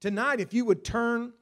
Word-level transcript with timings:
Tonight, 0.00 0.40
if 0.40 0.54
you 0.54 0.64
would 0.64 0.82
turn 0.82 1.34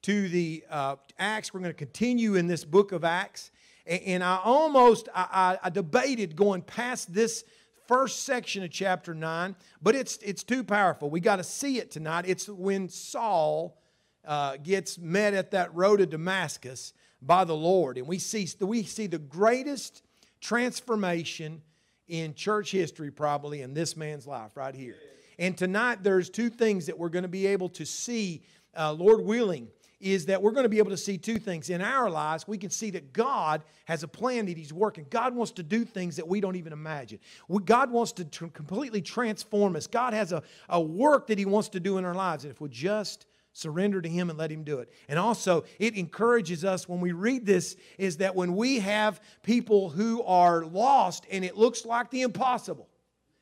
to 0.00 0.28
the 0.30 0.64
uh, 0.70 0.96
Acts, 1.18 1.52
we're 1.52 1.60
going 1.60 1.68
to 1.68 1.76
continue 1.76 2.36
in 2.36 2.46
this 2.46 2.64
book 2.64 2.92
of 2.92 3.04
Acts. 3.04 3.50
And, 3.86 4.02
and 4.04 4.24
I 4.24 4.40
almost 4.42 5.10
I, 5.14 5.58
I, 5.62 5.66
I 5.66 5.68
debated 5.68 6.34
going 6.34 6.62
past 6.62 7.12
this 7.12 7.44
first 7.86 8.24
section 8.24 8.64
of 8.64 8.70
chapter 8.70 9.12
9, 9.12 9.54
but 9.82 9.94
it's, 9.94 10.16
it's 10.18 10.42
too 10.42 10.64
powerful. 10.64 11.10
We 11.10 11.20
got 11.20 11.36
to 11.36 11.44
see 11.44 11.78
it 11.78 11.90
tonight. 11.90 12.24
It's 12.26 12.48
when 12.48 12.88
Saul 12.88 13.76
uh, 14.24 14.56
gets 14.62 14.96
met 14.96 15.34
at 15.34 15.50
that 15.50 15.74
road 15.74 15.98
to 15.98 16.06
Damascus 16.06 16.94
by 17.20 17.44
the 17.44 17.54
Lord. 17.54 17.98
And 17.98 18.06
we 18.06 18.18
see, 18.18 18.48
we 18.60 18.82
see 18.84 19.08
the 19.08 19.18
greatest 19.18 20.02
transformation 20.40 21.60
in 22.08 22.32
church 22.32 22.70
history, 22.70 23.10
probably, 23.10 23.60
in 23.60 23.74
this 23.74 23.94
man's 23.94 24.26
life 24.26 24.56
right 24.56 24.74
here. 24.74 24.96
And 25.38 25.56
tonight, 25.56 26.02
there's 26.02 26.30
two 26.30 26.48
things 26.48 26.86
that 26.86 26.98
we're 26.98 27.08
going 27.08 27.22
to 27.24 27.28
be 27.28 27.46
able 27.46 27.68
to 27.70 27.84
see, 27.84 28.42
uh, 28.76 28.92
Lord 28.92 29.20
willing, 29.20 29.68
is 30.00 30.26
that 30.26 30.42
we're 30.42 30.52
going 30.52 30.64
to 30.64 30.70
be 30.70 30.78
able 30.78 30.90
to 30.90 30.96
see 30.96 31.16
two 31.16 31.38
things. 31.38 31.70
In 31.70 31.80
our 31.80 32.10
lives, 32.10 32.46
we 32.46 32.58
can 32.58 32.70
see 32.70 32.90
that 32.90 33.12
God 33.12 33.62
has 33.86 34.02
a 34.02 34.08
plan 34.08 34.46
that 34.46 34.56
He's 34.56 34.72
working. 34.72 35.06
God 35.08 35.34
wants 35.34 35.52
to 35.52 35.62
do 35.62 35.84
things 35.84 36.16
that 36.16 36.28
we 36.28 36.40
don't 36.40 36.56
even 36.56 36.72
imagine. 36.72 37.18
God 37.64 37.90
wants 37.90 38.12
to 38.12 38.24
tr- 38.24 38.46
completely 38.46 39.00
transform 39.00 39.76
us. 39.76 39.86
God 39.86 40.12
has 40.12 40.32
a, 40.32 40.42
a 40.68 40.80
work 40.80 41.28
that 41.28 41.38
He 41.38 41.46
wants 41.46 41.70
to 41.70 41.80
do 41.80 41.98
in 41.98 42.04
our 42.04 42.14
lives. 42.14 42.44
And 42.44 42.52
if 42.52 42.60
we 42.60 42.68
just 42.68 43.26
surrender 43.52 44.02
to 44.02 44.08
Him 44.08 44.28
and 44.28 44.38
let 44.38 44.52
Him 44.52 44.64
do 44.64 44.80
it. 44.80 44.92
And 45.08 45.18
also, 45.18 45.64
it 45.78 45.96
encourages 45.96 46.64
us 46.64 46.86
when 46.86 47.00
we 47.00 47.12
read 47.12 47.46
this 47.46 47.76
is 47.96 48.18
that 48.18 48.34
when 48.34 48.54
we 48.54 48.80
have 48.80 49.20
people 49.42 49.88
who 49.88 50.22
are 50.24 50.66
lost 50.66 51.26
and 51.30 51.42
it 51.42 51.56
looks 51.56 51.86
like 51.86 52.10
the 52.10 52.20
impossible, 52.20 52.88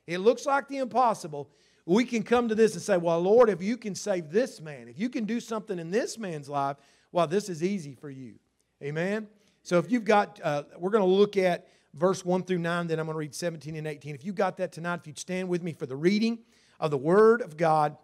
it 0.07 0.19
looks 0.19 0.47
like 0.47 0.69
the 0.69 0.79
impossible, 0.79 1.51
we 1.87 2.05
can 2.05 2.23
come 2.23 2.49
to 2.49 2.55
this 2.55 2.75
and 2.75 2.83
say, 2.83 2.97
Well, 2.97 3.21
Lord, 3.21 3.51
if 3.51 3.63
you 3.63 3.77
can 3.77 3.95
save 3.95 4.31
this 4.31 4.61
man, 4.61 4.89
if 4.89 4.99
you 4.99 5.09
can 5.09 5.25
do 5.25 5.41
something 5.41 5.79
in 5.79 5.91
this 5.91 6.19
man's 6.19 6.49
life, 6.49 6.77
well, 7.13 7.27
this 7.27 7.49
is 7.49 7.63
easy 7.63 7.95
for 7.95 8.11
you. 8.11 8.35
Amen? 8.83 9.29
So 9.63 9.79
if 9.79 9.91
you've 9.91 10.05
got, 10.05 10.41
uh, 10.43 10.65
we're 10.79 10.91
going 10.91 11.05
to 11.05 11.11
look 11.11 11.37
at 11.37 11.69
verse 11.95 12.25
1 12.25 12.43
through 12.43 12.59
9, 12.59 12.87
then 12.87 12.99
I'm 12.99 13.07
going 13.07 13.15
to 13.15 13.19
read 13.19 13.35
17 13.35 13.77
and 13.77 13.87
18. 13.87 14.15
If 14.15 14.25
you 14.25 14.33
got 14.33 14.57
that 14.59 14.73
tonight, 14.73 15.01
if 15.01 15.07
you'd 15.07 15.19
stand 15.19 15.49
with 15.49 15.63
me 15.63 15.73
for 15.73 15.87
the 15.87 15.97
reading 15.97 16.41
of 16.81 16.91
the 16.91 16.99
Word 16.99 17.41
of 17.41 17.57
God 17.57 17.97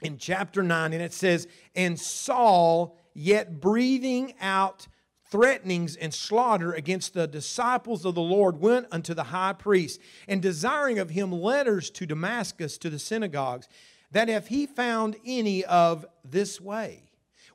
in 0.00 0.16
chapter 0.18 0.62
9, 0.62 0.92
and 0.92 1.02
it 1.02 1.12
says, 1.12 1.46
And 1.74 1.98
Saul, 1.98 2.96
yet 3.14 3.60
breathing 3.60 4.34
out 4.40 4.88
threatenings 5.30 5.96
and 5.96 6.12
slaughter 6.12 6.72
against 6.72 7.14
the 7.14 7.26
disciples 7.26 8.04
of 8.04 8.14
the 8.14 8.20
Lord 8.20 8.60
went 8.60 8.86
unto 8.90 9.14
the 9.14 9.24
high 9.24 9.52
priest, 9.52 10.00
and 10.26 10.40
desiring 10.40 10.98
of 10.98 11.10
him 11.10 11.32
letters 11.32 11.90
to 11.90 12.06
Damascus 12.06 12.78
to 12.78 12.90
the 12.90 12.98
synagogues, 12.98 13.68
that 14.10 14.28
if 14.28 14.48
he 14.48 14.66
found 14.66 15.16
any 15.24 15.64
of 15.64 16.06
this 16.24 16.60
way, 16.60 17.04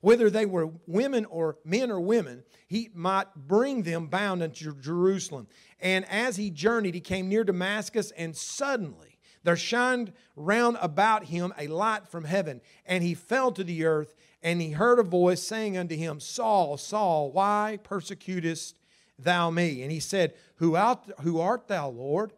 whether 0.02 0.30
they 0.30 0.46
were 0.46 0.70
women 0.86 1.26
or 1.26 1.58
men 1.64 1.90
or 1.90 2.02
women, 2.02 2.44
he 2.68 2.90
might 2.94 3.34
bring 3.36 3.84
them 3.84 4.08
bound 4.08 4.44
unto 4.44 4.76
Jerusalem. 4.80 5.48
And 5.80 6.06
as 6.10 6.36
he 6.36 6.50
journeyed, 6.50 6.94
he 6.94 7.00
came 7.00 7.30
near 7.30 7.44
Damascus, 7.44 8.12
and 8.12 8.36
suddenly 8.36 9.18
there 9.44 9.56
shined 9.56 10.14
round 10.36 10.78
about 10.82 11.26
him 11.26 11.54
a 11.58 11.68
light 11.68 12.08
from 12.08 12.26
heaven, 12.26 12.62
and 12.86 13.04
he 13.04 13.14
fell 13.14 13.52
to 13.54 13.64
the 13.64 13.86
earth 13.86 14.14
and 14.44 14.62
he 14.62 14.72
heard 14.72 15.00
a 15.00 15.04
voice 15.04 15.42
saying 15.42 15.78
unto 15.78 15.96
him, 15.96 16.20
Saul, 16.20 16.76
Saul, 16.76 17.32
why 17.32 17.80
persecutest 17.82 18.78
thou 19.18 19.50
me? 19.50 19.82
And 19.82 19.92
he 19.92 20.02
said, 20.02 20.34
Who 20.58 20.76
art, 20.76 21.10
who 21.22 21.40
art 21.40 21.70
thou, 21.70 21.90
Lord? 21.90 22.34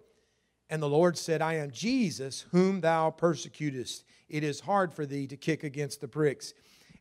And 0.70 0.82
the 0.82 0.90
Lord 0.90 1.18
said, 1.18 1.42
I 1.42 1.56
am 1.56 1.72
Jesus, 1.72 2.46
whom 2.52 2.82
thou 2.82 3.10
persecutest. 3.10 4.04
It 4.30 4.44
is 4.44 4.62
hard 4.62 4.94
for 4.94 5.06
thee 5.06 5.26
to 5.28 5.38
kick 5.38 5.64
against 5.64 6.00
the 6.00 6.08
pricks. 6.08 6.54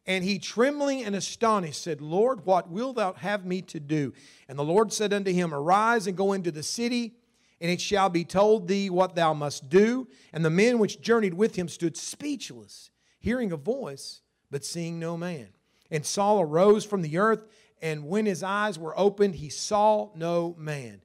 And 0.06 0.24
he, 0.24 0.38
trembling 0.38 1.04
and 1.04 1.14
astonished, 1.14 1.82
said, 1.82 2.00
Lord, 2.00 2.44
what 2.44 2.70
wilt 2.70 2.96
thou 2.96 3.12
have 3.14 3.44
me 3.44 3.62
to 3.62 3.80
do? 3.80 4.12
And 4.48 4.58
the 4.58 4.64
Lord 4.64 4.92
said 4.92 5.12
unto 5.12 5.32
him, 5.32 5.54
Arise 5.54 6.06
and 6.06 6.16
go 6.16 6.32
into 6.32 6.50
the 6.50 6.62
city, 6.62 7.14
and 7.60 7.70
it 7.70 7.80
shall 7.80 8.10
be 8.10 8.24
told 8.24 8.68
thee 8.68 8.90
what 8.90 9.14
thou 9.14 9.32
must 9.32 9.70
do. 9.70 10.08
And 10.32 10.44
the 10.44 10.50
men 10.50 10.78
which 10.78 11.00
journeyed 11.00 11.34
with 11.34 11.56
him 11.56 11.68
stood 11.68 11.96
speechless, 11.96 12.90
hearing 13.18 13.50
a 13.52 13.56
voice 13.56 14.20
but 14.54 14.64
seeing 14.64 15.00
no 15.00 15.16
man. 15.16 15.48
And 15.90 16.06
Saul 16.06 16.40
arose 16.40 16.84
from 16.84 17.02
the 17.02 17.18
earth, 17.18 17.44
and 17.82 18.06
when 18.06 18.24
his 18.24 18.44
eyes 18.44 18.78
were 18.78 18.96
opened, 18.96 19.34
he 19.34 19.48
saw 19.48 20.10
no 20.14 20.54
man. 20.56 21.00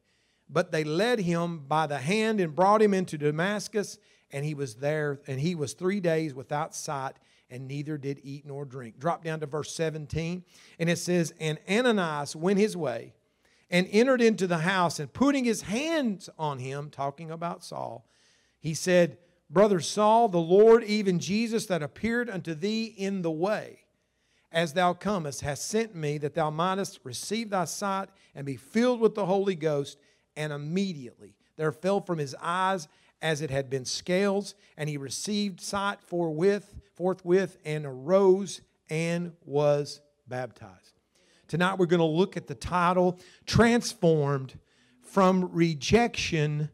But 0.47 0.71
they 0.71 0.83
led 0.83 1.17
him 1.17 1.65
by 1.67 1.87
the 1.87 1.97
hand 1.97 2.39
and 2.39 2.55
brought 2.55 2.79
him 2.79 2.93
into 2.93 3.17
Damascus, 3.17 3.97
and 4.31 4.45
he 4.45 4.53
was 4.53 4.75
there, 4.75 5.19
and 5.25 5.39
he 5.39 5.55
was 5.55 5.73
three 5.73 5.99
days 5.99 6.35
without 6.35 6.75
sight, 6.75 7.13
and 7.49 7.67
neither 7.67 7.97
did 7.97 8.19
eat 8.21 8.45
nor 8.45 8.65
drink. 8.65 8.99
Drop 8.99 9.23
down 9.23 9.39
to 9.39 9.47
verse 9.47 9.73
17, 9.73 10.43
and 10.77 10.87
it 10.87 10.99
says, 10.99 11.33
And 11.39 11.57
Ananias 11.67 12.35
went 12.35 12.59
his 12.59 12.77
way 12.77 13.13
and 13.71 13.87
entered 13.91 14.21
into 14.21 14.45
the 14.45 14.59
house, 14.59 14.99
and 14.99 15.11
putting 15.11 15.43
his 15.43 15.63
hands 15.63 16.29
on 16.37 16.59
him, 16.59 16.91
talking 16.91 17.31
about 17.31 17.63
Saul, 17.63 18.05
he 18.59 18.75
said, 18.75 19.17
Brother 19.49 19.79
Saul, 19.79 20.29
the 20.29 20.37
Lord, 20.37 20.83
even 20.83 21.19
Jesus 21.19 21.65
that 21.67 21.81
appeared 21.81 22.29
unto 22.29 22.53
thee 22.53 22.85
in 22.85 23.23
the 23.23 23.31
way, 23.31 23.79
as 24.51 24.73
thou 24.73 24.93
comest, 24.93 25.41
hath 25.41 25.59
sent 25.59 25.95
me 25.95 26.17
that 26.19 26.35
thou 26.35 26.49
mightest 26.51 26.99
receive 27.03 27.49
thy 27.49 27.65
sight 27.65 28.09
and 28.35 28.45
be 28.45 28.57
filled 28.57 28.99
with 28.99 29.15
the 29.15 29.25
Holy 29.25 29.55
Ghost. 29.55 29.97
And 30.35 30.53
immediately 30.53 31.35
there 31.57 31.71
fell 31.71 31.99
from 31.99 32.19
his 32.19 32.35
eyes 32.41 32.87
as 33.21 33.41
it 33.41 33.49
had 33.49 33.69
been 33.69 33.85
scales, 33.85 34.55
and 34.77 34.87
he 34.87 34.97
received 34.97 35.59
sight 35.59 36.01
forthwith, 36.01 36.75
forthwith 36.93 37.57
and 37.65 37.85
arose 37.85 38.61
and 38.89 39.33
was 39.45 40.01
baptized. 40.27 40.99
Tonight 41.47 41.79
we're 41.79 41.87
going 41.87 41.99
to 41.99 42.05
look 42.05 42.37
at 42.37 42.47
the 42.47 42.55
title 42.55 43.19
Transformed 43.45 44.57
from 45.01 45.51
Rejection 45.51 46.69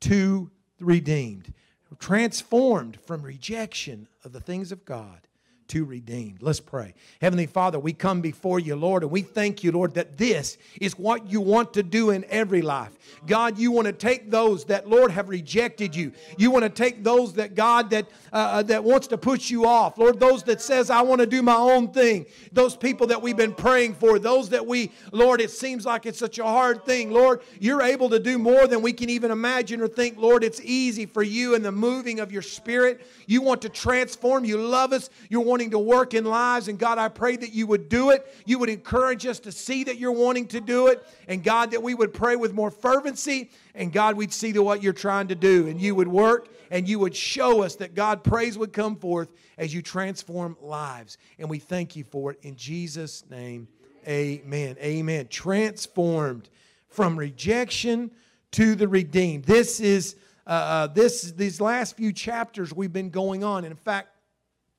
to 0.00 0.50
Redeemed 0.78 1.52
transformed 1.98 2.98
from 3.06 3.22
rejection 3.22 4.08
of 4.24 4.32
the 4.32 4.40
things 4.40 4.72
of 4.72 4.84
God 4.84 5.27
to 5.68 5.84
redeemed. 5.84 6.42
Let's 6.42 6.60
pray. 6.60 6.94
Heavenly 7.20 7.46
Father, 7.46 7.78
we 7.78 7.92
come 7.92 8.20
before 8.20 8.58
you, 8.58 8.74
Lord, 8.74 9.02
and 9.02 9.12
we 9.12 9.22
thank 9.22 9.62
you, 9.62 9.72
Lord, 9.72 9.94
that 9.94 10.16
this 10.18 10.58
is 10.80 10.98
what 10.98 11.30
you 11.30 11.40
want 11.40 11.74
to 11.74 11.82
do 11.82 12.10
in 12.10 12.24
every 12.28 12.62
life. 12.62 12.92
God, 13.26 13.58
you 13.58 13.70
want 13.70 13.86
to 13.86 13.92
take 13.92 14.30
those 14.30 14.64
that, 14.66 14.88
Lord, 14.88 15.10
have 15.10 15.28
rejected 15.28 15.94
you. 15.94 16.12
You 16.36 16.50
want 16.50 16.64
to 16.64 16.70
take 16.70 17.04
those 17.04 17.34
that, 17.34 17.54
God, 17.54 17.90
that, 17.90 18.06
uh, 18.32 18.36
uh, 18.36 18.62
that 18.64 18.82
wants 18.82 19.06
to 19.08 19.18
push 19.18 19.50
you 19.50 19.66
off. 19.66 19.98
Lord, 19.98 20.18
those 20.20 20.42
that 20.44 20.60
says, 20.60 20.90
I 20.90 21.02
want 21.02 21.20
to 21.20 21.26
do 21.26 21.42
my 21.42 21.56
own 21.56 21.92
thing. 21.92 22.26
Those 22.52 22.76
people 22.76 23.06
that 23.08 23.20
we've 23.20 23.36
been 23.36 23.54
praying 23.54 23.94
for. 23.94 24.18
Those 24.18 24.48
that 24.50 24.66
we, 24.66 24.90
Lord, 25.12 25.40
it 25.40 25.50
seems 25.50 25.84
like 25.84 26.06
it's 26.06 26.18
such 26.18 26.38
a 26.38 26.44
hard 26.44 26.84
thing. 26.84 27.10
Lord, 27.10 27.40
you're 27.60 27.82
able 27.82 28.08
to 28.10 28.18
do 28.18 28.38
more 28.38 28.66
than 28.66 28.82
we 28.82 28.92
can 28.92 29.10
even 29.10 29.30
imagine 29.30 29.80
or 29.80 29.88
think. 29.88 30.18
Lord, 30.18 30.44
it's 30.44 30.60
easy 30.62 31.06
for 31.06 31.22
you 31.22 31.54
in 31.54 31.62
the 31.62 31.72
moving 31.72 32.20
of 32.20 32.32
your 32.32 32.42
spirit. 32.42 33.06
You 33.26 33.42
want 33.42 33.62
to 33.62 33.68
transform. 33.68 34.44
You 34.44 34.58
love 34.58 34.92
us. 34.92 35.10
You're 35.28 35.40
wanting 35.58 35.70
to 35.72 35.78
work 35.80 36.14
in 36.14 36.24
lives. 36.24 36.68
And 36.68 36.78
God, 36.78 36.98
I 36.98 37.08
pray 37.08 37.34
that 37.34 37.52
you 37.52 37.66
would 37.66 37.88
do 37.88 38.10
it. 38.10 38.32
You 38.46 38.60
would 38.60 38.68
encourage 38.68 39.26
us 39.26 39.40
to 39.40 39.50
see 39.50 39.82
that 39.84 39.98
you're 39.98 40.12
wanting 40.12 40.46
to 40.48 40.60
do 40.60 40.86
it. 40.86 41.04
And 41.26 41.42
God, 41.42 41.72
that 41.72 41.82
we 41.82 41.94
would 41.94 42.14
pray 42.14 42.36
with 42.36 42.54
more 42.54 42.70
fervency. 42.70 43.50
And 43.74 43.92
God, 43.92 44.16
we'd 44.16 44.32
see 44.32 44.52
to 44.52 44.62
what 44.62 44.84
you're 44.84 44.92
trying 44.92 45.26
to 45.28 45.34
do. 45.34 45.66
And 45.66 45.80
you 45.80 45.96
would 45.96 46.06
work 46.06 46.46
and 46.70 46.88
you 46.88 47.00
would 47.00 47.16
show 47.16 47.64
us 47.64 47.74
that 47.76 47.96
God 47.96 48.22
praise 48.22 48.56
would 48.56 48.72
come 48.72 48.94
forth 48.94 49.32
as 49.56 49.74
you 49.74 49.82
transform 49.82 50.56
lives. 50.60 51.18
And 51.40 51.50
we 51.50 51.58
thank 51.58 51.96
you 51.96 52.04
for 52.04 52.30
it 52.30 52.38
in 52.42 52.54
Jesus' 52.54 53.24
name. 53.28 53.66
Amen. 54.06 54.76
Amen. 54.78 55.26
Transformed 55.26 56.48
from 56.86 57.18
rejection 57.18 58.12
to 58.52 58.76
the 58.76 58.86
redeemed. 58.86 59.42
This 59.42 59.80
is 59.80 60.14
uh, 60.46 60.50
uh 60.50 60.86
this 60.86 61.32
these 61.32 61.60
last 61.60 61.96
few 61.96 62.12
chapters 62.12 62.72
we've 62.72 62.92
been 62.92 63.10
going 63.10 63.42
on. 63.42 63.64
And 63.64 63.72
in 63.72 63.76
fact, 63.76 64.10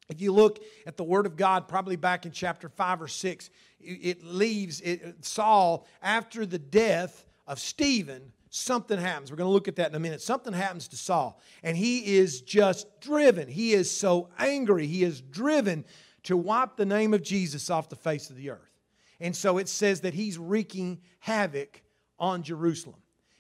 if 0.10 0.22
you 0.22 0.34
look 0.34 0.64
at 0.86 0.98
the 0.98 1.04
Word 1.04 1.26
of 1.26 1.38
God, 1.38 1.68
probably 1.68 1.96
back 1.96 2.26
in 2.26 2.32
chapter 2.32 2.68
5 2.68 3.04
or 3.04 3.08
6, 3.08 3.50
it 3.80 4.24
leaves 4.24 4.82
it, 4.82 5.24
Saul 5.24 5.88
after 6.02 6.46
the 6.46 6.60
death 6.60 7.26
of 7.48 7.60
Stephen. 7.60 8.34
Something 8.50 8.98
happens. 8.98 9.30
We're 9.30 9.38
going 9.38 9.50
to 9.50 9.54
look 9.54 9.68
at 9.68 9.76
that 9.76 9.90
in 9.90 9.96
a 9.96 10.00
minute. 10.00 10.22
Something 10.22 10.54
happens 10.54 10.88
to 10.88 10.98
Saul, 10.98 11.40
and 11.62 11.78
he 11.78 12.18
is 12.18 12.42
just 12.42 13.00
driven. 13.00 13.48
He 13.48 13.74
is 13.74 13.92
so 13.92 14.30
angry. 14.40 14.88
He 14.88 15.04
is 15.04 15.22
driven 15.22 15.86
to 16.24 16.36
wipe 16.36 16.76
the 16.76 16.86
name 16.86 17.14
of 17.14 17.22
Jesus 17.22 17.70
off 17.70 17.90
the 17.90 17.96
face 17.96 18.32
of 18.32 18.36
the 18.36 18.50
earth. 18.50 18.72
And 19.20 19.36
so 19.36 19.60
it 19.60 19.70
says 19.70 20.02
that 20.02 20.16
he's 20.16 20.38
wreaking 20.38 21.02
havoc 21.20 21.84
on 22.18 22.42
Jerusalem. 22.42 22.96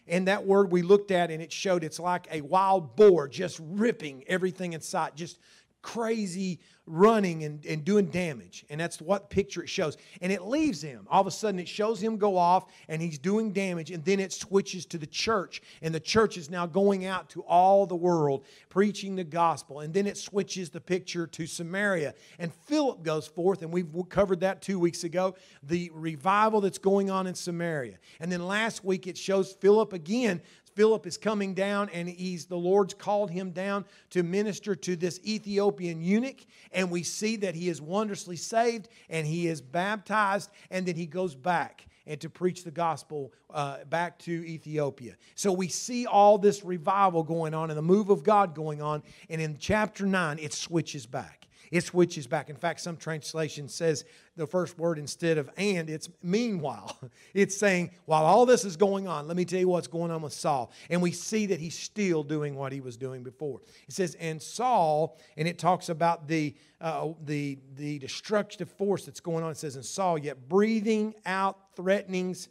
And 0.07 0.27
that 0.27 0.45
word 0.45 0.71
we 0.71 0.81
looked 0.81 1.11
at, 1.11 1.29
and 1.31 1.41
it 1.41 1.51
showed 1.51 1.83
it's 1.83 1.99
like 1.99 2.27
a 2.31 2.41
wild 2.41 2.95
boar 2.95 3.27
just 3.27 3.59
ripping 3.63 4.23
everything 4.27 4.73
in 4.73 4.81
sight, 4.81 5.15
just 5.15 5.39
crazy 5.81 6.59
running 6.89 7.43
and, 7.43 7.63
and 7.65 7.85
doing 7.85 8.07
damage. 8.07 8.65
And 8.69 8.81
that's 8.81 8.99
what 8.99 9.29
picture 9.29 9.61
it 9.61 9.69
shows. 9.69 9.95
And 10.21 10.31
it 10.31 10.43
leaves 10.43 10.81
him. 10.81 11.05
All 11.09 11.21
of 11.21 11.27
a 11.27 11.31
sudden, 11.31 11.59
it 11.59 11.67
shows 11.67 12.01
him 12.01 12.17
go 12.17 12.35
off 12.35 12.65
and 12.87 13.01
he's 13.01 13.19
doing 13.19 13.53
damage. 13.53 13.91
And 13.91 14.03
then 14.03 14.19
it 14.19 14.33
switches 14.33 14.85
to 14.87 14.97
the 14.97 15.05
church. 15.05 15.61
And 15.81 15.93
the 15.93 15.99
church 15.99 16.37
is 16.37 16.49
now 16.49 16.65
going 16.65 17.05
out 17.05 17.29
to 17.31 17.41
all 17.43 17.85
the 17.85 17.95
world 17.95 18.45
preaching 18.69 19.15
the 19.15 19.23
gospel. 19.23 19.81
And 19.81 19.93
then 19.93 20.07
it 20.07 20.17
switches 20.17 20.71
the 20.71 20.81
picture 20.81 21.27
to 21.27 21.45
Samaria. 21.45 22.15
And 22.39 22.51
Philip 22.53 23.03
goes 23.03 23.27
forth, 23.27 23.61
and 23.61 23.71
we've 23.71 23.87
covered 24.09 24.39
that 24.39 24.61
two 24.61 24.79
weeks 24.79 25.03
ago 25.03 25.35
the 25.61 25.91
revival 25.93 26.61
that's 26.61 26.79
going 26.79 27.11
on 27.11 27.27
in 27.27 27.35
Samaria. 27.35 27.99
And 28.19 28.31
then 28.31 28.45
last 28.45 28.83
week, 28.83 29.05
it 29.05 29.17
shows 29.17 29.53
Philip 29.53 29.93
again 29.93 30.41
Philip 30.79 31.05
is 31.05 31.17
coming 31.17 31.53
down 31.53 31.89
and 31.89 32.07
he's 32.07 32.45
the 32.45 32.55
Lord's 32.55 32.93
called 32.93 33.29
him 33.29 33.51
down 33.51 33.83
to 34.11 34.23
minister 34.23 34.77
to 34.77 34.95
this 34.95 35.19
Ethiopian 35.25 36.01
eunuch 36.01 36.45
and 36.71 36.89
we 36.89 37.03
see 37.03 37.35
that 37.35 37.53
he 37.53 37.67
is 37.67 37.81
wondrously 37.81 38.37
saved 38.37 38.87
and 39.09 39.27
he 39.27 39.49
is 39.49 39.59
baptized 39.59 40.49
and 40.71 40.85
then 40.85 40.95
he 40.95 41.05
goes 41.05 41.35
back 41.35 41.85
and 42.07 42.21
to 42.21 42.29
preach 42.29 42.63
the 42.63 42.71
gospel 42.71 43.33
uh, 43.53 43.83
back 43.89 44.17
to 44.19 44.31
Ethiopia. 44.31 45.17
So 45.35 45.51
we 45.51 45.67
see 45.67 46.05
all 46.05 46.37
this 46.37 46.63
revival 46.63 47.23
going 47.23 47.53
on 47.53 47.71
and 47.71 47.77
the 47.77 47.81
move 47.81 48.09
of 48.09 48.23
God 48.23 48.55
going 48.55 48.81
on 48.81 49.03
and 49.29 49.41
in 49.41 49.57
chapter 49.59 50.05
9 50.05 50.39
it 50.39 50.53
switches 50.53 51.05
back. 51.05 51.38
It 51.71 51.83
switches 51.83 52.25
back. 52.25 52.49
In 52.49 52.55
fact, 52.55 52.81
some 52.81 52.97
translation 52.97 53.67
says 53.67 54.05
the 54.35 54.47
first 54.47 54.77
word 54.79 54.97
instead 54.97 55.37
of 55.37 55.49
and, 55.57 55.89
it's 55.89 56.09
meanwhile. 56.23 56.97
It's 57.33 57.55
saying, 57.55 57.91
while 58.05 58.25
all 58.25 58.45
this 58.45 58.65
is 58.65 58.75
going 58.75 59.07
on, 59.07 59.27
let 59.27 59.37
me 59.37 59.45
tell 59.45 59.59
you 59.59 59.67
what's 59.67 59.87
going 59.87 60.09
on 60.09 60.21
with 60.21 60.33
Saul. 60.33 60.71
And 60.89 61.01
we 61.01 61.11
see 61.11 61.45
that 61.47 61.59
he's 61.59 61.77
still 61.77 62.23
doing 62.23 62.55
what 62.55 62.71
he 62.71 62.81
was 62.81 62.97
doing 62.97 63.23
before. 63.23 63.61
It 63.87 63.93
says, 63.93 64.15
and 64.15 64.41
Saul, 64.41 65.19
and 65.37 65.47
it 65.47 65.59
talks 65.59 65.89
about 65.89 66.27
the, 66.27 66.55
uh, 66.81 67.09
the, 67.25 67.59
the 67.75 67.99
destructive 67.99 68.69
force 68.71 69.05
that's 69.05 69.19
going 69.19 69.43
on. 69.43 69.51
It 69.51 69.57
says, 69.57 69.75
and 69.75 69.85
Saul, 69.85 70.17
yet 70.17 70.49
breathing 70.49 71.13
out 71.25 71.57
threatenings 71.75 72.49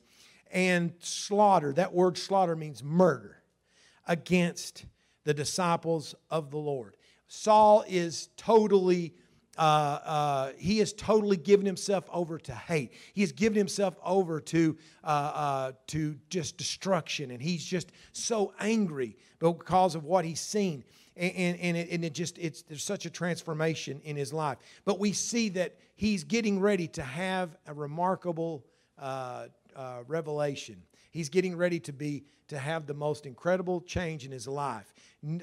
and 0.51 0.93
slaughter. 1.01 1.73
That 1.73 1.93
word 1.93 2.17
slaughter 2.17 2.55
means 2.55 2.83
murder 2.83 3.43
against 4.07 4.85
the 5.25 5.35
disciples 5.35 6.15
of 6.31 6.51
the 6.51 6.59
Lord. 6.59 6.97
Saul 7.29 7.85
is 7.87 8.31
totally, 8.39 9.15
uh, 9.59 9.61
uh, 9.61 10.53
he 10.57 10.79
has 10.79 10.93
totally 10.95 11.37
given 11.37 11.67
himself 11.67 12.05
over 12.11 12.39
to 12.39 12.55
hate. 12.55 12.93
He 13.13 13.21
has 13.21 13.33
given 13.33 13.57
himself 13.57 13.95
over 14.03 14.41
to, 14.41 14.77
uh, 15.05 15.07
uh, 15.07 15.73
to 15.89 16.17
just 16.31 16.57
destruction. 16.57 17.31
And 17.31 17.41
he's 17.41 17.65
just 17.65 17.93
so 18.13 18.55
angry 18.59 19.17
because 19.39 19.95
of 19.95 20.05
what 20.05 20.25
he's 20.25 20.41
seen. 20.41 20.85
And, 21.17 21.59
and, 21.59 21.77
it, 21.77 21.91
and 21.91 22.05
it 22.05 22.15
just, 22.15 22.39
it's, 22.39 22.63
there's 22.63 22.83
such 22.83 23.05
a 23.05 23.11
transformation 23.11 24.01
in 24.05 24.17
his 24.17 24.33
life. 24.33 24.59
But 24.85 24.99
we 24.99 25.13
see 25.13 25.51
that 25.51 25.77
he's 25.97 26.25
getting 26.25 26.61
ready 26.61 26.89
to 26.89 27.03
have 27.03 27.57
a 27.67 27.75
remarkable 27.75 28.65
uh, 28.99 29.49
uh, 29.77 29.99
revelation. 30.07 30.83
He's 31.11 31.29
getting 31.29 31.57
ready 31.57 31.81
to 31.81 31.93
be 31.93 32.25
to 32.49 32.59
have 32.59 32.87
the 32.87 32.95
most 32.95 33.27
incredible 33.27 33.81
change 33.83 34.25
in 34.25 34.33
his 34.33 34.49
life. 34.49 34.93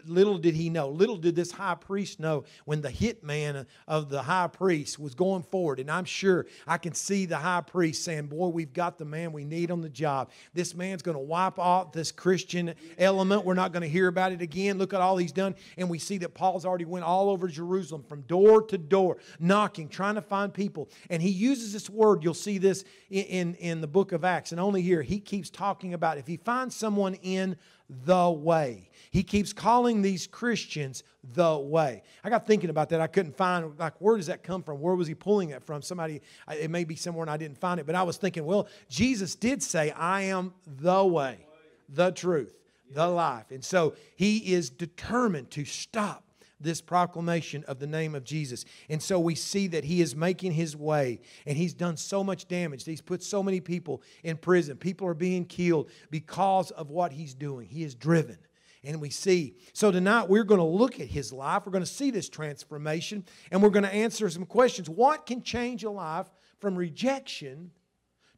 Little 0.06 0.38
did 0.38 0.56
he 0.56 0.70
know, 0.70 0.88
little 0.88 1.18
did 1.18 1.36
this 1.36 1.52
high 1.52 1.76
priest 1.76 2.18
know 2.18 2.46
when 2.64 2.82
the 2.82 2.90
hitman 2.90 3.66
of 3.90 4.08
the 4.08 4.22
high 4.22 4.48
priest 4.48 4.98
was 4.98 5.14
going 5.14 5.44
forward. 5.44 5.82
And 5.82 5.92
I'm 5.92 6.06
sure 6.06 6.46
I 6.66 6.78
can 6.78 6.94
see 6.94 7.26
the 7.26 7.36
high 7.36 7.60
priest 7.60 8.06
saying, 8.06 8.28
Boy, 8.28 8.48
we've 8.48 8.72
got 8.72 8.98
the 8.98 9.04
man 9.04 9.34
we 9.34 9.44
need 9.44 9.72
on 9.72 9.82
the 9.82 9.90
job. 9.90 10.32
This 10.54 10.74
man's 10.74 11.02
going 11.02 11.18
to 11.18 11.24
wipe 11.24 11.60
off 11.60 11.92
this 11.92 12.14
Christian 12.14 12.74
element. 12.98 13.44
We're 13.44 13.54
not 13.54 13.74
going 13.74 13.82
to 13.82 13.90
hear 13.90 14.08
about 14.08 14.32
it 14.32 14.42
again. 14.42 14.78
Look 14.78 14.94
at 14.94 15.02
all 15.02 15.18
he's 15.18 15.34
done. 15.34 15.56
And 15.78 15.90
we 15.90 16.00
see 16.00 16.20
that 16.20 16.34
Paul's 16.34 16.66
already 16.66 16.86
went 16.86 17.04
all 17.04 17.30
over 17.30 17.50
Jerusalem 17.50 18.04
from 18.08 18.22
door 18.22 18.62
to 18.68 18.78
door, 18.78 19.18
knocking, 19.42 19.90
trying 19.90 20.16
to 20.16 20.22
find 20.22 20.54
people. 20.54 20.90
And 21.10 21.22
he 21.22 21.30
uses 21.30 21.74
this 21.74 21.90
word, 21.90 22.24
you'll 22.24 22.34
see 22.34 22.60
this 22.60 22.86
in, 23.10 23.26
in, 23.26 23.56
in 23.56 23.82
the 23.82 23.88
book 23.88 24.14
of 24.14 24.24
Acts, 24.24 24.54
and 24.54 24.62
only 24.62 24.82
here, 24.82 25.02
he 25.02 25.20
keeps 25.20 25.50
talking 25.50 25.94
about 25.94 26.18
if 26.18 26.28
he 26.28 26.38
finds 26.38 26.76
someone 26.76 26.95
in 27.22 27.58
the 27.90 28.32
way. 28.32 28.90
He 29.12 29.24
keeps 29.24 29.54
calling 29.54 30.02
these 30.02 30.28
Christians 30.28 31.04
the 31.34 31.58
way. 31.58 32.04
I 32.24 32.30
got 32.30 32.46
thinking 32.48 32.70
about 32.70 32.90
that. 32.90 33.02
I 33.02 33.08
couldn't 33.08 33.38
find, 33.38 33.78
like, 33.80 33.94
where 34.00 34.18
does 34.18 34.28
that 34.28 34.44
come 34.44 34.64
from? 34.64 34.80
Where 34.80 34.96
was 34.96 35.08
he 35.08 35.16
pulling 35.16 35.52
it 35.52 35.64
from? 35.64 35.82
Somebody, 35.82 36.22
it 36.52 36.70
may 36.70 36.84
be 36.84 36.96
somewhere 36.96 37.24
and 37.24 37.32
I 37.32 37.38
didn't 37.38 37.60
find 37.60 37.80
it, 37.80 37.86
but 37.86 37.96
I 37.96 38.04
was 38.04 38.18
thinking, 38.18 38.46
well, 38.46 38.68
Jesus 38.90 39.36
did 39.36 39.64
say, 39.64 39.92
I 39.92 40.24
am 40.24 40.54
the 40.66 41.06
way, 41.06 41.46
the 41.88 42.12
truth, 42.12 42.56
the 42.92 43.08
life. 43.08 43.52
And 43.52 43.64
so 43.64 43.96
he 44.16 44.54
is 44.54 44.70
determined 44.70 45.52
to 45.52 45.66
stop 45.66 46.25
this 46.60 46.82
proclamation 46.82 47.64
of 47.66 47.80
the 47.80 47.88
name 47.88 48.16
of 48.16 48.24
Jesus. 48.24 48.66
And 48.90 49.02
so 49.02 49.20
we 49.20 49.36
see 49.36 49.68
that 49.68 49.84
he 49.84 50.02
is 50.02 50.16
making 50.16 50.54
his 50.54 50.76
way 50.76 51.20
and 51.46 51.58
he's 51.58 51.74
done 51.74 51.98
so 51.98 52.24
much 52.24 52.48
damage. 52.48 52.86
He's 52.86 53.02
put 53.02 53.22
so 53.22 53.44
many 53.44 53.60
people 53.60 54.02
in 54.24 54.38
prison. 54.38 54.78
People 54.78 55.08
are 55.08 55.14
being 55.14 55.46
killed 55.46 55.90
because 56.10 56.72
of 56.72 56.90
what 56.90 57.12
he's 57.12 57.34
doing. 57.34 57.68
He 57.68 57.84
is 57.84 57.96
driven. 57.96 58.38
And 58.84 59.02
we 59.02 59.10
see. 59.10 59.56
So 59.74 59.92
tonight 59.92 60.30
we're 60.30 60.44
going 60.44 60.60
to 60.60 60.66
look 60.66 61.00
at 61.00 61.08
his 61.08 61.34
life. 61.34 61.64
We're 61.66 61.72
going 61.72 61.84
to 61.84 61.90
see 61.90 62.12
this 62.12 62.30
transformation 62.30 63.26
and 63.52 63.62
we're 63.62 63.70
going 63.70 63.84
to 63.84 63.94
answer 63.94 64.30
some 64.30 64.46
questions. 64.46 64.90
What 64.90 65.26
can 65.26 65.42
change 65.42 65.84
a 65.84 65.90
life 65.90 66.28
from 66.60 66.76
rejection 66.76 67.72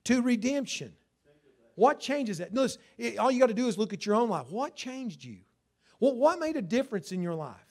to 0.05 0.21
redemption? 0.21 0.93
What 1.75 1.99
changes 1.99 2.39
that? 2.39 2.53
Notice, 2.53 2.79
all 3.19 3.29
you 3.29 3.39
got 3.39 3.47
to 3.47 3.53
do 3.53 3.67
is 3.67 3.77
look 3.77 3.93
at 3.93 4.05
your 4.05 4.15
own 4.15 4.29
life. 4.29 4.49
What 4.49 4.75
changed 4.75 5.23
you? 5.23 5.37
Well, 5.99 6.15
what 6.15 6.39
made 6.39 6.55
a 6.55 6.61
difference 6.61 7.11
in 7.11 7.21
your 7.21 7.35
life? 7.35 7.66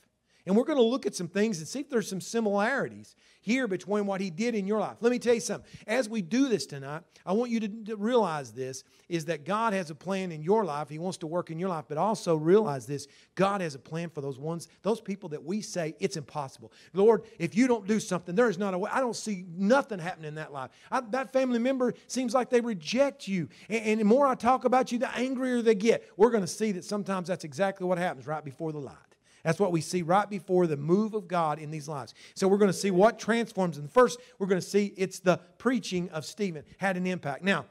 And 0.46 0.56
we're 0.56 0.64
going 0.64 0.78
to 0.78 0.84
look 0.84 1.06
at 1.06 1.14
some 1.14 1.26
things 1.26 1.58
and 1.58 1.66
see 1.66 1.81
if 1.81 1.90
there's 1.90 2.08
some 2.08 2.20
similarities 2.20 3.16
here 3.40 3.66
between 3.66 4.06
what 4.06 4.20
he 4.20 4.31
did 4.31 4.54
in 4.54 4.66
your 4.66 4.78
life. 4.78 4.96
Let 5.00 5.10
me 5.10 5.19
tell 5.19 5.34
you 5.34 5.40
something. 5.40 5.69
As 5.87 6.08
we 6.08 6.22
do 6.22 6.48
this 6.48 6.66
tonight, 6.66 7.02
I 7.25 7.32
want 7.32 7.50
you 7.50 7.60
to, 7.60 7.96
realize 7.96 8.52
this 8.52 8.84
is 9.08 9.25
that 9.26 9.44
God 9.44 9.72
has 9.72 9.90
a 9.90 9.94
plan 9.94 10.31
in 10.31 10.43
your 10.43 10.64
life. 10.64 10.88
He 10.88 10.98
wants 10.98 11.19
to 11.19 11.26
work 11.26 11.50
in 11.50 11.58
your 11.58 11.69
life, 11.69 11.87
but 11.88 11.96
also 11.98 12.37
realize 12.37 12.87
this 12.87 13.08
God 13.34 13.60
has 13.60 13.75
a 13.75 13.78
plan 13.78 14.10
for 14.10 14.20
those 14.20 14.38
ones, 14.38 14.69
those 14.82 15.00
people 15.00 15.28
that 15.31 15.44
we 15.44 15.60
say 15.60 15.94
it's 15.98 16.16
impossible. 16.16 16.72
Lord, 16.93 17.22
if 17.38 17.56
you 17.56 17.66
don't 17.66 17.87
do 17.87 17.98
something, 17.98 18.34
there 18.34 18.50
is 18.50 18.58
not 18.58 18.75
a 18.75 18.78
way. 18.78 18.90
I 18.93 19.00
don't 19.00 19.16
see 19.16 19.44
nothing 19.56 19.98
happening 19.98 20.28
in 20.28 20.34
that 20.37 20.52
life. 20.52 20.70
I, 20.90 21.00
that 21.10 21.32
family 21.32 21.58
member 21.58 21.94
seems 22.06 22.34
like 22.34 22.50
they 22.50 22.60
reject 22.60 23.26
you. 23.26 23.48
And, 23.69 23.84
and 23.84 24.00
the 24.00 24.04
more 24.04 24.26
I 24.26 24.34
talk 24.34 24.64
about 24.64 24.93
you, 24.93 24.98
the 24.98 25.16
angrier 25.16 25.62
they 25.62 25.75
get. 25.75 26.08
We're 26.16 26.31
going 26.31 26.44
to 26.44 26.48
see 26.48 26.72
that 26.72 26.84
sometimes 26.84 27.28
that's 27.28 27.44
exactly 27.44 27.87
what 27.87 27.98
happens 27.98 28.26
right 28.26 28.44
before 28.44 28.72
the 28.72 28.78
light. 28.78 29.06
That's 29.46 29.60
what 29.60 29.70
we 29.70 29.81
see 29.81 30.02
right 30.02 30.28
before 30.28 30.66
the 30.66 30.76
move 30.76 31.14
of 31.14 31.28
God 31.28 31.60
in 31.60 31.70
these 31.70 31.87
lives. 31.87 32.14
So 32.34 32.48
we're 32.48 32.58
going 32.58 32.72
to 32.72 32.76
see 32.76 32.90
what 32.90 33.16
transforms. 33.16 33.78
And 33.78 33.88
first, 33.88 34.19
we're 34.40 34.48
going 34.48 34.60
to 34.60 34.66
see 34.66 34.93
it's 34.96 35.20
the 35.20 35.38
preaching 35.56 36.10
of 36.10 36.25
Stephen 36.25 36.64
had 36.78 36.96
an 36.96 37.06
impact. 37.06 37.44
Now, 37.44 37.66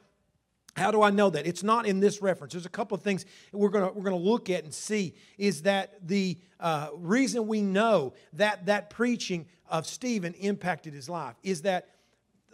how 0.77 0.89
do 0.89 1.01
I 1.01 1.09
know 1.09 1.29
that? 1.29 1.45
It's 1.45 1.63
not 1.63 1.85
in 1.85 1.99
this 1.99 2.21
reference. 2.21 2.53
There's 2.53 2.65
a 2.65 2.69
couple 2.69 2.95
of 2.95 3.03
things 3.03 3.25
we're 3.51 3.67
going 3.67 3.89
to, 3.89 3.91
we're 3.91 4.09
going 4.09 4.17
to 4.17 4.29
look 4.29 4.49
at 4.49 4.63
and 4.63 4.73
see 4.73 5.15
is 5.37 5.63
that 5.63 6.07
the 6.07 6.37
uh, 6.61 6.91
reason 6.95 7.45
we 7.45 7.61
know 7.61 8.13
that 8.31 8.67
that 8.67 8.89
preaching 8.89 9.45
of 9.69 9.85
Stephen 9.85 10.33
impacted 10.35 10.93
his 10.93 11.09
life 11.09 11.35
is 11.43 11.63
that 11.63 11.89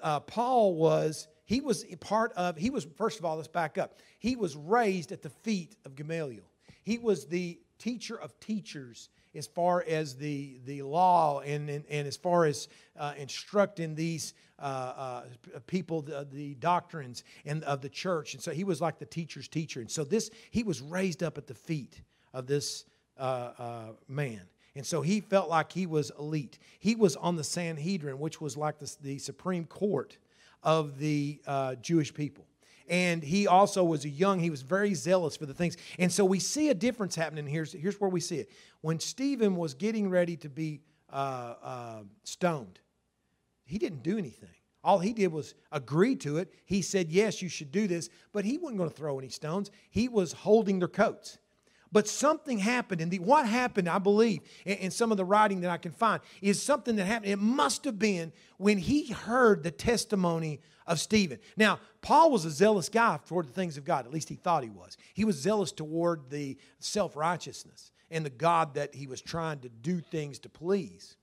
uh, 0.01 0.19
Paul 0.21 0.73
was, 0.73 1.27
he 1.45 1.61
was 1.61 1.85
part 1.99 2.33
of, 2.33 2.57
he 2.57 2.71
was, 2.71 2.87
first 2.97 3.19
of 3.19 3.25
all, 3.25 3.35
let's 3.35 3.47
back 3.47 3.77
up. 3.77 3.99
He 4.17 4.35
was 4.35 4.55
raised 4.55 5.11
at 5.11 5.21
the 5.21 5.29
feet 5.29 5.75
of 5.85 5.95
Gamaliel. 5.95 6.49
He 6.81 6.97
was 6.97 7.27
the 7.27 7.59
teacher 7.81 8.15
of 8.15 8.39
teachers 8.39 9.09
as 9.33 9.47
far 9.47 9.83
as 9.87 10.15
the, 10.15 10.59
the 10.65 10.81
law 10.81 11.39
and, 11.39 11.69
and, 11.69 11.85
and 11.89 12.07
as 12.07 12.17
far 12.17 12.45
as 12.45 12.67
uh, 12.97 13.13
instructing 13.17 13.95
these 13.95 14.33
uh, 14.59 14.61
uh, 14.61 15.23
people 15.67 16.01
the, 16.01 16.27
the, 16.31 16.53
doctrines 16.55 17.23
and 17.45 17.63
of 17.63 17.81
the 17.81 17.89
church. 17.89 18.33
And 18.33 18.43
so 18.43 18.51
he 18.51 18.63
was 18.63 18.81
like 18.81 18.99
the 18.99 19.05
teacher's 19.05 19.47
teacher. 19.47 19.79
And 19.79 19.89
so 19.89 20.03
this 20.03 20.29
he 20.51 20.63
was 20.63 20.81
raised 20.81 21.23
up 21.23 21.37
at 21.37 21.47
the 21.47 21.55
feet 21.55 22.01
of 22.33 22.45
this 22.45 22.85
uh, 23.17 23.51
uh, 23.57 23.83
man. 24.07 24.41
And 24.75 24.85
so 24.85 25.01
he 25.01 25.21
felt 25.21 25.49
like 25.49 25.71
he 25.71 25.85
was 25.85 26.11
elite. 26.19 26.59
He 26.79 26.95
was 26.95 27.15
on 27.15 27.35
the 27.35 27.43
sanhedrin 27.43 28.19
which 28.19 28.39
was 28.39 28.55
like 28.57 28.79
the, 28.79 28.95
the 29.01 29.17
supreme 29.17 29.65
court 29.65 30.17
of 30.61 30.99
the 30.99 31.41
uh, 31.47 31.75
jewish 31.75 32.13
people 32.13 32.45
and 32.87 33.23
he 33.23 33.47
also 33.47 33.83
was 33.83 34.05
young 34.05 34.39
he 34.39 34.49
was 34.49 34.61
very 34.61 34.93
zealous 34.93 35.37
for 35.37 35.45
the 35.45 35.53
things. 35.53 35.77
And 35.99 36.11
so 36.11 36.25
we 36.25 36.39
see 36.39 36.69
a 36.69 36.73
difference 36.73 37.15
happening. 37.15 37.47
Here's, 37.47 37.73
here's 37.73 37.99
where 37.99 38.09
we 38.09 38.19
see 38.19 38.37
it. 38.37 38.49
When 38.81 38.99
stephen 38.99 39.55
was 39.55 39.73
getting 39.73 40.09
ready 40.09 40.37
to 40.37 40.49
be 40.49 40.81
uh, 41.11 41.55
uh, 41.63 41.99
stoned 42.23 42.79
he 43.71 43.77
didn't 43.77 44.03
do 44.03 44.17
anything. 44.17 44.49
All 44.83 44.99
he 44.99 45.13
did 45.13 45.31
was 45.31 45.53
agree 45.71 46.17
to 46.17 46.37
it. 46.39 46.53
He 46.65 46.81
said 46.81 47.09
yes 47.09 47.41
you 47.41 47.47
should 47.47 47.71
do 47.71 47.87
this. 47.87 48.09
But 48.33 48.43
he 48.43 48.57
wasn't 48.57 48.79
going 48.79 48.89
to 48.89 48.95
throw 48.95 49.17
any 49.17 49.29
stones. 49.29 49.71
He 49.89 50.09
was 50.09 50.33
holding 50.33 50.79
their 50.79 50.89
coats 50.89 51.37
but 51.91 52.07
something 52.07 52.59
happened, 52.59 53.01
and 53.01 53.11
the, 53.11 53.19
what 53.19 53.45
happened, 53.45 53.89
I 53.89 53.99
believe, 53.99 54.41
in, 54.65 54.77
in, 54.77 54.91
some 54.91 55.11
of 55.11 55.17
the 55.17 55.25
writing 55.25 55.61
that 55.61 55.71
I 55.71 55.77
can 55.77 55.91
find, 55.91 56.21
is 56.41 56.61
something 56.61 56.95
that 56.95 57.05
happened. 57.05 57.31
It 57.31 57.39
must 57.39 57.83
have 57.85 57.99
been 57.99 58.31
when 58.57 58.77
he 58.77 59.11
heard 59.11 59.63
the 59.63 59.71
testimony 59.71 60.61
of 60.87 60.99
Stephen. 60.99 61.39
Now, 61.57 61.79
Paul 62.01 62.31
was 62.31 62.45
a 62.45 62.51
zealous 62.51 62.89
guy 62.89 63.19
toward 63.25 63.47
the 63.47 63.53
things 63.53 63.77
of 63.77 63.83
God. 63.83 64.05
At 64.05 64.13
least 64.13 64.29
he 64.29 64.35
thought 64.35 64.63
he 64.63 64.69
was. 64.69 64.97
He 65.13 65.25
was 65.25 65.35
zealous 65.35 65.71
toward 65.71 66.29
the 66.29 66.57
self 66.79 67.15
righteousness 67.15 67.91
and 68.09 68.25
the 68.25 68.29
God 68.29 68.75
that 68.75 68.95
he 68.95 69.07
was 69.07 69.21
trying 69.21 69.59
to 69.59 69.69
do 69.69 69.99
things 69.99 70.39
to 70.39 70.49
please. 70.49 71.17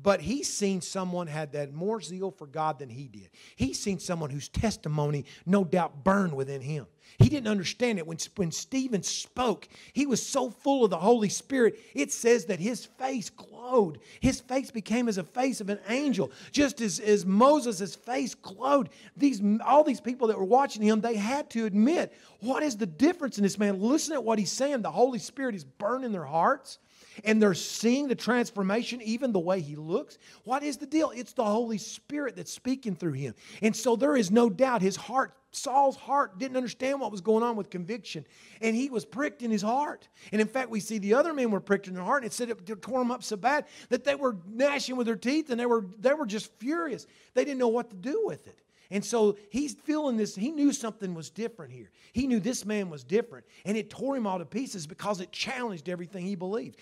But 0.00 0.20
he's 0.20 0.52
seen 0.52 0.80
someone 0.80 1.26
had 1.26 1.52
that 1.52 1.72
more 1.72 2.00
zeal 2.00 2.30
for 2.30 2.46
God 2.46 2.78
than 2.78 2.88
he 2.88 3.08
did. 3.08 3.30
He's 3.56 3.80
seen 3.80 3.98
someone 3.98 4.30
whose 4.30 4.48
testimony 4.48 5.24
no 5.44 5.64
doubt 5.64 6.04
burned 6.04 6.34
within 6.34 6.60
him. 6.60 6.86
He 7.18 7.28
didn't 7.28 7.48
understand 7.48 7.98
it. 7.98 8.06
When, 8.06 8.18
when 8.36 8.52
Stephen 8.52 9.02
spoke, 9.02 9.66
he 9.92 10.06
was 10.06 10.24
so 10.24 10.50
full 10.50 10.84
of 10.84 10.90
the 10.90 10.98
Holy 10.98 11.28
Spirit, 11.28 11.78
it 11.94 12.12
says 12.12 12.44
that 12.44 12.60
his 12.60 12.84
face 12.84 13.30
glowed. 13.30 13.98
His 14.20 14.40
face 14.40 14.70
became 14.70 15.08
as 15.08 15.18
a 15.18 15.24
face 15.24 15.60
of 15.60 15.68
an 15.68 15.80
angel. 15.88 16.30
Just 16.52 16.80
as, 16.80 17.00
as 17.00 17.26
Moses' 17.26 17.94
face 17.94 18.34
glowed, 18.34 18.90
these, 19.16 19.42
all 19.64 19.82
these 19.82 20.00
people 20.00 20.28
that 20.28 20.38
were 20.38 20.44
watching 20.44 20.82
him, 20.82 21.00
they 21.00 21.16
had 21.16 21.50
to 21.50 21.66
admit, 21.66 22.12
what 22.40 22.62
is 22.62 22.76
the 22.76 22.86
difference 22.86 23.38
in 23.38 23.42
this 23.42 23.58
man? 23.58 23.80
Listen 23.80 24.14
at 24.14 24.22
what 24.22 24.38
he's 24.38 24.52
saying. 24.52 24.82
The 24.82 24.90
Holy 24.90 25.18
Spirit 25.18 25.54
is 25.54 25.64
burning 25.64 26.12
their 26.12 26.24
hearts 26.24 26.78
and 27.24 27.42
they're 27.42 27.54
seeing 27.54 28.08
the 28.08 28.14
transformation, 28.14 29.00
even 29.02 29.32
the 29.32 29.38
way 29.38 29.60
he 29.60 29.76
looks. 29.76 30.18
What 30.44 30.62
is 30.62 30.76
the 30.76 30.86
deal? 30.86 31.10
It's 31.14 31.32
the 31.32 31.44
Holy 31.44 31.78
Spirit 31.78 32.36
that's 32.36 32.52
speaking 32.52 32.96
through 32.96 33.12
him. 33.12 33.34
And 33.62 33.74
so 33.74 33.96
there 33.96 34.16
is 34.16 34.30
no 34.30 34.50
doubt 34.50 34.82
his 34.82 34.96
heart, 34.96 35.34
Saul's 35.50 35.96
heart, 35.96 36.38
didn't 36.38 36.56
understand 36.56 37.00
what 37.00 37.10
was 37.10 37.20
going 37.20 37.42
on 37.42 37.56
with 37.56 37.70
conviction. 37.70 38.24
And 38.60 38.76
he 38.76 38.90
was 38.90 39.04
pricked 39.04 39.42
in 39.42 39.50
his 39.50 39.62
heart. 39.62 40.08
And 40.32 40.40
in 40.40 40.48
fact, 40.48 40.70
we 40.70 40.80
see 40.80 40.98
the 40.98 41.14
other 41.14 41.32
men 41.32 41.50
were 41.50 41.60
pricked 41.60 41.88
in 41.88 41.94
their 41.94 42.04
heart. 42.04 42.22
And 42.22 42.30
it 42.30 42.34
said 42.34 42.50
it 42.50 42.82
tore 42.82 42.98
them 42.98 43.10
up 43.10 43.22
so 43.22 43.36
bad 43.36 43.66
that 43.88 44.04
they 44.04 44.14
were 44.14 44.36
gnashing 44.46 44.96
with 44.96 45.06
their 45.06 45.16
teeth 45.16 45.50
and 45.50 45.58
they 45.58 45.66
were, 45.66 45.86
they 45.98 46.12
were 46.12 46.26
just 46.26 46.52
furious. 46.58 47.06
They 47.34 47.44
didn't 47.44 47.58
know 47.58 47.68
what 47.68 47.90
to 47.90 47.96
do 47.96 48.22
with 48.24 48.46
it. 48.46 48.60
And 48.90 49.04
so 49.04 49.36
he's 49.50 49.74
feeling 49.74 50.16
this. 50.16 50.34
He 50.34 50.50
knew 50.50 50.72
something 50.72 51.14
was 51.14 51.28
different 51.28 51.72
here. 51.72 51.90
He 52.14 52.26
knew 52.26 52.40
this 52.40 52.64
man 52.64 52.88
was 52.88 53.04
different. 53.04 53.44
And 53.66 53.76
it 53.76 53.90
tore 53.90 54.16
him 54.16 54.26
all 54.26 54.38
to 54.38 54.46
pieces 54.46 54.86
because 54.86 55.20
it 55.20 55.30
challenged 55.30 55.90
everything 55.90 56.24
he 56.24 56.36
believed. 56.36 56.78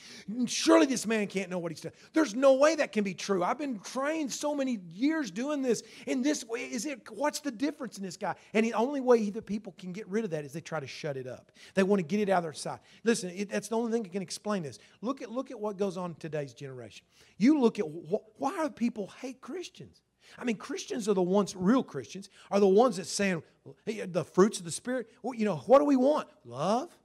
Surely 0.47 0.87
this 0.87 1.05
man 1.05 1.27
can't 1.27 1.51
know 1.51 1.59
what 1.59 1.73
he's 1.73 1.81
done. 1.81 1.93
There's 2.13 2.35
no 2.35 2.55
way 2.55 2.77
that 2.77 2.93
can 2.93 3.03
be 3.03 3.13
true. 3.13 3.43
I've 3.43 3.59
been 3.59 3.81
trained 3.81 4.33
so 4.33 4.55
many 4.55 4.79
years 4.93 5.33
doing 5.33 5.63
this. 5.63 5.83
In 6.07 6.23
this 6.23 6.45
way, 6.45 6.61
is 6.61 6.87
it 6.87 7.01
what's 7.11 7.41
the 7.41 7.51
difference 7.51 7.99
in 7.99 8.05
this 8.05 8.17
guy? 8.17 8.37
And 8.55 8.65
the 8.65 8.75
only 8.75 9.01
way 9.01 9.31
that 9.31 9.45
people 9.45 9.75
can 9.77 9.93
get 9.93 10.07
rid 10.09 10.25
of 10.25 10.31
that 10.31 10.45
is 10.45 10.53
they 10.53 10.61
try 10.61 10.79
to 10.79 10.87
shut 10.87 11.17
it 11.17 11.27
up. 11.27 11.51
They 11.75 11.83
want 11.83 11.99
to 11.99 12.07
get 12.07 12.21
it 12.21 12.31
out 12.31 12.39
of 12.39 12.45
their 12.45 12.53
sight. 12.53 12.79
Listen, 13.03 13.31
it, 13.31 13.51
that's 13.51 13.69
the 13.69 13.77
only 13.77 13.91
thing 13.91 14.05
that 14.05 14.13
can 14.13 14.23
explain 14.23 14.63
this. 14.63 14.79
Look 15.01 15.23
at 15.23 15.33
look 15.33 15.51
at 15.51 15.59
what 15.59 15.77
goes 15.77 15.97
on 15.97 16.11
in 16.11 16.17
today's 16.17 16.55
generation. 16.55 17.05
You 17.37 17.61
look 17.61 17.81
at 17.81 17.85
wh- 17.85 18.41
why 18.41 18.63
do 18.63 18.71
people 18.71 19.13
hate 19.21 19.41
Christians? 19.41 20.03
I 20.39 20.45
mean, 20.45 20.57
Christians 20.57 21.09
are 21.09 21.15
the 21.15 21.23
ones, 21.23 21.55
real 21.57 21.83
Christians, 21.83 22.29
are 22.51 22.61
the 22.61 22.69
ones 22.69 22.97
that 22.97 23.07
saying 23.07 23.43
hey, 23.85 24.03
the 24.03 24.25
fruits 24.25 24.59
of 24.59 24.65
the 24.65 24.71
Spirit. 24.71 25.11
Well, 25.23 25.35
you 25.35 25.45
know, 25.45 25.57
what 25.57 25.79
do 25.79 25.85
we 25.85 25.97
want? 25.97 26.29
Love, 26.45 26.97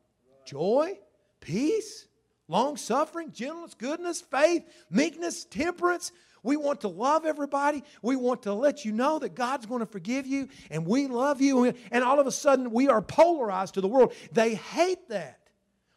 joy, 0.46 1.00
peace, 1.40 2.08
long 2.48 2.78
suffering, 2.78 3.32
gentleness, 3.32 3.74
goodness, 3.74 4.22
faith, 4.22 4.64
meekness, 4.90 5.46
temperance. 5.46 6.12
We 6.44 6.58
want 6.58 6.82
to 6.82 6.88
love 6.88 7.26
everybody. 7.26 7.84
We 8.02 8.16
want 8.16 8.44
to 8.44 8.54
let 8.54 8.84
you 8.84 8.92
know 8.92 9.20
that 9.20 9.36
God's 9.36 9.66
going 9.66 9.82
to 9.82 9.86
forgive 9.86 10.26
you 10.26 10.50
and 10.70 10.86
we 10.86 11.08
love 11.08 11.40
you. 11.40 11.74
And 11.92 12.04
all 12.04 12.20
of 12.20 12.28
a 12.28 12.32
sudden, 12.32 12.72
we 12.72 12.90
are 12.90 13.02
polarized 13.02 13.76
to 13.76 13.82
the 13.82 13.88
world. 13.88 14.14
They 14.32 14.56
hate 14.56 15.10
that. 15.10 15.41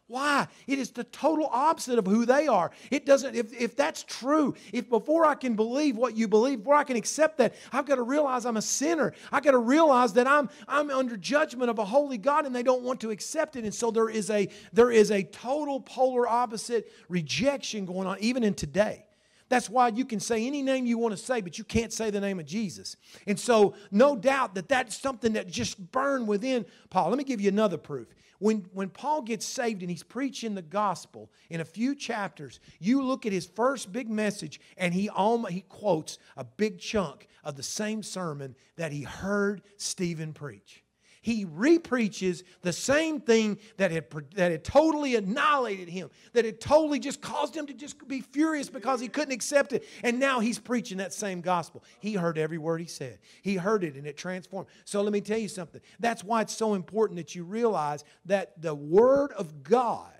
Why? 0.07 0.47
It 0.67 0.77
is 0.77 0.91
the 0.91 1.03
total 1.03 1.49
opposite 1.51 1.97
of 1.97 2.05
who 2.05 2.27
they 2.27 2.47
are. 2.47 2.69
It 2.91 3.07
doesn't, 3.07 3.35
if, 3.35 3.51
if 3.59 3.75
that's 3.75 4.03
true, 4.03 4.53
if 4.71 4.87
before 4.87 5.25
I 5.25 5.33
can 5.33 5.55
believe 5.55 5.97
what 5.97 6.15
you 6.15 6.27
believe, 6.27 6.59
before 6.59 6.75
I 6.75 6.83
can 6.83 6.95
accept 6.95 7.39
that, 7.39 7.55
I've 7.71 7.87
got 7.87 7.95
to 7.95 8.03
realize 8.03 8.45
I'm 8.45 8.57
a 8.57 8.61
sinner. 8.61 9.13
I've 9.31 9.43
got 9.43 9.51
to 9.51 9.57
realize 9.57 10.13
that 10.13 10.27
I'm, 10.27 10.49
I'm 10.67 10.91
under 10.91 11.17
judgment 11.17 11.71
of 11.71 11.79
a 11.79 11.85
holy 11.85 12.19
God 12.19 12.45
and 12.45 12.55
they 12.55 12.61
don't 12.61 12.83
want 12.83 13.01
to 13.01 13.09
accept 13.09 13.55
it. 13.55 13.63
And 13.63 13.73
so 13.73 13.89
there 13.89 14.09
is 14.09 14.29
a, 14.29 14.47
there 14.71 14.91
is 14.91 15.09
a 15.09 15.23
total 15.23 15.79
polar 15.79 16.27
opposite 16.27 16.91
rejection 17.09 17.85
going 17.85 18.07
on, 18.07 18.17
even 18.19 18.43
in 18.43 18.53
today. 18.53 19.05
That's 19.49 19.69
why 19.69 19.87
you 19.89 20.05
can 20.05 20.19
say 20.19 20.45
any 20.45 20.61
name 20.61 20.85
you 20.85 20.99
want 20.99 21.17
to 21.17 21.23
say, 21.23 21.41
but 21.41 21.57
you 21.57 21.63
can't 21.63 21.93
say 21.93 22.11
the 22.11 22.19
name 22.19 22.39
of 22.39 22.45
Jesus. 22.45 22.95
And 23.25 23.39
so, 23.39 23.75
no 23.91 24.15
doubt 24.15 24.55
that 24.55 24.67
that's 24.67 24.99
something 24.99 25.33
that 25.33 25.47
just 25.47 25.91
burned 25.91 26.27
within 26.27 26.65
Paul. 26.89 27.09
Let 27.09 27.17
me 27.17 27.23
give 27.23 27.41
you 27.41 27.49
another 27.49 27.77
proof. 27.77 28.07
When, 28.39 28.67
when 28.73 28.89
Paul 28.89 29.21
gets 29.21 29.45
saved 29.45 29.81
and 29.81 29.89
he's 29.89 30.03
preaching 30.03 30.55
the 30.55 30.61
gospel 30.61 31.31
in 31.49 31.61
a 31.61 31.65
few 31.65 31.95
chapters, 31.95 32.59
you 32.79 33.01
look 33.01 33.25
at 33.25 33.31
his 33.31 33.45
first 33.45 33.91
big 33.91 34.09
message 34.09 34.59
and 34.77 34.93
he, 34.93 35.09
almost, 35.09 35.53
he 35.53 35.61
quotes 35.61 36.17
a 36.37 36.43
big 36.43 36.79
chunk 36.79 37.27
of 37.43 37.55
the 37.55 37.63
same 37.63 38.03
sermon 38.03 38.55
that 38.75 38.91
he 38.91 39.03
heard 39.03 39.61
Stephen 39.77 40.33
preach 40.33 40.84
he 41.25 41.43
repreaches 41.43 42.43
the 42.61 42.71
same 42.71 43.19
thing 43.19 43.57
that 43.77 43.89
had, 43.89 44.05
that 44.35 44.51
had 44.51 44.63
totally 44.63 45.15
annihilated 45.15 45.89
him, 45.89 46.11
that 46.33 46.45
had 46.45 46.61
totally 46.61 46.99
just 46.99 47.19
caused 47.19 47.57
him 47.57 47.65
to 47.65 47.73
just 47.73 48.07
be 48.07 48.21
furious 48.21 48.69
because 48.69 48.99
he 48.99 49.07
couldn't 49.07 49.33
accept 49.33 49.73
it. 49.73 49.87
And 50.03 50.19
now 50.19 50.39
he's 50.39 50.59
preaching 50.59 50.99
that 50.99 51.13
same 51.13 51.41
gospel. 51.41 51.83
He 51.99 52.13
heard 52.13 52.37
every 52.37 52.59
word 52.59 52.79
he 52.79 52.85
said, 52.85 53.17
he 53.41 53.55
heard 53.55 53.83
it 53.83 53.95
and 53.95 54.05
it 54.05 54.17
transformed. 54.17 54.67
So 54.83 55.01
let 55.01 55.11
me 55.11 55.19
tell 55.19 55.39
you 55.39 55.47
something. 55.47 55.81
That's 55.99 56.23
why 56.23 56.41
it's 56.41 56.55
so 56.55 56.75
important 56.75 57.17
that 57.17 57.33
you 57.33 57.43
realize 57.43 58.03
that 58.25 58.61
the 58.61 58.75
Word 58.75 59.31
of 59.31 59.63
God 59.63 60.11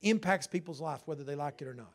impacts 0.00 0.46
people's 0.46 0.80
life, 0.80 1.00
whether 1.06 1.24
they 1.24 1.34
like 1.34 1.60
it 1.60 1.66
or 1.66 1.74
not. 1.74 1.92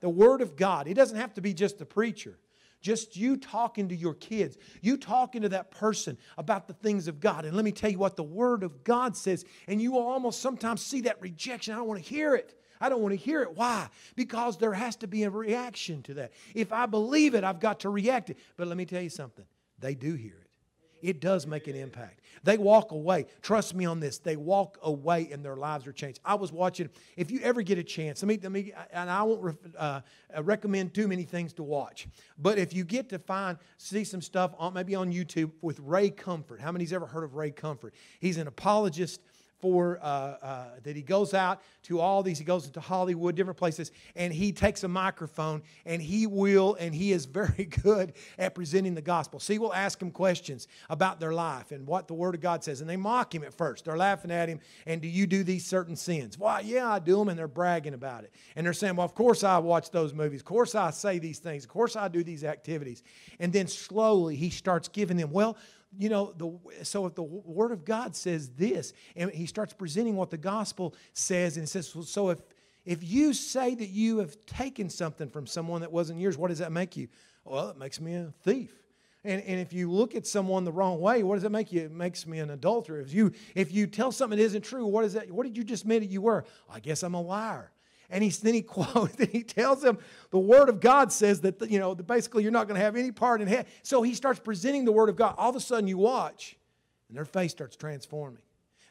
The 0.00 0.08
Word 0.08 0.40
of 0.40 0.56
God, 0.56 0.88
it 0.88 0.94
doesn't 0.94 1.18
have 1.18 1.34
to 1.34 1.42
be 1.42 1.52
just 1.52 1.76
the 1.78 1.84
preacher. 1.84 2.38
Just 2.80 3.16
you 3.16 3.36
talking 3.36 3.88
to 3.88 3.96
your 3.96 4.14
kids, 4.14 4.56
you 4.80 4.96
talking 4.96 5.42
to 5.42 5.48
that 5.50 5.70
person 5.70 6.16
about 6.36 6.68
the 6.68 6.74
things 6.74 7.08
of 7.08 7.20
God. 7.20 7.44
And 7.44 7.56
let 7.56 7.64
me 7.64 7.72
tell 7.72 7.90
you 7.90 7.98
what 7.98 8.16
the 8.16 8.22
Word 8.22 8.62
of 8.62 8.84
God 8.84 9.16
says. 9.16 9.44
And 9.66 9.82
you 9.82 9.92
will 9.92 10.06
almost 10.06 10.40
sometimes 10.40 10.82
see 10.82 11.02
that 11.02 11.20
rejection. 11.20 11.74
I 11.74 11.78
don't 11.78 11.88
want 11.88 12.02
to 12.02 12.08
hear 12.08 12.34
it. 12.34 12.54
I 12.80 12.88
don't 12.88 13.02
want 13.02 13.12
to 13.12 13.16
hear 13.16 13.42
it. 13.42 13.56
Why? 13.56 13.88
Because 14.14 14.58
there 14.58 14.72
has 14.72 14.94
to 14.96 15.08
be 15.08 15.24
a 15.24 15.30
reaction 15.30 16.02
to 16.04 16.14
that. 16.14 16.32
If 16.54 16.72
I 16.72 16.86
believe 16.86 17.34
it, 17.34 17.42
I've 17.42 17.60
got 17.60 17.80
to 17.80 17.90
react 17.90 18.30
it. 18.30 18.38
But 18.56 18.68
let 18.68 18.76
me 18.76 18.84
tell 18.84 19.02
you 19.02 19.10
something 19.10 19.44
they 19.80 19.94
do 19.94 20.14
hear 20.14 20.36
it 20.40 20.47
it 21.02 21.20
does 21.20 21.46
make 21.46 21.66
an 21.66 21.76
impact. 21.76 22.20
They 22.44 22.58
walk 22.58 22.92
away. 22.92 23.26
Trust 23.42 23.74
me 23.74 23.84
on 23.84 24.00
this. 24.00 24.18
They 24.18 24.36
walk 24.36 24.78
away 24.82 25.28
and 25.32 25.44
their 25.44 25.56
lives 25.56 25.86
are 25.86 25.92
changed. 25.92 26.20
I 26.24 26.34
was 26.34 26.52
watching, 26.52 26.88
if 27.16 27.30
you 27.30 27.40
ever 27.40 27.62
get 27.62 27.78
a 27.78 27.82
chance, 27.82 28.22
let 28.22 28.28
me, 28.28 28.38
let 28.42 28.52
me 28.52 28.72
and 28.92 29.10
I 29.10 29.22
won't 29.22 29.58
uh, 29.76 30.00
recommend 30.40 30.94
too 30.94 31.08
many 31.08 31.24
things 31.24 31.52
to 31.54 31.62
watch, 31.62 32.08
but 32.38 32.58
if 32.58 32.74
you 32.74 32.84
get 32.84 33.08
to 33.10 33.18
find, 33.18 33.58
see 33.76 34.04
some 34.04 34.22
stuff 34.22 34.52
on, 34.58 34.74
maybe 34.74 34.94
on 34.94 35.12
YouTube 35.12 35.50
with 35.60 35.80
Ray 35.80 36.10
Comfort. 36.10 36.60
How 36.60 36.72
many's 36.72 36.92
ever 36.92 37.06
heard 37.06 37.24
of 37.24 37.34
Ray 37.34 37.50
Comfort? 37.50 37.94
He's 38.20 38.36
an 38.36 38.46
apologist 38.46 39.20
for 39.60 39.98
uh, 40.02 40.04
uh, 40.04 40.64
that 40.82 40.94
he 40.94 41.02
goes 41.02 41.34
out 41.34 41.60
to 41.82 42.00
all 42.00 42.22
these 42.22 42.38
he 42.38 42.44
goes 42.44 42.66
into 42.66 42.80
hollywood 42.80 43.34
different 43.34 43.58
places 43.58 43.90
and 44.14 44.32
he 44.32 44.52
takes 44.52 44.84
a 44.84 44.88
microphone 44.88 45.62
and 45.84 46.00
he 46.00 46.26
will 46.26 46.76
and 46.78 46.94
he 46.94 47.12
is 47.12 47.26
very 47.38 47.64
good 47.64 48.12
at 48.38 48.54
presenting 48.54 48.94
the 48.94 49.02
gospel. 49.02 49.40
See 49.40 49.58
we'll 49.58 49.74
ask 49.74 49.98
them 49.98 50.10
questions 50.10 50.68
about 50.88 51.20
their 51.20 51.32
life 51.32 51.72
and 51.72 51.86
what 51.86 52.08
the 52.08 52.14
word 52.14 52.34
of 52.34 52.40
god 52.40 52.62
says 52.64 52.80
and 52.80 52.88
they 52.88 52.96
mock 52.96 53.34
him 53.34 53.44
at 53.44 53.54
first. 53.54 53.84
They're 53.84 53.96
laughing 53.96 54.30
at 54.30 54.48
him 54.48 54.60
and 54.86 55.00
do 55.00 55.08
you 55.08 55.26
do 55.26 55.42
these 55.42 55.66
certain 55.66 55.96
sins? 55.96 56.38
Well 56.38 56.62
yeah 56.62 56.90
i 56.90 56.98
do 56.98 57.16
them 57.16 57.28
and 57.28 57.38
they're 57.38 57.48
bragging 57.48 57.94
about 57.94 58.24
it. 58.24 58.32
And 58.56 58.64
they're 58.64 58.72
saying 58.72 58.96
well 58.96 59.04
of 59.04 59.14
course 59.14 59.44
i 59.44 59.58
watch 59.58 59.90
those 59.90 60.14
movies. 60.14 60.40
Of 60.40 60.46
course 60.46 60.74
i 60.74 60.90
say 60.90 61.18
these 61.18 61.38
things. 61.38 61.64
Of 61.64 61.70
course 61.70 61.96
i 61.96 62.08
do 62.08 62.22
these 62.22 62.44
activities. 62.44 63.02
And 63.40 63.52
then 63.52 63.66
slowly 63.66 64.36
he 64.36 64.50
starts 64.50 64.88
giving 64.88 65.16
them 65.16 65.30
well 65.30 65.56
you 65.96 66.08
know, 66.08 66.32
the, 66.36 66.84
so 66.84 67.06
if 67.06 67.14
the 67.14 67.22
Word 67.22 67.72
of 67.72 67.84
God 67.84 68.14
says 68.14 68.50
this, 68.50 68.92
and 69.16 69.30
he 69.30 69.46
starts 69.46 69.72
presenting 69.72 70.16
what 70.16 70.30
the 70.30 70.36
gospel 70.36 70.94
says, 71.12 71.56
and 71.56 71.68
says, 71.68 71.94
so 72.04 72.30
if, 72.30 72.40
if 72.84 73.02
you 73.02 73.32
say 73.32 73.74
that 73.74 73.88
you 73.88 74.18
have 74.18 74.36
taken 74.46 74.90
something 74.90 75.30
from 75.30 75.46
someone 75.46 75.80
that 75.80 75.92
wasn't 75.92 76.20
yours, 76.20 76.36
what 76.36 76.48
does 76.48 76.58
that 76.58 76.72
make 76.72 76.96
you? 76.96 77.08
Well, 77.44 77.70
it 77.70 77.78
makes 77.78 78.00
me 78.00 78.14
a 78.14 78.32
thief. 78.42 78.72
And, 79.24 79.42
and 79.42 79.60
if 79.60 79.72
you 79.72 79.90
look 79.90 80.14
at 80.14 80.26
someone 80.26 80.64
the 80.64 80.72
wrong 80.72 81.00
way, 81.00 81.22
what 81.22 81.34
does 81.34 81.44
it 81.44 81.50
make 81.50 81.72
you? 81.72 81.82
It 81.82 81.92
makes 81.92 82.26
me 82.26 82.38
an 82.38 82.50
adulterer. 82.50 83.00
If 83.00 83.12
you, 83.12 83.32
if 83.54 83.72
you 83.72 83.86
tell 83.86 84.12
something 84.12 84.38
that 84.38 84.44
isn't 84.44 84.62
true, 84.62 84.86
what 84.86 85.04
is 85.04 85.14
that? 85.14 85.30
What 85.30 85.44
did 85.44 85.56
you 85.56 85.64
just 85.64 85.82
admit 85.82 86.02
that 86.02 86.10
you 86.10 86.22
were? 86.22 86.44
I 86.70 86.80
guess 86.80 87.02
I'm 87.02 87.14
a 87.14 87.20
liar. 87.20 87.72
And 88.10 88.24
he, 88.24 88.30
then 88.30 88.54
he 88.54 88.62
quotes, 88.62 89.14
then 89.16 89.28
he 89.28 89.42
tells 89.42 89.82
them 89.82 89.98
the 90.30 90.38
Word 90.38 90.68
of 90.68 90.80
God 90.80 91.12
says 91.12 91.40
that, 91.42 91.70
you 91.70 91.78
know, 91.78 91.94
basically 91.94 92.42
you're 92.42 92.52
not 92.52 92.68
going 92.68 92.78
to 92.78 92.84
have 92.84 92.96
any 92.96 93.12
part 93.12 93.40
in 93.40 93.48
heaven. 93.48 93.66
So 93.82 94.02
he 94.02 94.14
starts 94.14 94.40
presenting 94.40 94.84
the 94.84 94.92
Word 94.92 95.08
of 95.08 95.16
God. 95.16 95.34
All 95.36 95.50
of 95.50 95.56
a 95.56 95.60
sudden 95.60 95.88
you 95.88 95.98
watch, 95.98 96.56
and 97.08 97.16
their 97.16 97.24
face 97.24 97.52
starts 97.52 97.76
transforming. 97.76 98.42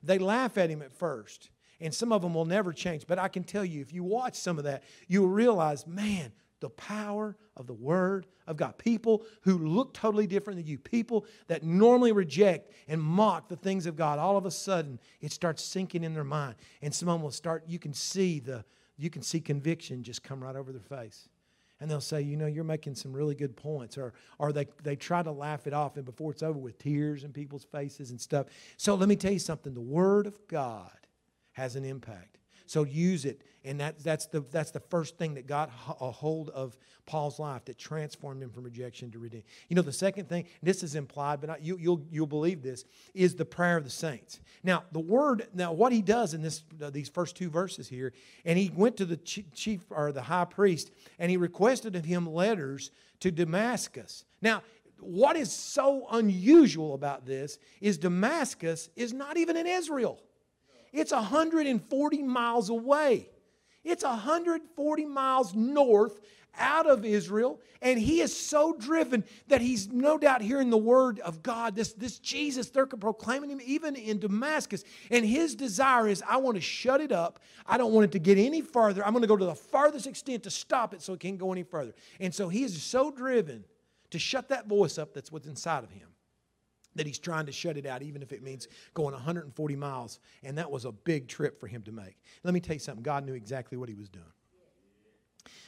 They 0.03 0.19
laugh 0.19 0.57
at 0.57 0.69
him 0.69 0.81
at 0.81 0.93
first, 0.93 1.49
and 1.79 1.93
some 1.93 2.11
of 2.11 2.21
them 2.21 2.33
will 2.33 2.45
never 2.45 2.73
change. 2.73 3.07
But 3.07 3.19
I 3.19 3.27
can 3.27 3.43
tell 3.43 3.65
you, 3.65 3.81
if 3.81 3.93
you 3.93 4.03
watch 4.03 4.35
some 4.35 4.57
of 4.57 4.63
that, 4.65 4.83
you'll 5.07 5.27
realize, 5.27 5.85
man, 5.85 6.31
the 6.59 6.69
power 6.69 7.35
of 7.55 7.67
the 7.67 7.73
Word 7.73 8.25
of 8.47 8.57
God. 8.57 8.77
People 8.77 9.23
who 9.41 9.57
look 9.57 9.93
totally 9.93 10.27
different 10.27 10.57
than 10.57 10.67
you, 10.67 10.77
people 10.77 11.25
that 11.47 11.63
normally 11.63 12.11
reject 12.11 12.71
and 12.87 13.01
mock 13.01 13.47
the 13.47 13.55
things 13.55 13.85
of 13.85 13.95
God, 13.95 14.19
all 14.19 14.37
of 14.37 14.45
a 14.45 14.51
sudden 14.51 14.99
it 15.21 15.31
starts 15.31 15.63
sinking 15.63 16.03
in 16.03 16.13
their 16.13 16.23
mind. 16.23 16.55
And 16.81 16.93
some 16.93 17.09
of 17.09 17.15
them 17.15 17.21
will 17.21 17.31
start, 17.31 17.63
you 17.67 17.79
can 17.79 17.93
see 17.93 18.39
the, 18.39 18.65
you 18.97 19.09
can 19.09 19.21
see 19.21 19.39
conviction 19.39 20.03
just 20.03 20.23
come 20.23 20.43
right 20.43 20.55
over 20.55 20.71
their 20.71 20.81
face. 20.81 21.29
And 21.79 21.89
they'll 21.91 22.01
say, 22.01 22.21
you 22.21 22.37
know, 22.37 22.47
you're 22.47 22.63
making 22.63 22.95
some 22.95 23.13
really 23.13 23.35
good 23.35 23.55
points. 23.55 23.97
Or, 23.99 24.13
or 24.39 24.51
they, 24.51 24.65
they 24.81 24.95
try 24.95 25.21
to 25.21 25.31
laugh 25.31 25.67
it 25.67 25.73
off, 25.73 25.95
and 25.95 26.05
before 26.05 26.31
it's 26.31 26.41
over 26.41 26.57
with 26.57 26.79
tears 26.79 27.23
in 27.23 27.31
people's 27.31 27.65
faces 27.65 28.09
and 28.09 28.19
stuff. 28.19 28.47
So 28.77 28.95
let 28.95 29.07
me 29.07 29.15
tell 29.15 29.31
you 29.31 29.39
something 29.39 29.75
the 29.75 29.81
Word 29.81 30.25
of 30.25 30.39
God 30.47 30.97
has 31.51 31.75
an 31.75 31.85
impact. 31.85 32.36
So 32.67 32.83
use 32.83 33.25
it. 33.25 33.41
And 33.63 33.79
that, 33.79 33.99
that's, 33.99 34.27
the, 34.27 34.41
that's 34.51 34.71
the 34.71 34.79
first 34.79 35.17
thing 35.17 35.33
that 35.33 35.47
got 35.47 35.69
a 35.99 36.11
hold 36.11 36.49
of 36.49 36.77
Paul's 37.05 37.39
life 37.39 37.65
that 37.65 37.77
transformed 37.77 38.43
him 38.43 38.49
from 38.49 38.63
rejection 38.63 39.09
to 39.11 39.19
redeem. 39.19 39.43
You 39.67 39.75
know, 39.75 39.81
the 39.81 39.91
second 39.91 40.29
thing, 40.29 40.45
this 40.61 40.83
is 40.83 40.95
implied, 40.95 41.41
but 41.41 41.61
you, 41.61 41.77
you'll, 41.77 42.01
you'll 42.11 42.27
believe 42.27 42.61
this, 42.61 42.85
is 43.13 43.35
the 43.35 43.45
prayer 43.45 43.77
of 43.77 43.83
the 43.83 43.89
saints. 43.89 44.39
Now, 44.63 44.83
the 44.91 44.99
word, 44.99 45.47
now 45.53 45.73
what 45.73 45.91
he 45.91 46.01
does 46.01 46.33
in 46.33 46.41
this, 46.41 46.63
uh, 46.81 46.89
these 46.89 47.09
first 47.09 47.35
two 47.35 47.49
verses 47.49 47.89
here, 47.89 48.13
and 48.45 48.57
he 48.57 48.71
went 48.73 48.97
to 48.97 49.05
the 49.05 49.17
chief 49.17 49.81
or 49.89 50.11
the 50.11 50.21
high 50.21 50.45
priest 50.45 50.91
and 51.19 51.31
he 51.31 51.37
requested 51.37 51.95
of 51.95 52.05
him 52.05 52.25
letters 52.31 52.91
to 53.21 53.31
Damascus. 53.31 54.23
Now, 54.41 54.61
what 54.99 55.35
is 55.35 55.51
so 55.51 56.07
unusual 56.11 56.93
about 56.93 57.25
this 57.25 57.59
is 57.81 57.97
Damascus 57.97 58.89
is 58.95 59.13
not 59.13 59.37
even 59.37 59.57
in 59.57 59.67
Israel. 59.67 60.21
It's 60.97 61.11
140 61.11 62.23
miles 62.23 62.69
away. 62.69 63.29
It's 63.83 64.03
140 64.03 65.05
miles 65.05 65.53
north 65.53 66.19
out 66.59 66.87
of 66.87 67.05
Israel, 67.05 67.61
and 67.83 67.99
he 67.99 68.19
is 68.19 68.35
so 68.35 68.73
driven 68.73 69.23
that 69.47 69.61
he's 69.61 69.91
no 69.91 70.17
doubt 70.17 70.41
hearing 70.41 70.71
the 70.71 70.77
word 70.77 71.19
of 71.19 71.43
God. 71.43 71.75
This, 71.75 71.93
this 71.93 72.17
Jesus, 72.17 72.71
they're 72.71 72.87
proclaiming 72.87 73.51
him 73.51 73.61
even 73.63 73.95
in 73.95 74.17
Damascus. 74.17 74.83
And 75.11 75.23
his 75.23 75.53
desire 75.53 76.07
is, 76.07 76.23
I 76.27 76.37
want 76.37 76.55
to 76.55 76.61
shut 76.61 76.99
it 76.99 77.11
up. 77.11 77.41
I 77.67 77.77
don't 77.77 77.93
want 77.93 78.05
it 78.05 78.11
to 78.13 78.19
get 78.19 78.39
any 78.39 78.61
further. 78.61 79.05
I'm 79.05 79.13
going 79.13 79.21
to 79.21 79.27
go 79.27 79.37
to 79.37 79.45
the 79.45 79.53
farthest 79.53 80.07
extent 80.07 80.41
to 80.43 80.49
stop 80.49 80.95
it 80.95 81.03
so 81.03 81.13
it 81.13 81.19
can't 81.19 81.37
go 81.37 81.51
any 81.51 81.63
further. 81.63 81.93
And 82.19 82.33
so 82.33 82.49
he 82.49 82.63
is 82.63 82.81
so 82.81 83.11
driven 83.11 83.63
to 84.09 84.17
shut 84.17 84.49
that 84.49 84.67
voice 84.67 84.97
up 84.97 85.13
that's 85.13 85.31
what's 85.31 85.45
inside 85.45 85.83
of 85.83 85.91
him 85.91 86.07
that 86.97 87.07
he's 87.07 87.19
trying 87.19 87.45
to 87.45 87.51
shut 87.51 87.77
it 87.77 87.85
out, 87.85 88.03
even 88.03 88.21
if 88.21 88.31
it 88.31 88.43
means 88.43 88.67
going 88.93 89.13
140 89.13 89.75
miles. 89.75 90.19
And 90.43 90.57
that 90.57 90.69
was 90.69 90.85
a 90.85 90.91
big 90.91 91.27
trip 91.27 91.59
for 91.59 91.67
him 91.67 91.81
to 91.83 91.91
make. 91.91 92.17
Let 92.43 92.53
me 92.53 92.59
tell 92.59 92.75
you 92.75 92.79
something 92.79 93.03
God 93.03 93.25
knew 93.25 93.33
exactly 93.33 93.77
what 93.77 93.89
he 93.89 93.95
was 93.95 94.09
doing. 94.09 94.25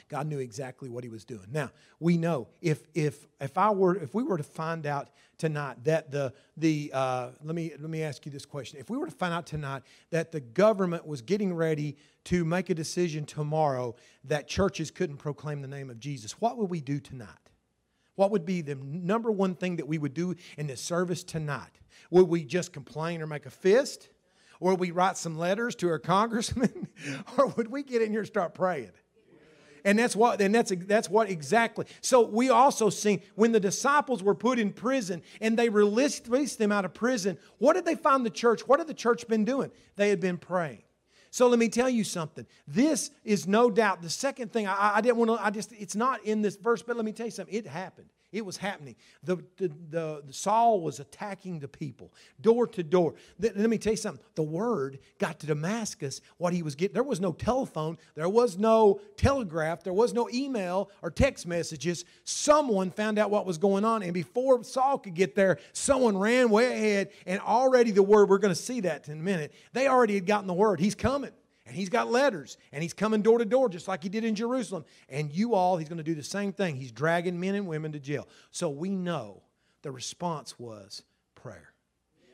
God 0.09 0.25
knew 0.25 0.39
exactly 0.39 0.89
what 0.89 1.03
he 1.03 1.09
was 1.09 1.23
doing. 1.23 1.45
Now, 1.51 1.69
we 1.99 2.17
know 2.17 2.47
if 2.61 2.81
if 2.95 3.27
if 3.39 3.57
I 3.57 3.69
were 3.69 3.95
if 3.95 4.13
we 4.13 4.23
were 4.23 4.37
to 4.37 4.43
find 4.43 4.85
out 4.87 5.09
tonight 5.37 5.83
that 5.83 6.11
the 6.11 6.33
the 6.57 6.91
uh, 6.93 7.29
let 7.43 7.55
me 7.55 7.71
let 7.79 7.89
me 7.89 8.01
ask 8.01 8.25
you 8.25 8.31
this 8.31 8.45
question. 8.45 8.79
If 8.79 8.89
we 8.89 8.97
were 8.97 9.05
to 9.05 9.11
find 9.11 9.33
out 9.33 9.45
tonight 9.45 9.83
that 10.09 10.31
the 10.31 10.39
government 10.39 11.05
was 11.05 11.21
getting 11.21 11.53
ready 11.53 11.95
to 12.25 12.43
make 12.43 12.71
a 12.71 12.75
decision 12.75 13.25
tomorrow 13.25 13.95
that 14.25 14.47
churches 14.47 14.89
couldn't 14.89 15.17
proclaim 15.17 15.61
the 15.61 15.67
name 15.67 15.91
of 15.91 15.99
Jesus, 15.99 16.41
what 16.41 16.57
would 16.57 16.71
we 16.71 16.81
do 16.81 16.99
tonight? 16.99 17.48
What 18.19 18.31
would 18.31 18.45
be 18.45 18.59
the 18.59 18.75
number 18.75 19.31
one 19.31 19.55
thing 19.55 19.77
that 19.77 19.87
we 19.87 19.97
would 19.97 20.13
do 20.13 20.35
in 20.57 20.67
this 20.67 20.81
service 20.81 21.23
tonight? 21.23 21.79
Would 22.11 22.27
we 22.27 22.43
just 22.43 22.73
complain 22.73 23.21
or 23.21 23.27
make 23.27 23.45
a 23.45 23.49
fist? 23.49 24.09
Or 24.59 24.71
would 24.71 24.79
we 24.81 24.91
write 24.91 25.15
some 25.15 25.37
letters 25.37 25.73
to 25.75 25.89
our 25.89 25.99
congressman? 25.99 26.89
or 27.37 27.47
would 27.47 27.71
we 27.71 27.81
get 27.81 28.01
in 28.01 28.11
here 28.11 28.19
and 28.19 28.27
start 28.27 28.53
praying? 28.53 28.91
And 29.85 29.97
that's 29.97 30.17
what, 30.17 30.41
and 30.41 30.53
that's, 30.53 30.73
that's 30.85 31.09
what 31.09 31.29
exactly. 31.29 31.85
So 32.01 32.27
we 32.27 32.49
also 32.49 32.89
see 32.89 33.21
when 33.35 33.53
the 33.53 33.59
disciples 33.61 34.21
were 34.21 34.35
put 34.35 34.59
in 34.59 34.73
prison 34.73 35.21
and 35.39 35.57
they 35.57 35.69
released, 35.69 36.27
released 36.27 36.59
them 36.59 36.73
out 36.73 36.83
of 36.83 36.93
prison, 36.93 37.37
what 37.57 37.75
did 37.75 37.85
they 37.85 37.95
find 37.95 38.25
the 38.25 38.29
church? 38.29 38.67
What 38.67 38.79
had 38.79 38.89
the 38.89 38.93
church 38.93 39.29
been 39.29 39.45
doing? 39.45 39.71
They 39.95 40.09
had 40.09 40.19
been 40.19 40.37
praying. 40.37 40.83
So 41.31 41.47
let 41.47 41.59
me 41.59 41.69
tell 41.69 41.89
you 41.89 42.03
something. 42.03 42.45
This 42.67 43.11
is 43.23 43.47
no 43.47 43.69
doubt 43.69 44.01
the 44.01 44.09
second 44.09 44.51
thing. 44.51 44.67
I, 44.67 44.95
I 44.95 45.01
didn't 45.01 45.17
want 45.17 45.29
to, 45.31 45.45
I 45.45 45.49
just, 45.49 45.71
it's 45.73 45.95
not 45.95 46.23
in 46.23 46.41
this 46.41 46.55
verse, 46.55 46.81
but 46.81 46.95
let 46.95 47.05
me 47.05 47.11
tell 47.11 47.27
you 47.27 47.31
something. 47.31 47.53
It 47.53 47.67
happened. 47.67 48.09
It 48.31 48.45
was 48.45 48.57
happening. 48.57 48.95
The, 49.23 49.37
the, 49.57 49.71
the, 49.89 50.23
Saul 50.29 50.81
was 50.81 50.99
attacking 50.99 51.59
the 51.59 51.67
people 51.67 52.13
door 52.39 52.67
to 52.67 52.83
door. 52.83 53.15
let 53.39 53.57
me 53.57 53.79
tell 53.79 53.93
you 53.93 53.97
something. 53.97 54.23
The 54.35 54.43
word 54.43 54.99
got 55.17 55.39
to 55.39 55.47
Damascus. 55.47 56.21
What 56.37 56.53
he 56.53 56.61
was 56.61 56.75
getting, 56.75 56.93
there 56.93 57.03
was 57.03 57.19
no 57.19 57.31
telephone, 57.31 57.97
there 58.13 58.29
was 58.29 58.57
no 58.57 59.01
telegraph, 59.17 59.83
there 59.83 59.93
was 59.93 60.13
no 60.13 60.29
email 60.31 60.91
or 61.01 61.09
text 61.09 61.47
messages. 61.47 62.05
Someone 62.23 62.91
found 62.91 63.17
out 63.17 63.31
what 63.31 63.47
was 63.47 63.57
going 63.57 63.83
on, 63.83 64.03
and 64.03 64.13
before 64.13 64.63
Saul 64.63 64.99
could 64.99 65.15
get 65.15 65.33
there, 65.33 65.57
someone 65.73 66.15
ran 66.15 66.49
way 66.49 66.71
ahead, 66.71 67.09
and 67.25 67.41
already 67.41 67.89
the 67.89 68.03
word, 68.03 68.29
we're 68.29 68.37
going 68.37 68.53
to 68.53 68.61
see 68.61 68.81
that 68.81 69.07
in 69.07 69.19
a 69.19 69.23
minute, 69.23 69.53
they 69.73 69.87
already 69.87 70.13
had 70.13 70.27
gotten 70.27 70.45
the 70.45 70.53
word. 70.53 70.79
He's 70.79 70.95
coming. 70.95 71.31
And 71.69 71.77
he's 71.77 71.89
got 71.89 72.09
letters, 72.09 72.57
and 72.71 72.81
he's 72.81 72.95
coming 72.95 73.21
door 73.21 73.37
to 73.37 73.45
door 73.45 73.69
just 73.69 73.87
like 73.87 74.01
he 74.01 74.09
did 74.09 74.23
in 74.23 74.33
Jerusalem. 74.33 74.85
And 75.07 75.31
you 75.31 75.53
all, 75.53 75.77
he's 75.77 75.87
going 75.87 75.99
to 75.99 76.03
do 76.03 76.15
the 76.15 76.23
same 76.23 76.51
thing. 76.51 76.75
He's 76.75 76.91
dragging 76.91 77.39
men 77.39 77.53
and 77.53 77.67
women 77.67 77.91
to 77.91 77.99
jail. 77.99 78.27
So 78.49 78.71
we 78.71 78.89
know 78.89 79.43
the 79.83 79.91
response 79.91 80.57
was 80.57 81.03
prayer. 81.35 81.71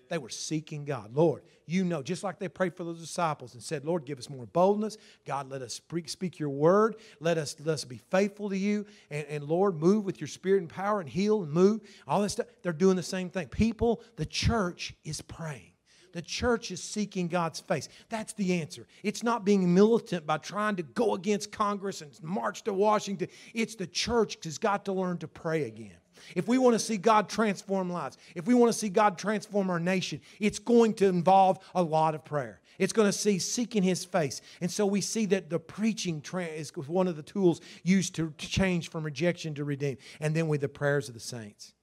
They 0.08 0.18
were 0.18 0.29
seeking 0.29 0.86
God. 0.86 1.14
Lord, 1.14 1.44
you 1.66 1.83
know, 1.83 2.01
just 2.01 2.24
like 2.24 2.40
they 2.40 2.48
prayed 2.48 2.77
for 2.77 2.86
the 2.86 2.94
disciples 2.94 3.55
and 3.55 3.62
said, 3.62 3.83
Lord, 3.83 4.05
give 4.05 4.20
us 4.20 4.29
more 4.29 4.46
boldness. 4.46 4.98
God, 5.25 5.51
let 5.51 5.62
us 5.62 5.74
speak, 5.74 6.07
speak 6.07 6.40
your 6.40 6.48
word. 6.48 6.96
Let 7.20 7.38
us, 7.38 7.57
let 7.59 7.74
us 7.74 7.83
be 7.83 7.98
faithful 7.98 8.50
to 8.51 8.57
you. 8.57 8.86
And, 9.09 9.27
and 9.27 9.44
Lord, 9.44 9.75
move 9.75 10.05
with 10.05 10.22
your 10.22 10.29
spirit 10.29 10.62
and 10.62 10.70
power 10.70 11.01
and 11.01 11.09
heal 11.09 11.44
and 11.44 11.51
move. 11.51 11.81
All 12.07 12.22
this 12.22 12.31
stuff. 12.31 12.48
They're 12.62 12.72
doing 12.72 12.96
the 12.96 13.03
same 13.03 13.29
thing. 13.29 13.50
People, 13.50 14.01
the 14.16 14.25
church 14.25 14.94
is 15.03 15.22
praying. 15.22 15.75
The 16.16 16.22
church 16.22 16.72
is 16.72 16.82
seeking 16.82 17.28
God's 17.28 17.60
face. 17.60 17.90
That's 18.08 18.32
the 18.32 18.62
answer. 18.62 18.88
It's 19.04 19.22
not 19.22 19.44
being 19.44 19.74
militant 19.74 20.25
by 20.25 20.38
trying 20.38 20.78
to 20.78 20.84
go 20.84 21.14
against 21.14 21.51
Congress 21.51 22.00
and 22.00 22.12
march 22.24 22.64
to 22.64 22.74
Washington. 22.74 23.28
It's 23.54 23.75
the 23.75 23.86
church 23.86 24.38
has 24.46 24.58
got 24.58 24.86
to 24.86 24.94
learn 24.94 25.18
to 25.18 25.28
pray 25.28 25.64
again. 25.64 25.98
If 26.34 26.48
we 26.48 26.58
want 26.58 26.74
to 26.74 26.80
see 26.80 26.96
God 26.96 27.28
transform 27.28 27.90
lives, 27.90 28.18
if 28.34 28.48
we 28.48 28.54
want 28.54 28.72
to 28.72 28.80
see 28.80 28.88
God 28.88 29.18
transform 29.18 29.70
our 29.70 29.78
nation, 29.78 30.22
it's 30.40 30.58
going 30.58 30.94
to 30.94 31.06
involve 31.08 31.60
a 31.75 31.84
lot 31.84 32.16
of 32.16 32.24
prayer. 32.24 32.62
It's 32.80 32.94
going 32.94 33.10
to 33.10 33.18
see 33.18 33.38
seeking 33.38 33.84
His 33.84 34.06
face. 34.06 34.40
And 34.62 34.72
so 34.72 34.86
we 34.86 35.01
see 35.01 35.25
that 35.25 35.50
the 35.50 35.60
preaching 35.60 36.24
is 36.34 36.72
one 36.88 37.10
of 37.10 37.18
the 37.18 37.24
tools 37.24 37.60
used 37.84 38.16
to 38.16 38.34
change 38.38 38.90
from 38.90 39.04
rejection 39.04 39.54
to 39.56 39.66
redeem. 39.66 39.98
And 40.22 40.34
then 40.34 40.48
with 40.48 40.62
the 40.62 40.70
prayers 40.70 41.10
of 41.10 41.14
the 41.14 41.20
saints. 41.20 41.74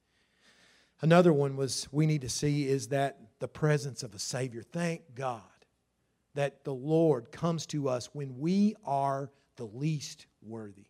Another 1.01 1.33
one 1.33 1.55
was 1.55 1.87
we 1.91 2.07
need 2.07 2.21
to 2.21 2.29
see 2.29 2.67
is 2.67 2.87
that 2.87 3.19
the 3.43 3.47
presence 3.49 4.03
of 4.03 4.15
a 4.15 4.19
Savior. 4.19 4.63
Thank 4.63 5.15
God 5.15 5.41
that 6.33 6.63
the 6.63 6.73
Lord 6.73 7.29
comes 7.29 7.65
to 7.65 7.89
us 7.89 8.09
when 8.13 8.39
we 8.39 8.73
are 8.85 9.31
the 9.57 9.65
least 9.65 10.27
worthy. 10.41 10.85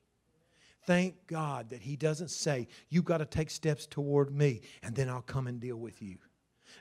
Thank 0.86 1.16
God 1.26 1.72
that 1.72 1.82
He 1.82 1.96
doesn't 1.96 2.30
say, 2.30 2.68
You've 2.90 3.06
got 3.06 3.18
to 3.18 3.26
take 3.26 3.50
steps 3.50 3.88
toward 3.88 4.30
me 4.30 4.62
and 4.84 4.96
then 4.96 5.10
I'll 5.10 5.24
come 5.24 5.48
and 5.48 5.60
deal 5.60 5.78
with 5.78 6.00
you. 6.04 6.18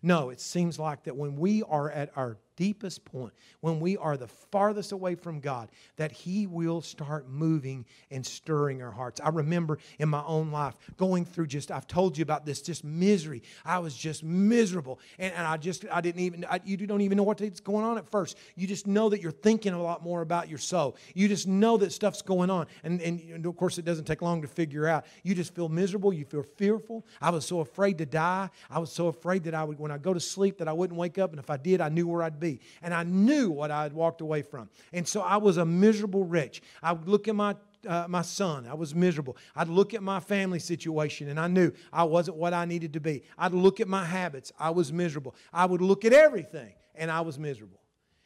No, 0.03 0.29
it 0.29 0.43
seems 0.43 0.79
like 0.79 1.05
that 1.05 1.17
when 1.17 1.37
we 1.37 1.63
are 1.63 1.91
at 1.91 2.11
our 2.17 2.37
deepest 2.63 3.05
point, 3.05 3.33
when 3.61 3.81
we 3.81 3.97
are 3.97 4.17
the 4.17 4.29
farthest 4.29 4.93
away 4.93 5.17
from 5.17 5.41
God, 5.41 5.69
that 5.97 6.13
He 6.13 6.47
will 6.47 6.81
start 6.81 7.29
moving 7.29 7.85
and 8.13 8.25
stirring 8.25 8.81
our 8.83 8.93
hearts. 8.93 9.21
I 9.21 9.31
remember 9.31 9.79
in 9.99 10.09
my 10.09 10.23
own 10.25 10.53
life 10.53 10.77
going 10.97 11.25
through 11.25 11.49
just, 11.49 11.73
I've 11.73 11.89
told 11.89 12.17
you 12.17 12.23
about 12.23 12.47
this, 12.47 12.63
just 12.63 12.85
misery. 12.85 13.43
I 13.65 13.81
was 13.81 13.97
just 13.97 14.23
miserable. 14.23 15.01
And, 15.19 15.35
and 15.35 15.45
I 15.45 15.57
just, 15.57 15.85
I 15.91 16.01
didn't 16.01 16.21
even, 16.21 16.45
I, 16.49 16.61
you 16.65 16.77
don't 16.77 17.01
even 17.01 17.17
know 17.17 17.25
what's 17.25 17.59
going 17.61 17.85
on 17.85 17.99
at 17.99 18.09
first. 18.09 18.39
You 18.55 18.69
just 18.69 18.87
know 18.87 19.09
that 19.09 19.21
you're 19.21 19.33
thinking 19.33 19.73
a 19.73 19.83
lot 19.83 20.05
more 20.05 20.23
about 20.23 20.49
your 20.49 20.59
soul. 20.59 20.97
You 21.15 21.27
just 21.27 21.49
know 21.49 21.77
that 21.79 21.91
stuff's 21.91 22.23
going 22.23 22.49
on. 22.49 22.69
And, 22.85 23.03
and, 23.03 23.21
and 23.23 23.45
of 23.45 23.57
course, 23.57 23.77
it 23.79 23.85
doesn't 23.85 24.05
take 24.05 24.23
long 24.23 24.41
to 24.43 24.49
figure 24.49 24.87
out. 24.87 25.05
You 25.25 25.35
just 25.35 25.53
feel 25.53 25.69
miserable. 25.69 26.13
You 26.13 26.25
feel 26.25 26.45
fearful. 26.57 27.05
I 27.21 27.31
was 27.31 27.45
so 27.45 27.59
afraid 27.59 27.99
to 27.99 28.07
die. 28.07 28.51
I 28.71 28.79
was 28.79 28.93
so 28.93 29.09
afraid 29.09 29.43
that 29.45 29.55
I 29.55 29.65
would, 29.65 29.81
when 29.81 29.91
I 29.91 29.99
go 29.99 30.15
to 30.15 30.21
sleep, 30.21 30.59
that 30.59 30.69
I 30.69 30.73
wouldn't 30.73 30.97
wake 30.97 31.19
up. 31.19 31.31
And 31.31 31.41
if 31.41 31.51
I 31.51 31.57
did, 31.57 31.81
I 31.81 31.89
knew 31.89 32.07
where 32.07 32.23
I'd 32.23 32.39
be. 32.39 32.52
And 32.83 32.93
I 32.93 33.03
knew 33.03 33.51
what 33.51 33.71
I 33.71 33.83
had 33.83 33.93
walked 33.93 34.21
away 34.21 34.43
from. 34.43 34.69
And 34.93 35.07
so 35.07 35.21
I 35.21 35.37
was 35.37 35.57
a 35.57 35.65
miserable 35.65 36.25
wretch. 36.25 36.63
I 36.83 36.93
would 36.93 37.09
look 37.09 37.29
at 37.29 37.35
my 37.35 37.57
uh, 37.87 38.07
my 38.09 38.23
son. 38.23 38.67
I 38.69 38.75
was 38.75 38.95
miserable. 38.95 39.37
I'd 39.57 39.69
look 39.69 39.93
at 39.93 40.03
my 40.05 40.21
family 40.21 40.61
situation 40.61 41.29
and 41.29 41.41
I 41.41 41.49
knew 41.49 41.73
I 41.93 42.05
wasn't 42.05 42.37
what 42.37 42.55
I 42.55 42.65
needed 42.65 42.93
to 42.93 43.01
be. 43.01 43.25
I'd 43.37 43.53
look 43.53 43.81
at 43.81 43.89
my 43.89 44.05
habits. 44.05 44.53
I 44.59 44.71
was 44.71 44.93
miserable. 44.93 45.35
I 45.53 45.67
would 45.67 45.81
look 45.81 46.05
at 46.05 46.13
everything 46.13 46.73
and 46.95 47.11
I 47.11 47.23
was 47.23 47.41
miserable. 47.41 47.81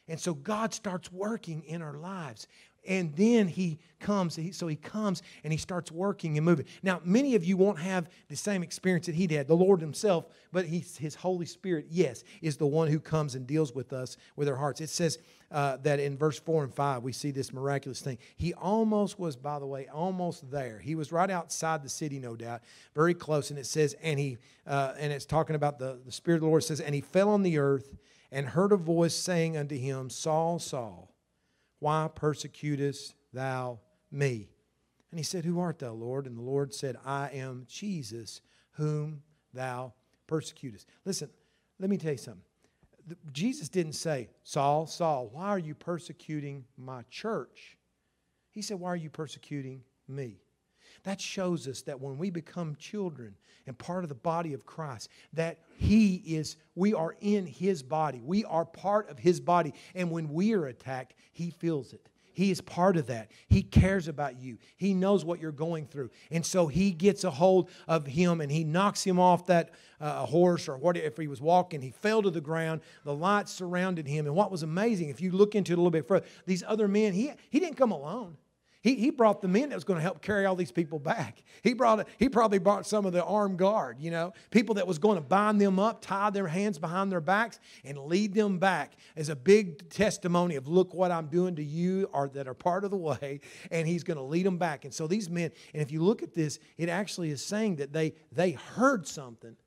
And 0.07 0.19
so 0.19 0.33
God 0.33 0.73
starts 0.73 1.11
working 1.11 1.63
in 1.63 1.81
our 1.81 1.97
lives 1.97 2.47
and 2.87 3.15
then 3.15 3.47
he 3.47 3.79
comes 3.99 4.39
so 4.55 4.67
he 4.67 4.75
comes 4.75 5.23
and 5.43 5.51
he 5.51 5.57
starts 5.57 5.91
working 5.91 6.37
and 6.37 6.45
moving. 6.45 6.65
Now 6.83 7.01
many 7.03 7.35
of 7.35 7.43
you 7.43 7.57
won't 7.57 7.79
have 7.79 8.09
the 8.29 8.35
same 8.35 8.63
experience 8.63 9.07
that 9.07 9.15
he 9.15 9.27
did 9.27 9.47
the 9.47 9.55
lord 9.55 9.81
himself 9.81 10.25
but 10.51 10.65
his 10.65 11.15
holy 11.15 11.45
spirit 11.45 11.87
yes 11.89 12.23
is 12.41 12.57
the 12.57 12.67
one 12.67 12.87
who 12.87 12.99
comes 12.99 13.35
and 13.35 13.47
deals 13.47 13.73
with 13.73 13.93
us 13.93 14.17
with 14.35 14.47
our 14.47 14.55
hearts. 14.55 14.81
It 14.81 14.89
says 14.89 15.17
uh, 15.51 15.77
that 15.77 15.99
in 15.99 16.17
verse 16.17 16.39
4 16.39 16.65
and 16.65 16.73
5 16.73 17.03
we 17.03 17.11
see 17.11 17.31
this 17.31 17.51
miraculous 17.51 18.01
thing. 18.01 18.17
He 18.35 18.53
almost 18.53 19.19
was 19.19 19.35
by 19.35 19.59
the 19.59 19.65
way 19.65 19.87
almost 19.87 20.49
there. 20.51 20.79
He 20.79 20.95
was 20.95 21.11
right 21.11 21.29
outside 21.29 21.83
the 21.83 21.89
city 21.89 22.19
no 22.19 22.35
doubt 22.35 22.61
very 22.93 23.13
close. 23.13 23.49
And 23.49 23.59
it 23.59 23.65
says 23.65 23.95
and 24.01 24.19
he 24.19 24.37
uh, 24.65 24.93
and 24.99 25.11
it's 25.11 25.25
talking 25.25 25.55
about 25.55 25.79
the, 25.79 25.99
the 26.05 26.11
spirit 26.11 26.37
of 26.37 26.41
the 26.41 26.47
lord 26.47 26.63
says 26.63 26.79
and 26.79 26.93
he 26.93 27.01
fell 27.01 27.29
on 27.29 27.43
the 27.43 27.57
earth 27.57 27.97
and 28.31 28.47
heard 28.47 28.71
a 28.71 28.77
voice 28.77 29.15
saying 29.15 29.57
unto 29.57 29.77
him 29.77 30.09
saul 30.09 30.59
saul 30.59 31.11
why 31.79 32.09
persecutest 32.13 33.15
thou 33.33 33.79
me? 34.11 34.49
And 35.11 35.19
he 35.19 35.23
said, 35.23 35.45
Who 35.45 35.59
art 35.59 35.79
thou, 35.79 35.93
Lord? 35.93 36.27
And 36.27 36.37
the 36.37 36.41
Lord 36.41 36.73
said, 36.73 36.97
I 37.05 37.29
am 37.29 37.65
Jesus, 37.67 38.41
whom 38.71 39.21
thou 39.53 39.93
persecutest. 40.27 40.87
Listen, 41.05 41.29
let 41.79 41.89
me 41.89 41.97
tell 41.97 42.11
you 42.11 42.17
something. 42.17 42.43
Jesus 43.31 43.69
didn't 43.69 43.93
say, 43.93 44.29
Saul, 44.43 44.85
Saul, 44.85 45.29
why 45.31 45.47
are 45.47 45.59
you 45.59 45.73
persecuting 45.73 46.65
my 46.77 47.03
church? 47.09 47.77
He 48.51 48.61
said, 48.61 48.79
Why 48.79 48.89
are 48.89 48.97
you 48.97 49.09
persecuting 49.09 49.83
me? 50.07 50.41
That 51.07 51.21
shows 51.21 51.69
us 51.69 51.83
that 51.83 52.01
when 52.01 52.17
we 52.17 52.29
become 52.29 52.75
children 52.75 53.33
and 53.65 53.77
part 53.77 54.03
of 54.03 54.09
the 54.09 54.15
body 54.15 54.51
of 54.51 54.65
Christ, 54.65 55.07
that 55.31 55.59
He 55.77 56.15
is, 56.15 56.57
we 56.75 56.93
are 56.93 57.15
in 57.21 57.45
His 57.45 57.81
body. 57.81 58.19
We 58.21 58.43
are 58.43 58.65
part 58.65 59.09
of 59.09 59.17
His 59.17 59.39
body. 59.39 59.73
And 59.95 60.11
when 60.11 60.27
we 60.33 60.53
are 60.53 60.65
attacked, 60.65 61.13
He 61.31 61.49
feels 61.49 61.93
it. 61.93 62.09
He 62.33 62.51
is 62.51 62.59
part 62.59 62.97
of 62.97 63.07
that. 63.07 63.31
He 63.47 63.63
cares 63.63 64.09
about 64.09 64.37
you. 64.41 64.57
He 64.75 64.93
knows 64.93 65.23
what 65.23 65.39
you're 65.39 65.53
going 65.53 65.87
through. 65.87 66.11
And 66.29 66.45
so 66.45 66.67
he 66.67 66.91
gets 66.91 67.23
a 67.23 67.31
hold 67.31 67.69
of 67.87 68.05
him 68.05 68.41
and 68.41 68.51
he 68.51 68.65
knocks 68.65 69.01
him 69.01 69.17
off 69.17 69.47
that 69.47 69.71
uh, 70.01 70.25
horse 70.25 70.67
or 70.67 70.77
what 70.77 70.97
if 70.97 71.15
he 71.15 71.27
was 71.27 71.41
walking. 71.41 71.81
He 71.81 71.91
fell 71.91 72.21
to 72.21 72.29
the 72.29 72.41
ground. 72.41 72.81
The 73.05 73.15
light 73.15 73.47
surrounded 73.47 74.07
him. 74.07 74.27
And 74.27 74.35
what 74.35 74.51
was 74.51 74.61
amazing, 74.61 75.07
if 75.07 75.21
you 75.21 75.31
look 75.31 75.55
into 75.55 75.71
it 75.71 75.75
a 75.75 75.81
little 75.81 75.89
bit 75.89 76.05
further, 76.05 76.27
these 76.45 76.63
other 76.67 76.89
men, 76.89 77.13
he, 77.13 77.31
he 77.49 77.59
didn't 77.61 77.77
come 77.77 77.91
alone. 77.91 78.35
He, 78.87 78.95
he 78.95 79.09
brought 79.09 79.41
the 79.41 79.49
men 79.49 79.67
that 79.67 79.75
was 79.75 79.83
going 79.83 79.97
to 79.97 80.01
help 80.01 80.21
carry 80.21 80.45
all 80.45 80.55
these 80.55 80.71
people 80.71 80.97
back. 80.97 81.43
He 81.61 81.73
brought 81.73 82.07
he 82.17 82.29
probably 82.29 82.57
brought 82.57 82.87
some 82.87 83.05
of 83.05 83.11
the 83.11 83.21
armed 83.21 83.59
guard, 83.59 83.97
you 83.99 84.11
know, 84.11 84.31
people 84.49 84.75
that 84.75 84.87
was 84.87 84.97
going 84.97 85.17
to 85.17 85.21
bind 85.21 85.59
them 85.59 85.77
up, 85.77 86.01
tie 86.01 86.29
their 86.29 86.47
hands 86.47 86.79
behind 86.79 87.11
their 87.11 87.19
backs, 87.19 87.59
and 87.83 87.97
lead 87.97 88.33
them 88.33 88.59
back 88.59 88.93
as 89.17 89.27
a 89.27 89.35
big 89.35 89.89
testimony 89.89 90.55
of 90.55 90.69
look 90.69 90.93
what 90.93 91.11
I'm 91.11 91.27
doing 91.27 91.57
to 91.57 91.63
you 91.63 92.09
or 92.13 92.29
that 92.29 92.47
are 92.47 92.53
part 92.53 92.85
of 92.85 92.91
the 92.91 92.95
way, 92.95 93.41
and 93.71 93.85
he's 93.85 94.05
going 94.05 94.15
to 94.15 94.23
lead 94.23 94.45
them 94.45 94.57
back. 94.57 94.85
And 94.85 94.93
so 94.93 95.05
these 95.05 95.29
men, 95.29 95.51
and 95.73 95.81
if 95.81 95.91
you 95.91 96.01
look 96.01 96.23
at 96.23 96.33
this, 96.33 96.57
it 96.77 96.87
actually 96.87 97.31
is 97.31 97.43
saying 97.43 97.75
that 97.77 97.91
they 97.91 98.13
they 98.31 98.51
heard 98.51 99.05
something 99.05 99.57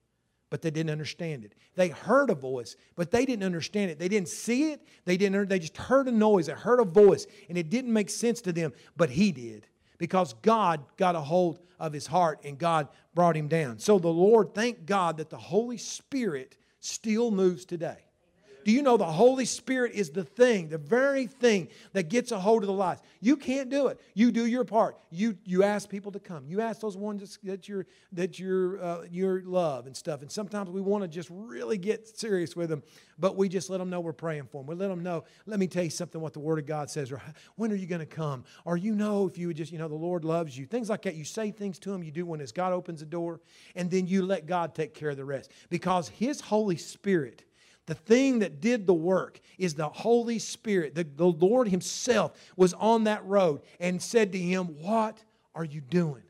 but 0.51 0.63
they 0.63 0.71
didn't 0.71 0.91
understand 0.91 1.45
it. 1.45 1.55
They 1.77 1.89
heard 1.89 2.29
a 2.29 2.35
voice, 2.35 2.77
but 2.97 3.11
they 3.11 3.25
didn't 3.25 3.45
understand 3.45 3.91
it. 3.91 3.99
They 3.99 4.09
didn't 4.09 4.29
see 4.29 4.73
it. 4.73 4.87
They 5.05 5.17
didn't. 5.17 5.49
They 5.49 5.61
just 5.61 5.77
heard 5.77 6.09
a 6.09 6.13
noise. 6.13 6.47
They 6.47 6.53
heard 6.53 6.81
a 6.81 6.85
voice, 6.85 7.27
and 7.49 7.57
it 7.57 7.71
didn't 7.71 7.93
make 7.93 8.11
sense 8.11 8.41
to 8.43 8.53
them. 8.53 8.73
But 8.97 9.11
he 9.11 9.33
did, 9.33 9.67
because 9.97 10.35
God 10.43 10.85
got 10.97 11.15
a 11.15 11.21
hold 11.21 11.61
of 11.79 11.93
his 11.93 12.07
heart, 12.07 12.41
and 12.45 12.59
God 12.59 12.89
brought 13.15 13.37
him 13.37 13.49
down. 13.49 13.79
So 13.79 13.99
the 13.99 14.09
Lord, 14.09 14.55
thank 14.55 14.85
God 14.85 15.17
that 15.17 15.31
the 15.31 15.39
Holy 15.39 15.79
Spirit 15.79 16.57
still 16.81 17.31
moves 17.31 17.65
today. 17.65 17.99
Do 18.65 18.73
you 18.73 18.83
know 18.83 18.97
the 18.97 19.05
Holy 19.05 19.45
Spirit 19.45 19.93
is 19.93 20.11
the 20.11 20.25
thing, 20.25 20.69
the 20.69 20.79
very 20.79 21.27
thing 21.27 21.69
that 21.93 22.09
gets 22.09 22.33
a 22.33 22.39
hold 22.39 22.63
of 22.63 22.67
the 22.67 22.73
lives? 22.73 23.01
You 23.21 23.37
can't 23.37 23.71
do 23.71 23.89
it. 23.89 24.01
You 24.15 24.31
do 24.33 24.47
your 24.47 24.65
part. 24.65 24.99
You 25.11 25.37
you 25.45 25.63
ask 25.63 25.89
people 25.89 26.13
to 26.13 26.21
come. 26.21 26.45
You 26.47 26.61
ask 26.61 26.81
those 26.81 26.97
ones 26.97 27.39
that 27.45 27.69
you're 27.69 27.87
that 28.13 28.39
you're 28.39 28.83
uh, 28.83 29.03
your 29.11 29.43
love 29.43 29.87
and 29.87 29.97
stuff. 29.97 30.23
And 30.23 30.31
sometimes 30.31 30.71
we 30.71 30.81
want 30.81 31.03
to 31.03 31.09
just 31.09 31.29
really 31.31 31.79
get 31.79 32.09
serious 32.19 32.57
with 32.57 32.71
them, 32.71 32.83
but 33.19 33.37
we 33.37 33.49
just 33.49 33.71
let 33.71 33.79
them 33.79 33.91
know 33.91 34.01
we're 34.01 34.13
praying 34.13 34.49
for 34.51 34.63
them. 34.63 34.67
We 34.67 34.75
let 34.75 34.89
them 34.89 35.03
know. 35.03 35.25
Let 35.47 35.59
me 35.59 35.67
tell 35.67 35.85
you 35.85 35.91
something. 35.91 36.21
What 36.21 36.33
the 36.33 36.41
Word 36.41 36.59
of 36.59 36.67
God 36.67 36.91
says, 36.91 37.13
or 37.13 37.23
when 37.57 37.73
are 37.73 37.77
you 37.77 37.87
going 37.87 38.01
to 38.01 38.07
come? 38.07 38.45
Or 38.65 38.77
you 38.77 38.95
know 38.95 39.27
if 39.27 39.39
you 39.39 39.49
would 39.49 39.57
just 39.57 39.73
you 39.73 39.79
know 39.79 39.89
the 39.89 39.95
Lord 39.95 40.25
loves 40.25 40.57
you. 40.57 40.67
Things 40.67 40.89
like 40.89 41.03
that. 41.03 41.15
You 41.15 41.25
say 41.25 41.51
things 41.51 41.79
to 41.81 41.93
Him. 41.93 42.03
You 42.03 42.11
do 42.11 42.27
when 42.27 42.41
as 42.41 42.53
God 42.53 42.73
opens 42.73 43.01
the 43.01 43.07
door, 43.07 43.41
and 43.75 43.91
then 43.91 44.07
you 44.07 44.25
let 44.25 44.47
God 44.47 44.75
take 44.75 44.95
care 44.95 45.11
of 45.11 45.17
the 45.17 45.25
rest 45.25 45.51
because 45.69 46.09
His 46.09 46.41
Holy 46.41 46.77
Spirit 46.77 47.45
the 47.87 47.95
thing 47.95 48.41
that 48.41 48.61
did 48.61 48.87
the 48.87 48.95
work 48.95 49.41
is 49.59 49.75
the 49.75 49.89
Holy 49.89 50.39
Spirit. 50.39 50.95
The, 50.95 51.05
the 51.05 51.27
Lord 51.27 51.69
Himself 51.69 52.33
was 52.57 52.73
on 52.75 53.05
that 53.05 53.25
road 53.25 53.63
and 53.81 54.01
said 54.01 54.33
to 54.33 54.39
him, 54.39 54.67
What 54.81 55.23
are 55.55 55.65
you 55.65 55.81
doing? 55.81 56.23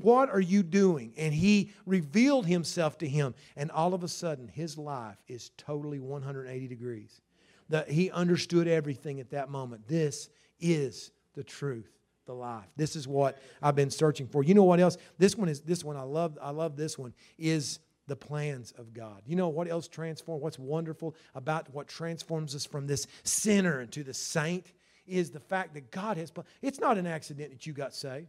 What 0.00 0.30
are 0.30 0.40
you 0.40 0.62
doing? 0.62 1.12
And 1.16 1.34
he 1.34 1.70
revealed 1.84 2.46
himself 2.46 2.96
to 2.98 3.08
him. 3.08 3.34
And 3.54 3.70
all 3.70 3.92
of 3.92 4.02
a 4.02 4.08
sudden, 4.08 4.48
his 4.48 4.78
life 4.78 5.18
is 5.28 5.50
totally 5.58 6.00
180 6.00 6.66
degrees. 6.68 7.20
That 7.68 7.90
he 7.90 8.10
understood 8.10 8.66
everything 8.66 9.20
at 9.20 9.30
that 9.30 9.50
moment. 9.50 9.86
This 9.86 10.30
is 10.58 11.10
the 11.34 11.44
truth, 11.44 11.90
the 12.24 12.32
life. 12.32 12.68
This 12.76 12.96
is 12.96 13.06
what 13.06 13.38
I've 13.62 13.76
been 13.76 13.90
searching 13.90 14.26
for. 14.26 14.42
You 14.42 14.54
know 14.54 14.64
what 14.64 14.80
else? 14.80 14.96
This 15.18 15.36
one 15.36 15.48
is 15.48 15.60
this 15.60 15.84
one. 15.84 15.96
I 15.96 16.02
love. 16.02 16.38
I 16.40 16.50
love 16.50 16.76
this 16.76 16.98
one. 16.98 17.12
Is 17.38 17.78
the 18.06 18.16
plans 18.16 18.72
of 18.78 18.92
God. 18.92 19.22
You 19.26 19.36
know 19.36 19.48
what 19.48 19.68
else 19.68 19.88
transforms? 19.88 20.42
What's 20.42 20.58
wonderful 20.58 21.14
about 21.34 21.72
what 21.72 21.88
transforms 21.88 22.54
us 22.54 22.66
from 22.66 22.86
this 22.86 23.06
sinner 23.22 23.80
into 23.80 24.02
the 24.02 24.14
saint 24.14 24.72
is 25.06 25.30
the 25.30 25.40
fact 25.40 25.74
that 25.74 25.90
God 25.90 26.16
has. 26.16 26.32
It's 26.62 26.80
not 26.80 26.98
an 26.98 27.06
accident 27.06 27.50
that 27.50 27.66
you 27.66 27.72
got 27.72 27.94
saved. 27.94 28.28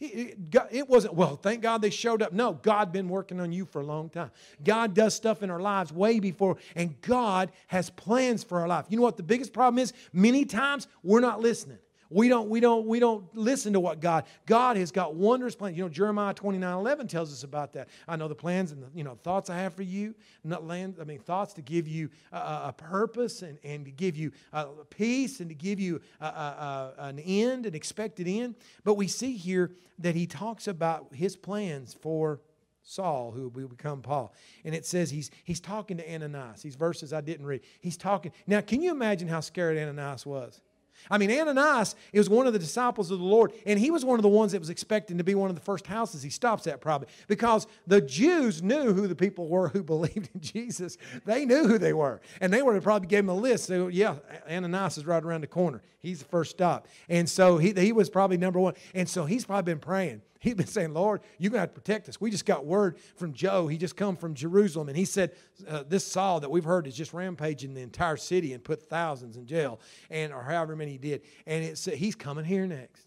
It, 0.00 0.38
it, 0.70 0.88
wasn't, 0.88 1.14
well, 1.14 1.34
thank 1.34 1.60
God 1.60 1.82
they 1.82 1.90
showed 1.90 2.22
up. 2.22 2.32
No, 2.32 2.52
God 2.52 2.92
been 2.92 3.08
working 3.08 3.40
on 3.40 3.50
you 3.50 3.64
for 3.64 3.80
a 3.80 3.84
long 3.84 4.10
time. 4.10 4.30
God 4.62 4.94
does 4.94 5.12
stuff 5.14 5.42
in 5.42 5.50
our 5.50 5.58
lives 5.58 5.92
way 5.92 6.20
before, 6.20 6.56
and 6.76 7.00
God 7.00 7.50
has 7.66 7.90
plans 7.90 8.44
for 8.44 8.60
our 8.60 8.68
life. 8.68 8.86
You 8.88 8.96
know 8.96 9.02
what 9.02 9.16
the 9.16 9.24
biggest 9.24 9.52
problem 9.52 9.80
is? 9.80 9.92
Many 10.12 10.44
times 10.44 10.86
we're 11.02 11.20
not 11.20 11.40
listening. 11.40 11.78
We 12.10 12.28
don't, 12.28 12.48
we 12.48 12.60
don't, 12.60 12.86
we 12.86 13.00
don't 13.00 13.24
listen 13.36 13.74
to 13.74 13.80
what 13.80 14.00
God. 14.00 14.24
God 14.46 14.78
has 14.78 14.90
got 14.90 15.14
wondrous 15.14 15.54
plans. 15.54 15.76
You 15.76 15.84
know, 15.84 15.90
Jeremiah 15.90 16.32
29, 16.32 16.74
11 16.74 17.06
tells 17.06 17.32
us 17.32 17.42
about 17.42 17.74
that. 17.74 17.88
I 18.06 18.16
know 18.16 18.28
the 18.28 18.34
plans 18.34 18.72
and 18.72 18.82
the, 18.82 18.86
you 18.94 19.04
know 19.04 19.18
thoughts 19.22 19.50
I 19.50 19.58
have 19.58 19.74
for 19.74 19.82
you, 19.82 20.14
not 20.42 20.66
land, 20.66 20.96
I 21.00 21.04
mean 21.04 21.18
thoughts 21.18 21.52
to 21.54 21.62
give 21.62 21.86
you 21.86 22.08
a, 22.32 22.72
purpose 22.72 23.42
and, 23.42 23.58
and 23.62 23.84
to 23.84 23.90
give 23.90 24.16
you 24.16 24.32
a 24.52 24.66
peace 24.88 25.40
and 25.40 25.50
to 25.50 25.54
give 25.54 25.78
you 25.78 26.00
an 26.20 27.18
end, 27.18 27.66
an 27.66 27.74
expected 27.74 28.26
end. 28.26 28.54
But 28.84 28.94
we 28.94 29.06
see 29.06 29.36
here 29.36 29.72
that 29.98 30.14
he 30.14 30.26
talks 30.26 30.66
about 30.66 31.08
his 31.12 31.36
plans 31.36 31.94
for 32.00 32.40
Saul, 32.82 33.32
who 33.32 33.48
will 33.48 33.68
become 33.68 34.00
Paul. 34.00 34.32
And 34.64 34.74
it 34.74 34.86
says 34.86 35.10
he's, 35.10 35.30
he's 35.44 35.60
talking 35.60 35.98
to 35.98 36.14
Ananias. 36.14 36.62
These 36.62 36.76
verses 36.76 37.12
I 37.12 37.20
didn't 37.20 37.44
read. 37.44 37.60
He's 37.80 37.98
talking. 37.98 38.32
Now, 38.46 38.62
can 38.62 38.80
you 38.80 38.90
imagine 38.92 39.28
how 39.28 39.40
scared 39.40 39.76
Ananias 39.76 40.24
was? 40.24 40.62
I 41.10 41.18
mean, 41.18 41.30
Ananias 41.30 41.94
is 42.12 42.28
one 42.28 42.46
of 42.46 42.52
the 42.52 42.58
disciples 42.58 43.10
of 43.10 43.18
the 43.18 43.24
Lord, 43.24 43.52
and 43.66 43.78
he 43.78 43.90
was 43.90 44.04
one 44.04 44.18
of 44.18 44.22
the 44.22 44.28
ones 44.28 44.52
that 44.52 44.58
was 44.58 44.70
expecting 44.70 45.18
to 45.18 45.24
be 45.24 45.34
one 45.34 45.50
of 45.50 45.56
the 45.56 45.62
first 45.62 45.86
houses 45.86 46.22
he 46.22 46.30
stops 46.30 46.66
at, 46.66 46.80
probably, 46.80 47.08
because 47.26 47.66
the 47.86 48.00
Jews 48.00 48.62
knew 48.62 48.92
who 48.92 49.06
the 49.06 49.14
people 49.14 49.48
were 49.48 49.68
who 49.68 49.82
believed 49.88 50.30
in 50.34 50.40
Jesus. 50.40 50.98
They 51.24 51.44
knew 51.44 51.66
who 51.66 51.78
they 51.78 51.92
were, 51.92 52.20
and 52.40 52.52
they 52.52 52.62
would 52.62 52.74
have 52.74 52.84
probably 52.84 53.08
gave 53.08 53.20
him 53.20 53.28
a 53.30 53.34
list. 53.34 53.66
So, 53.66 53.88
yeah, 53.88 54.16
Ananias 54.50 54.98
is 54.98 55.06
right 55.06 55.22
around 55.22 55.42
the 55.42 55.46
corner. 55.46 55.82
He's 56.00 56.20
the 56.20 56.26
first 56.26 56.52
stop. 56.52 56.86
And 57.08 57.28
so 57.28 57.58
he, 57.58 57.72
he 57.72 57.92
was 57.92 58.08
probably 58.08 58.36
number 58.36 58.60
one. 58.60 58.74
And 58.94 59.08
so 59.08 59.24
he's 59.24 59.44
probably 59.44 59.74
been 59.74 59.80
praying. 59.80 60.22
He's 60.40 60.54
been 60.54 60.66
saying, 60.66 60.94
Lord, 60.94 61.22
you're 61.38 61.50
going 61.50 61.66
to 61.66 61.72
protect 61.72 62.08
us. 62.08 62.20
We 62.20 62.30
just 62.30 62.46
got 62.46 62.64
word 62.64 62.98
from 63.16 63.32
Joe. 63.32 63.66
He 63.66 63.76
just 63.76 63.96
come 63.96 64.16
from 64.16 64.34
Jerusalem, 64.34 64.88
and 64.88 64.96
he 64.96 65.04
said, 65.04 65.32
uh, 65.66 65.82
this 65.88 66.06
Saul 66.06 66.40
that 66.40 66.50
we've 66.50 66.64
heard 66.64 66.86
is 66.86 66.94
just 66.94 67.12
rampaging 67.12 67.74
the 67.74 67.80
entire 67.80 68.16
city 68.16 68.52
and 68.52 68.62
put 68.62 68.82
thousands 68.82 69.36
in 69.36 69.46
jail, 69.46 69.80
and 70.10 70.32
or 70.32 70.42
however 70.42 70.76
many 70.76 70.92
he 70.92 70.98
did. 70.98 71.22
And 71.46 71.64
it 71.64 71.78
said, 71.78 71.94
he's 71.94 72.14
coming 72.14 72.44
here 72.44 72.66
next. 72.66 73.06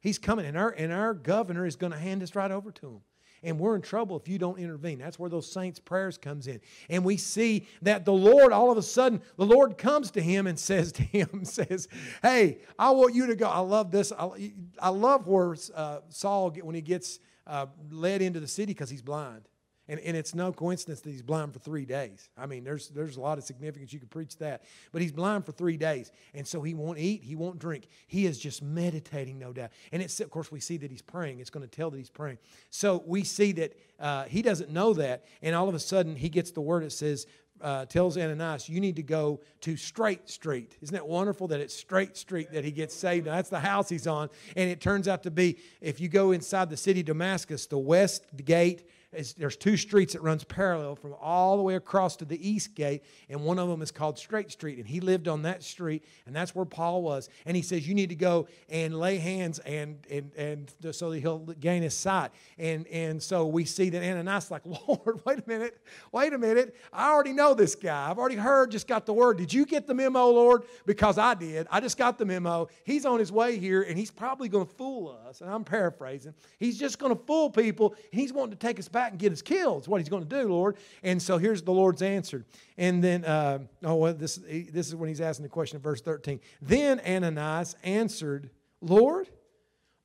He's 0.00 0.18
coming, 0.18 0.46
and 0.46 0.56
our, 0.56 0.70
and 0.70 0.92
our 0.92 1.14
governor 1.14 1.66
is 1.66 1.76
going 1.76 1.92
to 1.92 1.98
hand 1.98 2.22
us 2.22 2.34
right 2.34 2.50
over 2.50 2.70
to 2.70 2.86
him 2.86 3.00
and 3.42 3.58
we're 3.58 3.76
in 3.76 3.82
trouble 3.82 4.16
if 4.16 4.28
you 4.28 4.38
don't 4.38 4.58
intervene. 4.58 4.98
That's 4.98 5.18
where 5.18 5.30
those 5.30 5.50
saints 5.50 5.78
prayers 5.78 6.18
comes 6.18 6.46
in. 6.46 6.60
And 6.88 7.04
we 7.04 7.16
see 7.16 7.66
that 7.82 8.04
the 8.04 8.12
lord 8.12 8.52
all 8.52 8.70
of 8.70 8.78
a 8.78 8.82
sudden 8.82 9.20
the 9.36 9.46
lord 9.46 9.78
comes 9.78 10.10
to 10.12 10.20
him 10.20 10.46
and 10.46 10.58
says 10.68 10.92
to 10.92 11.02
him 11.02 11.40
says 11.44 11.88
hey 12.22 12.58
i 12.78 12.90
want 12.90 13.14
you 13.14 13.26
to 13.26 13.36
go. 13.36 13.48
I 13.48 13.60
love 13.60 13.90
this. 13.90 14.12
I, 14.12 14.52
I 14.80 14.88
love 14.88 15.26
where 15.26 15.56
uh, 15.74 16.00
saul 16.08 16.50
when 16.62 16.74
he 16.74 16.80
gets 16.80 17.20
uh, 17.46 17.66
led 17.90 18.22
into 18.22 18.40
the 18.40 18.48
city 18.48 18.72
because 18.72 18.90
he's 18.90 19.02
blind 19.02 19.48
and, 19.88 19.98
and 20.00 20.16
it's 20.16 20.34
no 20.34 20.52
coincidence 20.52 21.00
that 21.00 21.10
he's 21.10 21.22
blind 21.22 21.52
for 21.54 21.58
three 21.58 21.86
days. 21.86 22.28
I 22.36 22.46
mean, 22.46 22.62
there's, 22.62 22.88
there's 22.88 23.16
a 23.16 23.20
lot 23.20 23.38
of 23.38 23.44
significance. 23.44 23.92
You 23.92 24.00
could 24.00 24.10
preach 24.10 24.36
that. 24.38 24.64
But 24.92 25.00
he's 25.00 25.12
blind 25.12 25.46
for 25.46 25.52
three 25.52 25.76
days. 25.76 26.12
And 26.34 26.46
so 26.46 26.60
he 26.62 26.74
won't 26.74 26.98
eat, 26.98 27.24
he 27.24 27.34
won't 27.34 27.58
drink. 27.58 27.88
He 28.06 28.26
is 28.26 28.38
just 28.38 28.62
meditating, 28.62 29.38
no 29.38 29.52
doubt. 29.52 29.70
And 29.90 30.02
it's, 30.02 30.20
of 30.20 30.30
course, 30.30 30.52
we 30.52 30.60
see 30.60 30.76
that 30.78 30.90
he's 30.90 31.02
praying. 31.02 31.40
It's 31.40 31.50
going 31.50 31.66
to 31.66 31.74
tell 31.74 31.90
that 31.90 31.96
he's 31.96 32.10
praying. 32.10 32.38
So 32.70 33.02
we 33.06 33.24
see 33.24 33.52
that 33.52 33.72
uh, 33.98 34.24
he 34.24 34.42
doesn't 34.42 34.70
know 34.70 34.92
that. 34.94 35.24
And 35.42 35.56
all 35.56 35.68
of 35.68 35.74
a 35.74 35.80
sudden, 35.80 36.16
he 36.16 36.28
gets 36.28 36.50
the 36.50 36.60
word 36.60 36.84
that 36.84 36.92
says, 36.92 37.26
uh, 37.60 37.86
tells 37.86 38.16
Ananias, 38.16 38.68
you 38.68 38.80
need 38.80 38.96
to 38.96 39.02
go 39.02 39.40
to 39.62 39.76
Straight 39.76 40.28
Street. 40.28 40.76
Isn't 40.80 40.94
it 40.94 41.04
wonderful 41.04 41.48
that 41.48 41.60
it's 41.60 41.74
Straight 41.74 42.16
Street 42.16 42.52
that 42.52 42.64
he 42.64 42.70
gets 42.70 42.94
saved? 42.94 43.26
Now, 43.26 43.36
that's 43.36 43.50
the 43.50 43.58
house 43.58 43.88
he's 43.88 44.06
on. 44.06 44.28
And 44.54 44.70
it 44.70 44.80
turns 44.80 45.08
out 45.08 45.24
to 45.24 45.30
be, 45.30 45.58
if 45.80 46.00
you 46.00 46.08
go 46.08 46.32
inside 46.32 46.70
the 46.70 46.76
city 46.76 47.02
Damascus, 47.02 47.66
the 47.66 47.78
west 47.78 48.24
gate 48.44 48.88
there's 49.10 49.56
two 49.56 49.78
streets 49.78 50.12
that 50.12 50.20
runs 50.20 50.44
parallel 50.44 50.94
from 50.94 51.14
all 51.18 51.56
the 51.56 51.62
way 51.62 51.76
across 51.76 52.14
to 52.16 52.26
the 52.26 52.46
east 52.46 52.74
gate, 52.74 53.02
and 53.30 53.42
one 53.42 53.58
of 53.58 53.66
them 53.66 53.80
is 53.80 53.90
called 53.90 54.18
Straight 54.18 54.50
Street. 54.50 54.76
And 54.76 54.86
he 54.86 55.00
lived 55.00 55.28
on 55.28 55.42
that 55.42 55.62
street, 55.62 56.04
and 56.26 56.36
that's 56.36 56.54
where 56.54 56.66
Paul 56.66 57.00
was. 57.00 57.30
And 57.46 57.56
he 57.56 57.62
says, 57.62 57.88
You 57.88 57.94
need 57.94 58.10
to 58.10 58.14
go 58.14 58.48
and 58.68 58.98
lay 58.98 59.16
hands 59.16 59.60
and 59.60 60.06
and 60.10 60.30
and 60.36 60.94
so 60.94 61.10
that 61.10 61.20
he'll 61.20 61.38
gain 61.38 61.82
his 61.82 61.94
sight. 61.94 62.32
And 62.58 62.86
and 62.88 63.22
so 63.22 63.46
we 63.46 63.64
see 63.64 63.88
that 63.88 64.02
Ananias 64.02 64.50
like, 64.50 64.62
Lord, 64.88 65.22
wait 65.24 65.38
a 65.38 65.44
minute, 65.46 65.80
wait 66.12 66.34
a 66.34 66.38
minute. 66.38 66.76
I 66.92 67.10
already 67.10 67.32
know 67.32 67.54
this 67.54 67.74
guy. 67.74 68.10
I've 68.10 68.18
already 68.18 68.36
heard, 68.36 68.70
just 68.70 68.86
got 68.86 69.06
the 69.06 69.14
word. 69.14 69.38
Did 69.38 69.54
you 69.54 69.64
get 69.64 69.86
the 69.86 69.94
memo, 69.94 70.26
Lord? 70.26 70.64
Because 70.84 71.16
I 71.16 71.32
did. 71.32 71.66
I 71.70 71.80
just 71.80 71.96
got 71.96 72.18
the 72.18 72.26
memo. 72.26 72.68
He's 72.84 73.06
on 73.06 73.18
his 73.20 73.32
way 73.32 73.58
here, 73.58 73.82
and 73.84 73.96
he's 73.96 74.10
probably 74.10 74.50
going 74.50 74.66
to 74.66 74.74
fool 74.74 75.18
us. 75.26 75.40
And 75.40 75.50
I'm 75.50 75.64
paraphrasing. 75.64 76.34
He's 76.58 76.78
just 76.78 76.98
going 76.98 77.16
to 77.16 77.22
fool 77.24 77.48
people, 77.48 77.94
and 78.12 78.20
he's 78.20 78.34
wanting 78.34 78.50
to 78.50 78.58
take 78.58 78.78
us 78.78 78.86
back 78.86 78.97
back 78.98 79.12
and 79.12 79.20
get 79.20 79.32
us 79.32 79.42
killed. 79.42 79.86
What 79.86 80.00
he's 80.00 80.08
going 80.08 80.26
to 80.26 80.42
do, 80.42 80.48
Lord. 80.48 80.76
And 81.02 81.22
so 81.22 81.38
here's 81.38 81.62
the 81.62 81.72
Lord's 81.72 82.02
answer. 82.02 82.44
And 82.76 83.02
then, 83.02 83.24
uh, 83.24 83.60
oh, 83.84 83.94
well, 83.94 84.14
this, 84.14 84.36
this 84.36 84.88
is 84.88 84.96
when 84.96 85.08
he's 85.08 85.20
asking 85.20 85.44
the 85.44 85.48
question 85.48 85.76
in 85.76 85.82
verse 85.82 86.00
13. 86.00 86.40
Then 86.60 87.00
Ananias 87.06 87.76
answered, 87.84 88.50
Lord, 88.80 89.28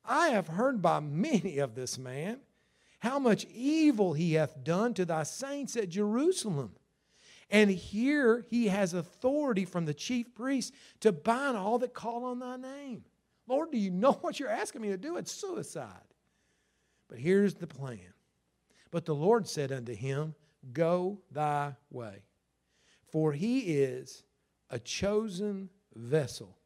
I 0.04 0.28
have 0.28 0.48
heard 0.48 0.80
by 0.80 1.00
many 1.00 1.58
of 1.58 1.74
this 1.74 1.98
man 1.98 2.38
how 3.00 3.18
much 3.18 3.46
evil 3.52 4.12
he 4.12 4.34
hath 4.34 4.62
done 4.62 4.94
to 4.94 5.04
thy 5.04 5.24
saints 5.24 5.76
at 5.76 5.88
Jerusalem. 5.88 6.72
And 7.50 7.70
here 7.70 8.44
he 8.48 8.68
has 8.68 8.94
authority 8.94 9.64
from 9.64 9.84
the 9.84 9.94
chief 9.94 10.34
priest 10.34 10.72
to 11.00 11.12
bind 11.12 11.56
all 11.56 11.78
that 11.80 11.94
call 11.94 12.24
on 12.24 12.38
thy 12.38 12.56
name. 12.56 13.04
Lord, 13.46 13.72
do 13.72 13.78
you 13.78 13.90
know 13.90 14.12
what 14.20 14.38
you're 14.38 14.48
asking 14.48 14.82
me 14.82 14.88
to 14.88 14.96
do? 14.96 15.16
It's 15.16 15.32
suicide. 15.32 15.88
But 17.08 17.18
here's 17.18 17.54
the 17.54 17.66
plan. 17.66 18.13
But 18.94 19.06
the 19.06 19.14
Lord 19.14 19.48
said 19.48 19.72
unto 19.72 19.92
him, 19.92 20.36
Go 20.72 21.18
thy 21.32 21.74
way, 21.90 22.22
for 23.08 23.32
he 23.32 23.58
is 23.58 24.22
a 24.70 24.78
chosen 24.78 25.68
vessel 25.96 26.56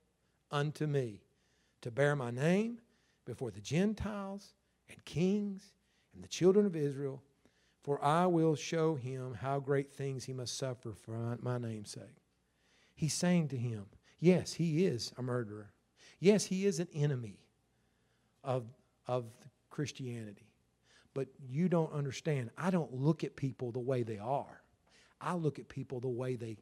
unto 0.50 0.86
me 0.86 1.22
to 1.80 1.90
bear 1.90 2.14
my 2.14 2.30
name 2.30 2.80
before 3.24 3.50
the 3.50 3.62
Gentiles 3.62 4.52
and 4.90 5.02
kings 5.06 5.72
and 6.12 6.22
the 6.22 6.28
children 6.28 6.66
of 6.66 6.76
Israel 6.76 7.22
for 7.82 8.04
I 8.04 8.26
will 8.26 8.54
show 8.54 8.96
him 8.96 9.32
how 9.32 9.58
great 9.60 9.90
things 9.90 10.24
he 10.24 10.34
must 10.34 10.58
suffer 10.58 10.92
for 10.92 11.38
my, 11.40 11.56
name's 11.56 11.92
sake. 11.92 12.22
He's 12.94 13.14
saying 13.14 13.48
to 13.48 13.56
him, 13.56 13.86
yes, 14.20 14.52
he 14.52 14.84
is 14.84 15.14
a 15.16 15.22
murderer. 15.22 15.72
Yes, 16.20 16.44
he 16.44 16.66
is 16.66 16.80
an 16.80 16.88
enemy 16.92 17.38
of, 18.44 18.66
of 19.06 19.24
Christianity. 19.70 20.47
But 21.18 21.26
you 21.50 21.68
don't 21.68 21.92
understand. 21.92 22.50
I 22.57 22.70
don't 22.70 22.94
look 22.94 23.24
at 23.24 23.35
people 23.35 23.72
the 23.72 23.81
way 23.81 24.04
they 24.04 24.18
are. 24.18 24.62
I 25.20 25.35
look 25.35 25.59
at 25.59 25.68
people 25.68 25.98
the 25.98 26.07
way 26.07 26.37
they 26.37 26.59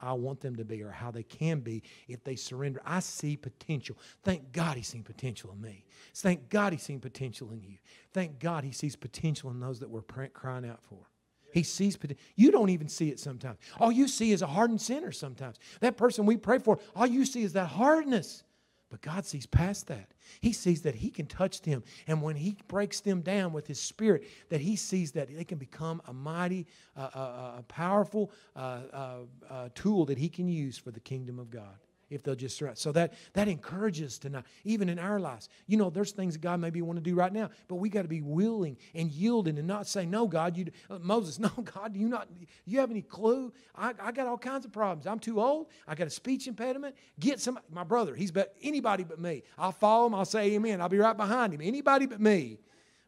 I 0.00 0.14
want 0.14 0.40
them 0.40 0.56
to 0.56 0.64
be 0.64 0.82
or 0.82 0.90
how 0.90 1.10
they 1.10 1.24
can 1.24 1.60
be 1.60 1.82
if 2.06 2.24
they 2.24 2.34
surrender. 2.34 2.80
I 2.86 3.00
see 3.00 3.36
potential. 3.36 3.98
Thank 4.22 4.50
God 4.52 4.78
He's 4.78 4.88
seen 4.88 5.02
potential 5.02 5.52
in 5.52 5.60
me. 5.60 5.84
Thank 6.14 6.48
God 6.48 6.72
He's 6.72 6.84
seen 6.84 7.00
potential 7.00 7.50
in 7.50 7.62
you. 7.62 7.76
Thank 8.14 8.38
God 8.38 8.64
He 8.64 8.72
sees 8.72 8.96
potential 8.96 9.50
in 9.50 9.60
those 9.60 9.78
that 9.80 9.90
we're 9.90 10.00
crying 10.00 10.66
out 10.66 10.82
for. 10.82 11.10
He 11.52 11.62
sees 11.62 11.98
potential. 11.98 12.24
You 12.34 12.50
don't 12.50 12.70
even 12.70 12.88
see 12.88 13.10
it 13.10 13.20
sometimes. 13.20 13.58
All 13.78 13.92
you 13.92 14.08
see 14.08 14.32
is 14.32 14.40
a 14.40 14.46
hardened 14.46 14.80
sinner 14.80 15.12
sometimes. 15.12 15.58
That 15.80 15.98
person 15.98 16.24
we 16.24 16.38
pray 16.38 16.60
for, 16.60 16.78
all 16.96 17.06
you 17.06 17.26
see 17.26 17.42
is 17.42 17.52
that 17.52 17.66
hardness. 17.66 18.42
But 18.90 19.02
God 19.02 19.26
sees 19.26 19.46
past 19.46 19.86
that. 19.88 20.14
He 20.40 20.52
sees 20.52 20.82
that 20.82 20.94
He 20.94 21.10
can 21.10 21.26
touch 21.26 21.60
them. 21.62 21.82
And 22.06 22.22
when 22.22 22.36
He 22.36 22.56
breaks 22.68 23.00
them 23.00 23.20
down 23.20 23.52
with 23.52 23.66
His 23.66 23.80
Spirit, 23.80 24.24
that 24.48 24.60
He 24.60 24.76
sees 24.76 25.12
that 25.12 25.34
they 25.34 25.44
can 25.44 25.58
become 25.58 26.00
a 26.06 26.12
mighty, 26.12 26.66
uh, 26.96 27.10
uh, 27.14 27.18
uh, 27.18 27.62
powerful 27.62 28.30
uh, 28.56 28.80
uh, 28.92 29.16
uh, 29.50 29.68
tool 29.74 30.06
that 30.06 30.18
He 30.18 30.28
can 30.28 30.48
use 30.48 30.78
for 30.78 30.90
the 30.90 31.00
kingdom 31.00 31.38
of 31.38 31.50
God 31.50 31.76
if 32.10 32.22
they'll 32.22 32.34
just 32.34 32.56
surrender. 32.56 32.76
So 32.76 32.92
that 32.92 33.14
that 33.34 33.48
encourages 33.48 34.18
tonight, 34.18 34.44
even 34.64 34.88
in 34.88 34.98
our 34.98 35.20
lives. 35.20 35.48
You 35.66 35.76
know, 35.76 35.90
there's 35.90 36.12
things 36.12 36.34
that 36.34 36.40
God 36.40 36.60
maybe 36.60 36.82
want 36.82 36.98
to 36.98 37.02
do 37.02 37.14
right 37.14 37.32
now, 37.32 37.50
but 37.68 37.76
we 37.76 37.88
got 37.88 38.02
to 38.02 38.08
be 38.08 38.22
willing 38.22 38.76
and 38.94 39.10
yielding 39.10 39.58
and 39.58 39.66
not 39.66 39.86
say, 39.86 40.06
"No, 40.06 40.26
God, 40.26 40.56
you 40.56 40.66
uh, 40.90 40.98
Moses, 41.00 41.38
no, 41.38 41.48
God, 41.48 41.92
do 41.94 42.00
you 42.00 42.08
not 42.08 42.28
you 42.64 42.80
have 42.80 42.90
any 42.90 43.02
clue? 43.02 43.52
I, 43.74 43.94
I 44.00 44.12
got 44.12 44.26
all 44.26 44.38
kinds 44.38 44.64
of 44.64 44.72
problems. 44.72 45.06
I'm 45.06 45.18
too 45.18 45.40
old. 45.40 45.68
I 45.86 45.94
got 45.94 46.06
a 46.06 46.10
speech 46.10 46.46
impediment. 46.46 46.94
Get 47.18 47.40
some 47.40 47.58
my 47.70 47.84
brother. 47.84 48.14
He's 48.14 48.30
but 48.30 48.54
anybody 48.62 49.04
but 49.04 49.20
me. 49.20 49.42
I'll 49.56 49.72
follow 49.72 50.06
him. 50.06 50.14
I'll 50.14 50.24
say 50.24 50.54
Amen. 50.54 50.80
I'll 50.80 50.88
be 50.88 50.98
right 50.98 51.16
behind 51.16 51.54
him. 51.54 51.60
Anybody 51.62 52.06
but 52.06 52.20
me." 52.20 52.58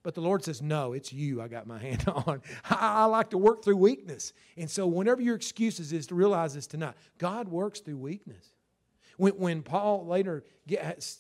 But 0.03 0.15
the 0.15 0.23
Lord 0.23 0.43
says, 0.43 0.63
No, 0.63 0.95
it's 0.95 1.13
you 1.13 1.43
I 1.43 1.49
got 1.49 1.67
my 1.67 1.79
hand 1.87 2.05
on. 2.09 2.43
I, 2.65 3.03
I, 3.03 3.05
like 3.05 3.31
to 3.31 3.39
work 3.39 3.63
through 3.63 3.77
weakness. 3.77 4.33
And 4.57 4.71
so, 4.71 4.87
whenever 4.87 5.21
your 5.21 5.37
excuses 5.37 5.93
is 5.93 6.07
to 6.09 6.15
realize 6.15 6.55
this 6.55 6.67
tonight, 6.67 6.95
God 7.19 7.49
works 7.49 7.81
through 7.81 7.99
weakness. 7.99 8.47
When, 9.21 9.35
when 9.35 9.63
Paul 9.63 10.07
later 10.07 10.45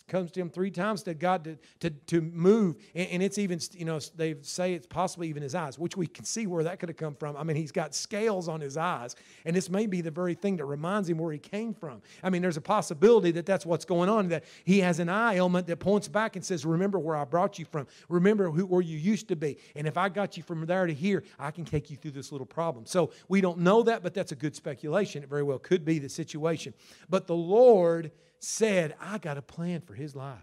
comes 0.08 0.30
to 0.32 0.40
him 0.40 0.50
three 0.50 0.70
times 0.70 1.02
to 1.04 1.14
God 1.14 1.44
to, 1.44 1.58
to, 1.80 1.90
to 1.90 2.20
move, 2.20 2.76
and, 2.94 3.08
and, 3.08 3.22
it's 3.22 3.38
even, 3.38 3.60
you 3.72 3.84
know, 3.84 3.98
they 4.16 4.36
say 4.42 4.74
it's 4.74 4.86
possibly 4.86 5.28
even 5.28 5.42
his 5.42 5.54
eyes, 5.54 5.78
which 5.78 5.96
we 5.96 6.06
can 6.06 6.24
see 6.24 6.46
where 6.46 6.64
that 6.64 6.78
could 6.78 6.88
have 6.88 6.96
come 6.96 7.14
from. 7.14 7.36
I 7.36 7.42
mean, 7.42 7.56
he's 7.56 7.72
got 7.72 7.94
scales 7.94 8.48
on 8.48 8.60
his 8.60 8.76
eyes, 8.76 9.16
and 9.44 9.54
this 9.54 9.70
may 9.70 9.86
be 9.86 10.00
the 10.00 10.10
very 10.10 10.34
thing 10.34 10.56
that 10.56 10.64
reminds 10.64 11.08
him 11.08 11.18
where 11.18 11.32
he 11.32 11.38
came 11.38 11.74
from. 11.74 12.02
I 12.22 12.30
mean, 12.30 12.42
there's 12.42 12.56
a 12.56 12.62
possibility 12.62 13.30
that 13.32 13.46
that's 13.46 13.66
what's 13.66 13.84
going 13.84 14.08
on, 14.08 14.28
that 14.28 14.44
he 14.64 14.80
has 14.80 14.98
an 14.98 15.08
eye 15.08 15.34
ailment 15.34 15.66
that 15.66 15.76
points 15.78 16.08
back 16.08 16.36
and 16.36 16.44
says, 16.44 16.64
Remember 16.64 16.98
where 16.98 17.16
I 17.16 17.24
brought 17.24 17.58
you 17.58 17.64
from. 17.64 17.86
Remember 18.08 18.50
who, 18.50 18.66
where 18.66 18.82
you 18.82 18.96
used 18.96 19.28
to 19.28 19.36
be. 19.36 19.58
And 19.74 19.86
if 19.86 19.96
I 19.96 20.08
got 20.08 20.36
you 20.36 20.42
from 20.42 20.64
there 20.66 20.86
to 20.86 20.94
here, 20.94 21.24
I 21.38 21.50
can 21.50 21.64
take 21.64 21.90
you 21.90 21.96
through 21.96 22.12
this 22.12 22.32
little 22.32 22.46
problem. 22.46 22.86
So 22.86 23.10
we 23.28 23.40
don't 23.40 23.58
know 23.58 23.82
that, 23.82 24.02
but 24.02 24.14
that's 24.14 24.32
a 24.32 24.36
good 24.36 24.54
speculation. 24.54 25.22
It 25.22 25.28
very 25.28 25.42
well 25.42 25.58
could 25.58 25.84
be 25.84 25.98
the 25.98 26.08
situation. 26.08 26.74
But 27.08 27.26
the 27.26 27.34
Lord 27.34 28.12
said, 28.40 28.94
I 29.00 29.18
got 29.18 29.38
a 29.38 29.42
plan 29.42 29.80
for 29.80 29.94
his 29.94 30.16
life. 30.16 30.42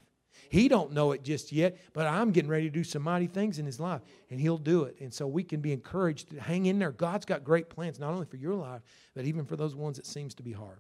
He 0.50 0.68
don't 0.68 0.94
know 0.94 1.12
it 1.12 1.24
just 1.24 1.52
yet, 1.52 1.78
but 1.94 2.06
I'm 2.08 2.32
getting 2.32 2.50
ready 2.50 2.66
to 2.66 2.70
do 2.70 2.84
some 2.84 3.02
mighty 3.02 3.28
things 3.28 3.60
in 3.60 3.66
his 3.66 3.80
life, 3.80 4.02
and 4.30 4.40
he'll 4.40 4.58
do 4.58 4.84
it. 4.84 4.98
And 5.02 5.14
so 5.14 5.28
we 5.28 5.44
can 5.44 5.60
be 5.60 5.74
encouraged 5.74 6.30
to 6.30 6.40
hang 6.40 6.68
in 6.68 6.80
there. 6.80 6.92
God's 6.92 7.26
got 7.26 7.44
great 7.44 7.70
plans, 7.70 8.00
not 8.00 8.14
only 8.14 8.26
for 8.26 8.38
your 8.38 8.56
life, 8.56 8.82
but 9.16 9.26
even 9.26 9.46
for 9.46 9.56
those 9.56 9.76
ones 9.76 9.98
that 9.98 10.06
seems 10.06 10.34
to 10.36 10.44
be 10.44 10.54
hard. 10.54 10.80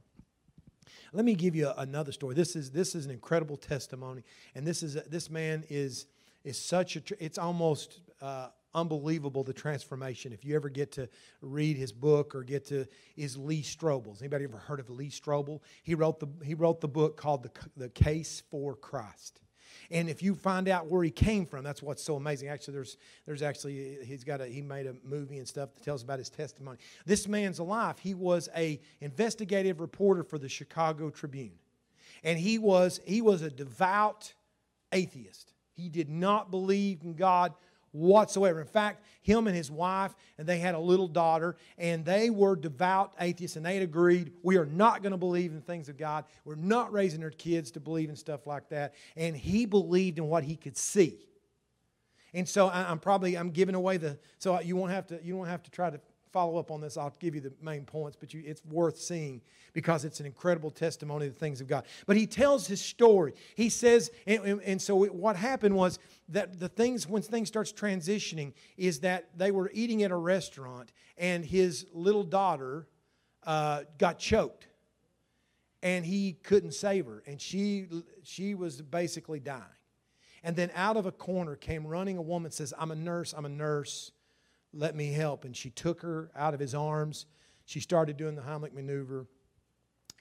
Let 1.13 1.25
me 1.25 1.35
give 1.35 1.55
you 1.55 1.71
another 1.77 2.11
story. 2.11 2.35
This 2.35 2.55
is 2.55 2.71
this 2.71 2.93
is 2.93 3.05
an 3.05 3.11
incredible 3.11 3.57
testimony, 3.57 4.23
and 4.55 4.65
this 4.65 4.83
is 4.83 4.95
this 5.09 5.29
man 5.29 5.63
is 5.69 6.05
is 6.43 6.57
such 6.57 6.95
a 6.95 7.01
it's 7.19 7.37
almost 7.37 8.01
uh, 8.21 8.49
unbelievable 8.77 9.43
the 9.43 9.53
transformation. 9.53 10.31
If 10.31 10.45
you 10.45 10.55
ever 10.55 10.69
get 10.69 10.91
to 10.93 11.09
read 11.41 11.77
his 11.77 11.91
book 11.91 12.35
or 12.35 12.43
get 12.43 12.65
to 12.67 12.85
is 13.15 13.35
Lee 13.35 13.63
Strobel's. 13.63 14.21
Anybody 14.21 14.45
ever 14.45 14.57
heard 14.57 14.79
of 14.79 14.89
Lee 14.89 15.09
Strobel? 15.09 15.61
He 15.83 15.95
wrote 15.95 16.19
the 16.19 16.27
he 16.45 16.53
wrote 16.53 16.79
the 16.79 16.87
book 16.87 17.17
called 17.17 17.43
the 17.43 17.51
the 17.75 17.89
Case 17.89 18.43
for 18.51 18.75
Christ. 18.75 19.41
And 19.89 20.09
if 20.09 20.21
you 20.21 20.35
find 20.35 20.67
out 20.67 20.87
where 20.87 21.03
he 21.03 21.11
came 21.11 21.45
from, 21.45 21.63
that's 21.63 21.81
what's 21.81 22.03
so 22.03 22.15
amazing. 22.15 22.49
Actually, 22.49 22.75
there's 22.75 22.97
there's 23.25 23.41
actually 23.41 23.97
he's 24.05 24.23
got 24.23 24.41
a 24.41 24.45
he 24.45 24.61
made 24.61 24.85
a 24.85 24.95
movie 25.03 25.39
and 25.39 25.47
stuff 25.47 25.73
that 25.73 25.83
tells 25.83 26.03
about 26.03 26.19
his 26.19 26.29
testimony. 26.29 26.77
This 27.05 27.27
man's 27.27 27.59
life, 27.59 27.97
he 27.97 28.13
was 28.13 28.47
a 28.55 28.79
investigative 29.01 29.79
reporter 29.79 30.23
for 30.23 30.37
the 30.37 30.49
Chicago 30.49 31.09
Tribune. 31.09 31.57
And 32.23 32.37
he 32.37 32.59
was 32.59 33.01
he 33.05 33.21
was 33.21 33.41
a 33.41 33.49
devout 33.49 34.33
atheist. 34.91 35.53
He 35.73 35.89
did 35.89 36.09
not 36.09 36.51
believe 36.51 37.03
in 37.03 37.13
God 37.13 37.53
whatsoever. 37.91 38.59
In 38.61 38.67
fact, 38.67 39.03
him 39.21 39.47
and 39.47 39.55
his 39.55 39.71
wife, 39.71 40.13
and 40.37 40.47
they 40.47 40.59
had 40.59 40.75
a 40.75 40.79
little 40.79 41.07
daughter, 41.07 41.55
and 41.77 42.05
they 42.05 42.29
were 42.29 42.55
devout 42.55 43.13
atheists, 43.19 43.57
and 43.57 43.65
they 43.65 43.75
had 43.75 43.83
agreed, 43.83 44.31
we 44.43 44.57
are 44.57 44.65
not 44.65 45.01
going 45.01 45.11
to 45.11 45.17
believe 45.17 45.51
in 45.51 45.61
things 45.61 45.89
of 45.89 45.97
God. 45.97 46.25
We're 46.45 46.55
not 46.55 46.91
raising 46.91 47.23
our 47.23 47.31
kids 47.31 47.71
to 47.71 47.79
believe 47.79 48.09
in 48.09 48.15
stuff 48.15 48.47
like 48.47 48.69
that. 48.69 48.93
And 49.15 49.35
he 49.35 49.65
believed 49.65 50.17
in 50.17 50.27
what 50.27 50.43
he 50.43 50.55
could 50.55 50.77
see. 50.77 51.19
And 52.33 52.47
so 52.47 52.69
I'm 52.69 52.99
probably 52.99 53.37
I'm 53.37 53.51
giving 53.51 53.73
away 53.73 53.97
the 53.97 54.19
so 54.37 54.59
you 54.59 54.75
won't 54.75 54.91
have 54.91 55.07
to 55.07 55.19
you 55.23 55.35
won't 55.35 55.49
have 55.49 55.63
to 55.63 55.71
try 55.71 55.89
to 55.89 55.99
follow 56.31 56.57
up 56.57 56.71
on 56.71 56.81
this. 56.81 56.97
I'll 56.97 57.13
give 57.19 57.35
you 57.35 57.41
the 57.41 57.53
main 57.61 57.85
points, 57.85 58.17
but 58.19 58.33
you, 58.33 58.43
it's 58.45 58.63
worth 58.65 58.97
seeing 58.97 59.41
because 59.73 60.05
it's 60.05 60.19
an 60.19 60.25
incredible 60.25 60.71
testimony 60.71 61.27
of 61.27 61.33
the 61.33 61.39
things 61.39 61.61
of 61.61 61.67
God. 61.67 61.85
But 62.05 62.17
he 62.17 62.27
tells 62.27 62.67
his 62.67 62.81
story. 62.81 63.33
He 63.55 63.69
says, 63.69 64.11
and, 64.25 64.43
and, 64.43 64.61
and 64.61 64.81
so 64.81 65.03
it, 65.03 65.13
what 65.13 65.35
happened 65.35 65.75
was 65.75 65.99
that 66.29 66.59
the 66.59 66.69
things, 66.69 67.07
when 67.07 67.21
things 67.21 67.47
starts 67.47 67.71
transitioning, 67.71 68.53
is 68.77 68.99
that 69.01 69.29
they 69.37 69.51
were 69.51 69.69
eating 69.73 70.03
at 70.03 70.11
a 70.11 70.15
restaurant 70.15 70.91
and 71.17 71.45
his 71.45 71.85
little 71.93 72.23
daughter 72.23 72.87
uh, 73.45 73.83
got 73.97 74.19
choked 74.19 74.67
and 75.83 76.05
he 76.05 76.33
couldn't 76.43 76.73
save 76.73 77.05
her. 77.05 77.23
And 77.25 77.39
she, 77.39 77.87
she 78.23 78.55
was 78.55 78.81
basically 78.81 79.39
dying. 79.39 79.63
And 80.43 80.55
then 80.55 80.71
out 80.75 80.97
of 80.97 81.05
a 81.05 81.11
corner 81.11 81.55
came 81.55 81.85
running 81.85 82.17
a 82.17 82.21
woman 82.21 82.51
says, 82.51 82.73
I'm 82.77 82.91
a 82.91 82.95
nurse, 82.95 83.33
I'm 83.33 83.45
a 83.45 83.49
nurse 83.49 84.11
let 84.77 84.95
me 84.95 85.11
help. 85.11 85.43
And 85.43 85.55
she 85.55 85.69
took 85.69 86.01
her 86.01 86.29
out 86.35 86.53
of 86.53 86.59
his 86.59 86.75
arms. 86.75 87.25
She 87.65 87.79
started 87.79 88.15
doing 88.15 88.35
the 88.35 88.41
Heimlich 88.41 88.73
maneuver 88.73 89.27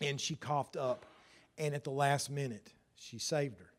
and 0.00 0.20
she 0.20 0.34
coughed 0.34 0.76
up. 0.76 1.06
And 1.58 1.74
at 1.74 1.84
the 1.84 1.90
last 1.90 2.30
minute, 2.30 2.72
she 2.96 3.18
saved 3.18 3.58
her. 3.58 3.70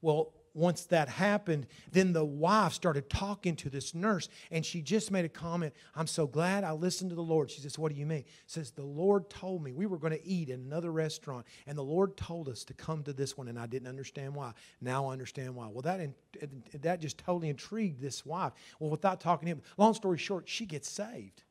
Well, 0.00 0.32
once 0.54 0.84
that 0.84 1.08
happened, 1.08 1.66
then 1.92 2.12
the 2.12 2.24
wife 2.24 2.72
started 2.72 3.10
talking 3.10 3.56
to 3.56 3.68
this 3.68 3.94
nurse, 3.94 4.28
and 4.50 4.64
she 4.64 4.80
just 4.80 5.10
made 5.10 5.24
a 5.24 5.28
comment. 5.28 5.74
I'm 5.94 6.06
so 6.06 6.26
glad 6.26 6.64
I 6.64 6.72
listened 6.72 7.10
to 7.10 7.16
the 7.16 7.22
Lord. 7.22 7.50
She 7.50 7.60
says, 7.60 7.78
What 7.78 7.92
do 7.92 7.98
you 7.98 8.06
mean? 8.06 8.24
Says, 8.46 8.70
The 8.70 8.82
Lord 8.84 9.28
told 9.30 9.62
me 9.62 9.72
we 9.72 9.86
were 9.86 9.98
going 9.98 10.12
to 10.12 10.26
eat 10.26 10.48
in 10.48 10.60
another 10.60 10.92
restaurant, 10.92 11.46
and 11.66 11.76
the 11.76 11.82
Lord 11.82 12.16
told 12.16 12.48
us 12.48 12.64
to 12.64 12.74
come 12.74 13.02
to 13.04 13.12
this 13.12 13.36
one, 13.36 13.48
and 13.48 13.58
I 13.58 13.66
didn't 13.66 13.88
understand 13.88 14.34
why. 14.34 14.52
Now 14.80 15.06
I 15.06 15.12
understand 15.12 15.54
why. 15.54 15.68
Well, 15.68 15.82
that, 15.82 16.08
that 16.82 17.00
just 17.00 17.18
totally 17.18 17.48
intrigued 17.48 18.00
this 18.00 18.26
wife. 18.26 18.52
Well, 18.78 18.90
without 18.90 19.20
talking 19.20 19.46
to 19.46 19.52
him, 19.52 19.62
long 19.76 19.94
story 19.94 20.18
short, 20.18 20.48
she 20.48 20.66
gets 20.66 20.88
saved. 20.88 21.43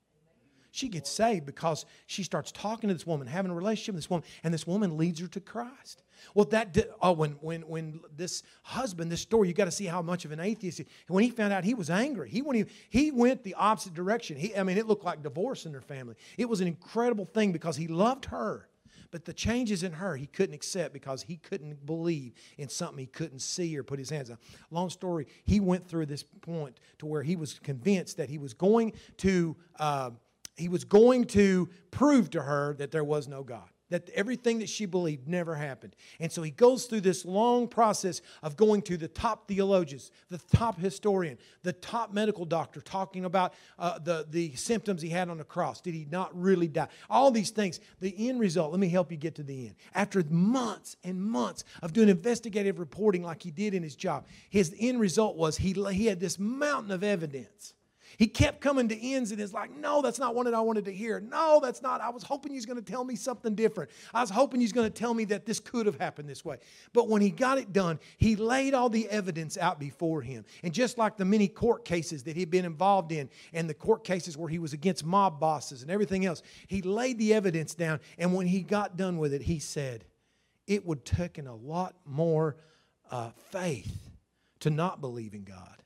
She 0.73 0.89
gets 0.89 1.07
saved 1.07 1.45
because 1.45 1.85
she 2.07 2.23
starts 2.23 2.51
talking 2.51 2.87
to 2.87 2.95
this 2.95 3.05
woman, 3.05 3.27
having 3.27 3.51
a 3.51 3.53
relationship 3.53 3.93
with 3.93 4.03
this 4.05 4.09
woman, 4.09 4.25
and 4.43 4.51
this 4.51 4.65
woman 4.65 4.97
leads 4.97 5.19
her 5.19 5.27
to 5.27 5.39
Christ. 5.39 6.01
Well, 6.33 6.45
that 6.45 6.73
did, 6.73 6.89
oh, 6.99 7.11
when 7.11 7.33
when 7.41 7.61
when 7.67 7.99
this 8.17 8.41
husband, 8.63 9.11
this 9.11 9.21
story, 9.21 9.47
you 9.47 9.53
got 9.53 9.65
to 9.65 9.71
see 9.71 9.85
how 9.85 10.01
much 10.01 10.25
of 10.25 10.31
an 10.31 10.39
atheist. 10.39 10.79
He, 10.79 10.87
when 11.09 11.23
he 11.23 11.29
found 11.29 11.53
out, 11.53 11.63
he 11.63 11.75
was 11.75 11.91
angry. 11.91 12.27
He 12.27 12.41
went 12.41 12.67
he 12.89 13.11
went 13.11 13.43
the 13.43 13.53
opposite 13.53 13.93
direction. 13.93 14.35
He, 14.35 14.55
I 14.55 14.63
mean, 14.63 14.79
it 14.79 14.87
looked 14.87 15.05
like 15.05 15.21
divorce 15.21 15.67
in 15.67 15.71
their 15.71 15.81
family. 15.81 16.15
It 16.39 16.49
was 16.49 16.59
an 16.59 16.65
incredible 16.65 17.25
thing 17.25 17.51
because 17.51 17.77
he 17.77 17.87
loved 17.87 18.25
her, 18.25 18.67
but 19.11 19.25
the 19.25 19.33
changes 19.33 19.83
in 19.83 19.91
her 19.91 20.15
he 20.15 20.25
couldn't 20.25 20.55
accept 20.55 20.91
because 20.91 21.21
he 21.21 21.37
couldn't 21.37 21.85
believe 21.85 22.33
in 22.57 22.67
something 22.67 22.97
he 22.97 23.05
couldn't 23.05 23.41
see 23.43 23.77
or 23.77 23.83
put 23.83 23.99
his 23.99 24.09
hands 24.09 24.31
on. 24.31 24.39
Long 24.71 24.89
story, 24.89 25.27
he 25.45 25.59
went 25.59 25.87
through 25.87 26.07
this 26.07 26.23
point 26.23 26.79
to 26.97 27.05
where 27.05 27.21
he 27.21 27.35
was 27.35 27.59
convinced 27.59 28.17
that 28.17 28.31
he 28.31 28.39
was 28.39 28.55
going 28.55 28.93
to. 29.17 29.55
Uh, 29.77 30.09
he 30.57 30.69
was 30.69 30.83
going 30.83 31.25
to 31.25 31.69
prove 31.91 32.29
to 32.31 32.41
her 32.41 32.75
that 32.75 32.91
there 32.91 33.03
was 33.03 33.27
no 33.27 33.43
God 33.43 33.69
that 33.93 34.09
everything 34.15 34.57
that 34.57 34.69
she 34.69 34.87
believed 34.87 35.27
never 35.27 35.53
happened. 35.53 35.95
And 36.19 36.31
so 36.31 36.41
he 36.41 36.49
goes 36.49 36.85
through 36.85 37.01
this 37.01 37.25
long 37.25 37.67
process 37.67 38.21
of 38.41 38.57
going 38.57 38.81
to 38.83 38.97
the 38.97 39.07
top 39.07 39.47
theologians, 39.47 40.09
the 40.29 40.39
top 40.51 40.79
historian, 40.79 41.37
the 41.61 41.73
top 41.73 42.11
medical 42.11 42.43
doctor, 42.43 42.81
talking 42.81 43.23
about 43.23 43.53
uh, 43.77 43.99
the, 43.99 44.25
the 44.27 44.55
symptoms 44.55 45.03
he 45.03 45.09
had 45.09 45.29
on 45.29 45.37
the 45.37 45.43
cross. 45.43 45.79
Did 45.79 45.93
he 45.93 46.07
not 46.09 46.31
really 46.35 46.67
die? 46.67 46.87
All 47.07 47.29
these 47.29 47.51
things. 47.51 47.79
The 47.99 48.29
end 48.29 48.39
result, 48.39 48.71
let 48.71 48.79
me 48.79 48.89
help 48.89 49.11
you 49.11 49.17
get 49.17 49.35
to 49.35 49.43
the 49.43 49.67
end. 49.67 49.75
After 49.93 50.23
months 50.27 50.97
and 51.03 51.21
months 51.21 51.63
of 51.83 51.93
doing 51.93 52.09
investigative 52.09 52.79
reporting 52.79 53.21
like 53.21 53.43
he 53.43 53.51
did 53.51 53.75
in 53.75 53.83
his 53.83 53.95
job, 53.95 54.25
his 54.49 54.75
end 54.79 54.99
result 54.99 55.35
was 55.35 55.57
he, 55.57 55.73
he 55.91 56.07
had 56.07 56.19
this 56.19 56.39
mountain 56.39 56.89
of 56.91 57.03
evidence 57.03 57.75
he 58.17 58.27
kept 58.27 58.61
coming 58.61 58.87
to 58.89 58.99
ends 58.99 59.31
and 59.31 59.41
it's 59.41 59.53
like, 59.53 59.75
no, 59.75 60.01
that's 60.01 60.19
not 60.19 60.35
what 60.35 60.51
I 60.53 60.59
wanted 60.59 60.85
to 60.85 60.93
hear. 60.93 61.19
No, 61.19 61.59
that's 61.61 61.81
not. 61.81 62.01
I 62.01 62.09
was 62.09 62.23
hoping 62.23 62.53
he's 62.53 62.65
going 62.65 62.81
to 62.81 62.91
tell 62.91 63.03
me 63.03 63.15
something 63.15 63.55
different. 63.55 63.91
I 64.13 64.21
was 64.21 64.29
hoping 64.29 64.61
he's 64.61 64.71
going 64.71 64.91
to 64.91 64.93
tell 64.97 65.13
me 65.13 65.25
that 65.25 65.45
this 65.45 65.59
could 65.59 65.85
have 65.85 65.97
happened 65.97 66.29
this 66.29 66.43
way. 66.45 66.57
But 66.93 67.09
when 67.09 67.21
he 67.21 67.29
got 67.29 67.57
it 67.57 67.73
done, 67.73 67.99
he 68.17 68.35
laid 68.35 68.73
all 68.73 68.89
the 68.89 69.09
evidence 69.09 69.57
out 69.57 69.79
before 69.79 70.21
him. 70.21 70.45
And 70.63 70.73
just 70.73 70.97
like 70.97 71.17
the 71.17 71.25
many 71.25 71.47
court 71.47 71.85
cases 71.85 72.23
that 72.23 72.35
he'd 72.35 72.51
been 72.51 72.65
involved 72.65 73.11
in 73.11 73.29
and 73.53 73.69
the 73.69 73.73
court 73.73 74.03
cases 74.03 74.37
where 74.37 74.49
he 74.49 74.59
was 74.59 74.73
against 74.73 75.05
mob 75.05 75.39
bosses 75.39 75.81
and 75.81 75.91
everything 75.91 76.25
else, 76.25 76.43
he 76.67 76.81
laid 76.81 77.17
the 77.17 77.33
evidence 77.33 77.73
down. 77.75 77.99
And 78.17 78.33
when 78.33 78.47
he 78.47 78.61
got 78.61 78.97
done 78.97 79.17
with 79.17 79.33
it, 79.33 79.41
he 79.41 79.59
said, 79.59 80.05
it 80.67 80.85
would 80.85 81.05
take 81.05 81.37
a 81.37 81.51
lot 81.51 81.95
more 82.05 82.55
uh, 83.11 83.31
faith 83.51 84.11
to 84.61 84.69
not 84.69 85.01
believe 85.01 85.33
in 85.33 85.43
God 85.43 85.83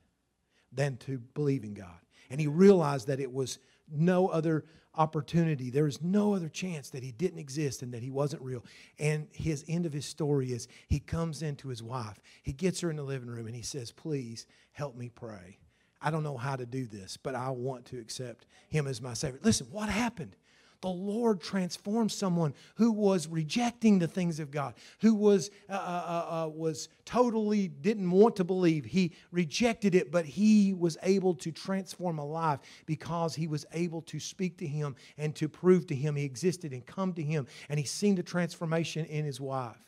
than 0.72 0.96
to 0.98 1.18
believe 1.34 1.64
in 1.64 1.74
God. 1.74 1.98
And 2.30 2.40
he 2.40 2.46
realized 2.46 3.06
that 3.08 3.20
it 3.20 3.32
was 3.32 3.58
no 3.90 4.28
other 4.28 4.64
opportunity. 4.94 5.70
There 5.70 5.86
is 5.86 6.02
no 6.02 6.34
other 6.34 6.48
chance 6.48 6.90
that 6.90 7.02
he 7.02 7.12
didn't 7.12 7.38
exist 7.38 7.82
and 7.82 7.94
that 7.94 8.02
he 8.02 8.10
wasn't 8.10 8.42
real. 8.42 8.64
And 8.98 9.28
his 9.32 9.64
end 9.68 9.86
of 9.86 9.92
his 9.92 10.04
story 10.04 10.52
is 10.52 10.68
he 10.88 10.98
comes 10.98 11.42
into 11.42 11.68
his 11.68 11.82
wife. 11.82 12.20
He 12.42 12.52
gets 12.52 12.80
her 12.80 12.90
in 12.90 12.96
the 12.96 13.02
living 13.02 13.28
room 13.28 13.46
and 13.46 13.54
he 13.54 13.62
says, 13.62 13.92
Please 13.92 14.46
help 14.72 14.96
me 14.96 15.08
pray. 15.08 15.58
I 16.00 16.10
don't 16.10 16.22
know 16.22 16.36
how 16.36 16.56
to 16.56 16.66
do 16.66 16.86
this, 16.86 17.16
but 17.16 17.34
I 17.34 17.50
want 17.50 17.86
to 17.86 17.98
accept 17.98 18.46
him 18.68 18.86
as 18.86 19.00
my 19.00 19.14
Savior. 19.14 19.40
Listen, 19.42 19.68
what 19.70 19.88
happened? 19.88 20.36
The 20.80 20.88
Lord 20.88 21.40
transformed 21.40 22.12
someone 22.12 22.54
who 22.76 22.92
was 22.92 23.26
rejecting 23.26 23.98
the 23.98 24.06
things 24.06 24.38
of 24.38 24.50
God, 24.50 24.74
who 25.00 25.14
was, 25.14 25.50
uh, 25.68 25.72
uh, 25.72 25.76
uh, 25.76 26.44
uh, 26.44 26.48
was 26.48 26.88
totally 27.04 27.68
didn't 27.68 28.10
want 28.10 28.36
to 28.36 28.44
believe. 28.44 28.84
He 28.84 29.14
rejected 29.32 29.94
it, 29.94 30.12
but 30.12 30.24
he 30.24 30.72
was 30.72 30.96
able 31.02 31.34
to 31.36 31.50
transform 31.50 32.18
a 32.18 32.24
life 32.24 32.60
because 32.86 33.34
he 33.34 33.48
was 33.48 33.66
able 33.72 34.02
to 34.02 34.20
speak 34.20 34.56
to 34.58 34.66
him 34.66 34.94
and 35.16 35.34
to 35.36 35.48
prove 35.48 35.86
to 35.88 35.94
him 35.94 36.14
he 36.14 36.24
existed 36.24 36.72
and 36.72 36.86
come 36.86 37.12
to 37.14 37.22
him. 37.22 37.46
And 37.68 37.78
he's 37.78 37.90
seen 37.90 38.14
the 38.14 38.22
transformation 38.22 39.04
in 39.06 39.24
his 39.24 39.40
wife. 39.40 39.84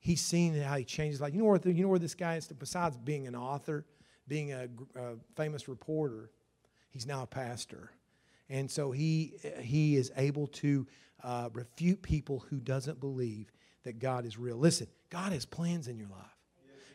He's 0.00 0.20
seen 0.20 0.60
how 0.60 0.76
he 0.76 0.84
changed 0.84 1.12
his 1.12 1.20
life. 1.20 1.32
You 1.32 1.40
know 1.40 1.46
where, 1.46 1.60
you 1.64 1.84
know 1.84 1.88
where 1.88 1.98
this 1.98 2.14
guy 2.14 2.36
is? 2.36 2.48
Besides 2.48 2.96
being 2.96 3.26
an 3.26 3.36
author, 3.36 3.86
being 4.26 4.52
a, 4.52 4.68
a 4.96 5.14
famous 5.36 5.68
reporter, 5.68 6.30
he's 6.90 7.06
now 7.06 7.22
a 7.22 7.26
pastor 7.26 7.90
and 8.48 8.70
so 8.70 8.90
he, 8.90 9.34
he 9.60 9.96
is 9.96 10.12
able 10.16 10.46
to 10.48 10.86
uh, 11.22 11.48
refute 11.52 12.02
people 12.02 12.44
who 12.50 12.58
doesn't 12.58 13.00
believe 13.00 13.50
that 13.84 13.98
God 13.98 14.24
is 14.24 14.38
real. 14.38 14.56
Listen, 14.56 14.86
God 15.10 15.32
has 15.32 15.46
plans 15.46 15.88
in 15.88 15.96
your 15.96 16.08
life. 16.08 16.20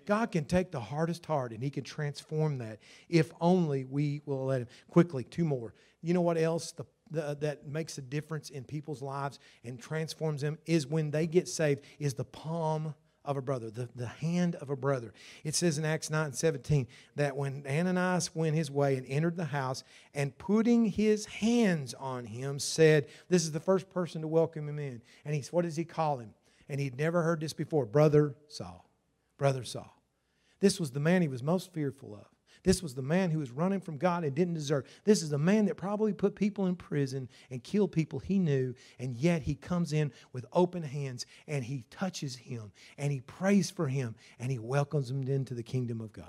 God 0.06 0.32
can 0.32 0.46
take 0.46 0.72
the 0.72 0.80
hardest 0.80 1.26
heart 1.26 1.52
and 1.52 1.62
he 1.62 1.70
can 1.70 1.84
transform 1.84 2.58
that 2.58 2.80
if 3.10 3.32
only 3.40 3.86
we 3.86 4.22
will 4.26 4.46
let 4.46 4.62
him. 4.62 4.68
Quickly, 4.90 5.24
two 5.24 5.46
more. 5.46 5.76
You 6.02 6.16
know 6.16 6.22
what 6.22 6.38
else 6.38 6.72
the, 6.72 6.86
the, 7.12 7.38
that 7.42 7.68
makes 7.68 7.98
a 8.00 8.02
difference 8.02 8.50
in 8.50 8.64
people's 8.64 9.04
lives 9.04 9.38
and 9.64 9.80
transforms 9.80 10.42
them 10.42 10.58
is 10.66 10.88
when 10.88 11.12
they 11.12 11.28
get 11.28 11.48
saved 11.48 11.82
is 12.00 12.16
the 12.16 12.24
palm 12.24 12.96
of 13.30 13.38
a 13.38 13.42
brother, 13.44 13.70
the, 13.70 13.88
the 13.96 14.08
hand 14.08 14.56
of 14.56 14.72
a 14.72 14.76
brother. 14.76 15.14
It 15.44 15.54
says 15.54 15.78
in 15.78 15.86
Acts 15.86 16.10
9 16.10 16.34
17 16.34 16.88
that 17.16 17.38
when 17.38 17.64
Ananias 17.70 18.34
went 18.34 18.56
his 18.56 18.72
way 18.72 18.98
and 18.98 19.06
entered 19.08 19.38
the 19.38 19.46
house 19.46 19.84
and 20.16 20.36
putting 20.40 20.86
his 20.86 21.28
hands 21.28 21.94
on 21.94 22.26
him, 22.26 22.58
said, 22.58 23.06
This 23.30 23.44
is 23.44 23.52
the 23.52 23.60
first 23.60 23.88
person 23.92 24.24
to 24.24 24.28
welcome 24.28 24.68
him 24.68 24.80
in. 24.80 25.04
And 25.24 25.36
he's, 25.36 25.54
what 25.54 25.62
does 25.62 25.76
he 25.76 25.86
call 25.86 26.18
him? 26.18 26.34
And 26.68 26.82
he'd 26.82 26.98
never 26.98 27.22
heard 27.22 27.40
this 27.40 27.54
before 27.54 27.86
Brother 27.86 28.34
Saul. 28.48 28.90
Brother 29.38 29.64
Saul. 29.64 29.96
This 30.60 30.80
was 30.80 30.90
the 30.90 31.00
man 31.00 31.22
he 31.22 31.28
was 31.28 31.44
most 31.44 31.72
fearful 31.72 32.16
of. 32.16 32.26
This 32.64 32.84
was 32.84 32.94
the 32.94 33.02
man 33.02 33.32
who 33.32 33.40
was 33.40 33.52
running 33.52 33.80
from 33.80 33.98
God 33.98 34.24
and 34.24 34.36
didn't 34.36 34.54
deserve. 34.54 34.86
This 35.06 35.22
is 35.22 35.30
the 35.30 35.38
man 35.38 35.66
that 35.66 35.76
probably 35.76 36.14
put 36.14 36.36
people 36.36 36.68
in 36.68 36.76
prison 36.76 37.30
and 37.50 37.64
killed 37.64 37.92
people 37.92 38.20
he 38.20 38.38
knew, 38.38 38.76
and 39.00 39.16
yet 39.16 39.44
he 39.44 39.56
comes 39.56 39.94
in 39.94 40.12
with 40.34 40.46
open 40.52 40.84
hands 40.84 41.26
and 41.48 41.64
he 41.64 41.86
touches 41.90 42.36
him 42.36 42.72
and 42.98 43.12
he 43.12 43.22
prays 43.22 43.70
for 43.70 43.88
him 43.88 44.16
and 44.40 44.52
he 44.52 44.60
welcomes 44.60 45.10
him 45.10 45.24
into 45.24 45.54
the 45.54 45.64
kingdom 45.64 46.02
of 46.02 46.12
God. 46.12 46.26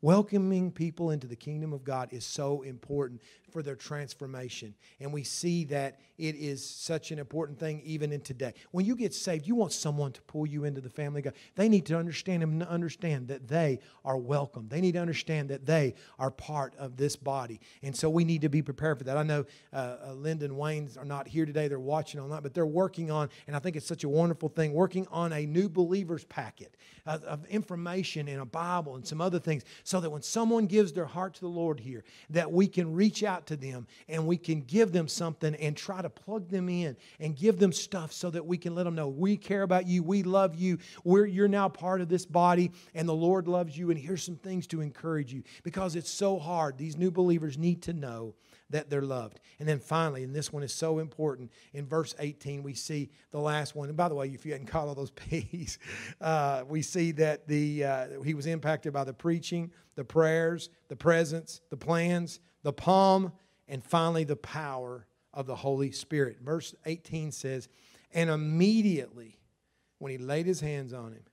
Welcoming 0.00 0.70
people 0.70 1.10
into 1.10 1.26
the 1.26 1.34
kingdom 1.34 1.72
of 1.72 1.82
God 1.82 2.10
is 2.12 2.24
so 2.24 2.62
important 2.62 3.20
for 3.50 3.62
their 3.62 3.76
transformation. 3.76 4.74
And 5.00 5.12
we 5.12 5.24
see 5.24 5.64
that 5.64 6.00
it 6.18 6.34
is 6.34 6.64
such 6.64 7.10
an 7.10 7.18
important 7.18 7.58
thing 7.58 7.80
even 7.84 8.12
in 8.12 8.20
today. 8.20 8.54
When 8.70 8.84
you 8.84 8.96
get 8.96 9.14
saved, 9.14 9.46
you 9.46 9.54
want 9.54 9.72
someone 9.72 10.12
to 10.12 10.22
pull 10.22 10.46
you 10.46 10.64
into 10.64 10.80
the 10.80 10.90
family 10.90 11.20
of 11.20 11.24
God. 11.26 11.34
They 11.54 11.68
need 11.68 11.86
to 11.86 11.96
understand 11.96 12.42
and 12.42 12.62
understand 12.64 13.28
that 13.28 13.48
they 13.48 13.80
are 14.04 14.16
welcome. 14.16 14.68
They 14.68 14.80
need 14.80 14.92
to 14.92 15.00
understand 15.00 15.50
that 15.50 15.64
they 15.64 15.94
are 16.18 16.30
part 16.30 16.74
of 16.76 16.96
this 16.96 17.16
body. 17.16 17.60
And 17.82 17.94
so 17.94 18.10
we 18.10 18.24
need 18.24 18.42
to 18.42 18.48
be 18.48 18.62
prepared 18.62 18.98
for 18.98 19.04
that. 19.04 19.16
I 19.16 19.22
know 19.22 19.44
uh, 19.72 19.96
uh 20.08 20.12
Linda 20.14 20.44
and 20.44 20.56
Wayne 20.56 20.90
are 20.98 21.04
not 21.04 21.28
here 21.28 21.46
today. 21.46 21.68
They're 21.68 21.78
watching 21.78 22.20
online, 22.20 22.42
but 22.42 22.54
they're 22.54 22.66
working 22.66 23.10
on, 23.10 23.28
and 23.46 23.54
I 23.54 23.58
think 23.58 23.76
it's 23.76 23.86
such 23.86 24.04
a 24.04 24.08
wonderful 24.08 24.48
thing, 24.48 24.72
working 24.72 25.06
on 25.10 25.32
a 25.32 25.46
new 25.46 25.68
believers 25.68 26.24
packet 26.24 26.76
of, 27.06 27.22
of 27.24 27.46
information 27.46 28.28
and 28.28 28.40
a 28.40 28.44
Bible 28.44 28.96
and 28.96 29.06
some 29.06 29.20
other 29.20 29.38
things 29.38 29.64
so 29.84 30.00
that 30.00 30.10
when 30.10 30.22
someone 30.22 30.66
gives 30.66 30.92
their 30.92 31.06
heart 31.06 31.34
to 31.34 31.40
the 31.40 31.48
Lord 31.48 31.80
here, 31.80 32.04
that 32.30 32.50
we 32.50 32.66
can 32.66 32.92
reach 32.92 33.22
out 33.22 33.37
to 33.46 33.56
them 33.56 33.86
and 34.08 34.26
we 34.26 34.36
can 34.36 34.60
give 34.62 34.92
them 34.92 35.08
something 35.08 35.54
and 35.56 35.76
try 35.76 36.02
to 36.02 36.10
plug 36.10 36.48
them 36.48 36.68
in 36.68 36.96
and 37.20 37.36
give 37.36 37.58
them 37.58 37.72
stuff 37.72 38.12
so 38.12 38.30
that 38.30 38.44
we 38.44 38.58
can 38.58 38.74
let 38.74 38.84
them 38.84 38.94
know 38.94 39.08
we 39.08 39.36
care 39.36 39.62
about 39.62 39.86
you, 39.86 40.02
we 40.02 40.22
love 40.22 40.54
you, 40.54 40.78
We're, 41.04 41.26
you're 41.26 41.48
now 41.48 41.68
part 41.68 42.00
of 42.00 42.08
this 42.08 42.26
body, 42.26 42.72
and 42.94 43.08
the 43.08 43.14
Lord 43.14 43.48
loves 43.48 43.76
you, 43.76 43.90
and 43.90 43.98
here's 43.98 44.22
some 44.22 44.36
things 44.36 44.66
to 44.68 44.80
encourage 44.80 45.32
you 45.32 45.42
because 45.62 45.96
it's 45.96 46.10
so 46.10 46.38
hard. 46.38 46.78
These 46.78 46.96
new 46.96 47.10
believers 47.10 47.58
need 47.58 47.82
to 47.82 47.92
know 47.92 48.34
that 48.70 48.90
they're 48.90 49.02
loved. 49.02 49.40
And 49.58 49.68
then 49.68 49.78
finally, 49.78 50.24
and 50.24 50.34
this 50.34 50.52
one 50.52 50.62
is 50.62 50.74
so 50.74 50.98
important, 50.98 51.50
in 51.72 51.86
verse 51.86 52.14
18, 52.18 52.62
we 52.62 52.74
see 52.74 53.10
the 53.30 53.40
last 53.40 53.74
one. 53.74 53.88
And 53.88 53.96
by 53.96 54.08
the 54.08 54.14
way, 54.14 54.28
if 54.28 54.44
you 54.44 54.52
hadn't 54.52 54.66
caught 54.66 54.88
all 54.88 54.94
those 54.94 55.10
P's, 55.16 55.78
uh, 56.20 56.64
we 56.68 56.82
see 56.82 57.12
that 57.12 57.46
the, 57.48 57.84
uh, 57.84 58.06
he 58.22 58.34
was 58.34 58.46
impacted 58.46 58.92
by 58.92 59.04
the 59.04 59.14
preaching, 59.14 59.70
the 59.98 60.04
prayers, 60.04 60.70
the 60.86 60.94
presence, 60.94 61.60
the 61.70 61.76
plans, 61.76 62.38
the 62.62 62.72
palm, 62.72 63.32
and 63.66 63.82
finally 63.82 64.22
the 64.22 64.36
power 64.36 65.08
of 65.34 65.46
the 65.46 65.56
Holy 65.56 65.90
Spirit. 65.90 66.38
Verse 66.40 66.72
18 66.86 67.32
says, 67.32 67.68
And 68.12 68.30
immediately 68.30 69.40
when 69.98 70.12
he 70.12 70.18
laid 70.18 70.46
his 70.46 70.60
hands 70.60 70.92
on 70.92 71.14
him, 71.14 71.24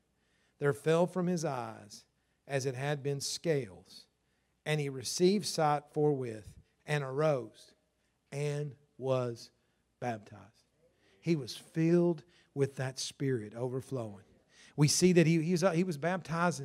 there 0.59 0.73
fell 0.73 1.05
from 1.05 1.27
his 1.27 1.45
eyes 1.45 2.05
as 2.47 2.65
it 2.65 2.73
had 2.73 3.03
been 3.03 3.21
scales, 3.21 4.07
and 4.65 4.81
he 4.81 4.89
received 4.89 5.45
sight 5.45 5.83
forthwith, 5.93 6.51
and 6.87 7.03
arose 7.03 7.75
and 8.31 8.73
was 8.97 9.51
baptized. 10.01 10.41
He 11.21 11.35
was 11.35 11.55
filled 11.55 12.23
with 12.55 12.77
that 12.77 12.97
Spirit 12.97 13.53
overflowing. 13.53 14.25
We 14.75 14.87
see 14.87 15.13
that 15.13 15.27
he, 15.27 15.39
he, 15.43 15.51
was, 15.51 15.63
he 15.75 15.83
was 15.83 15.99
baptized 15.99 16.63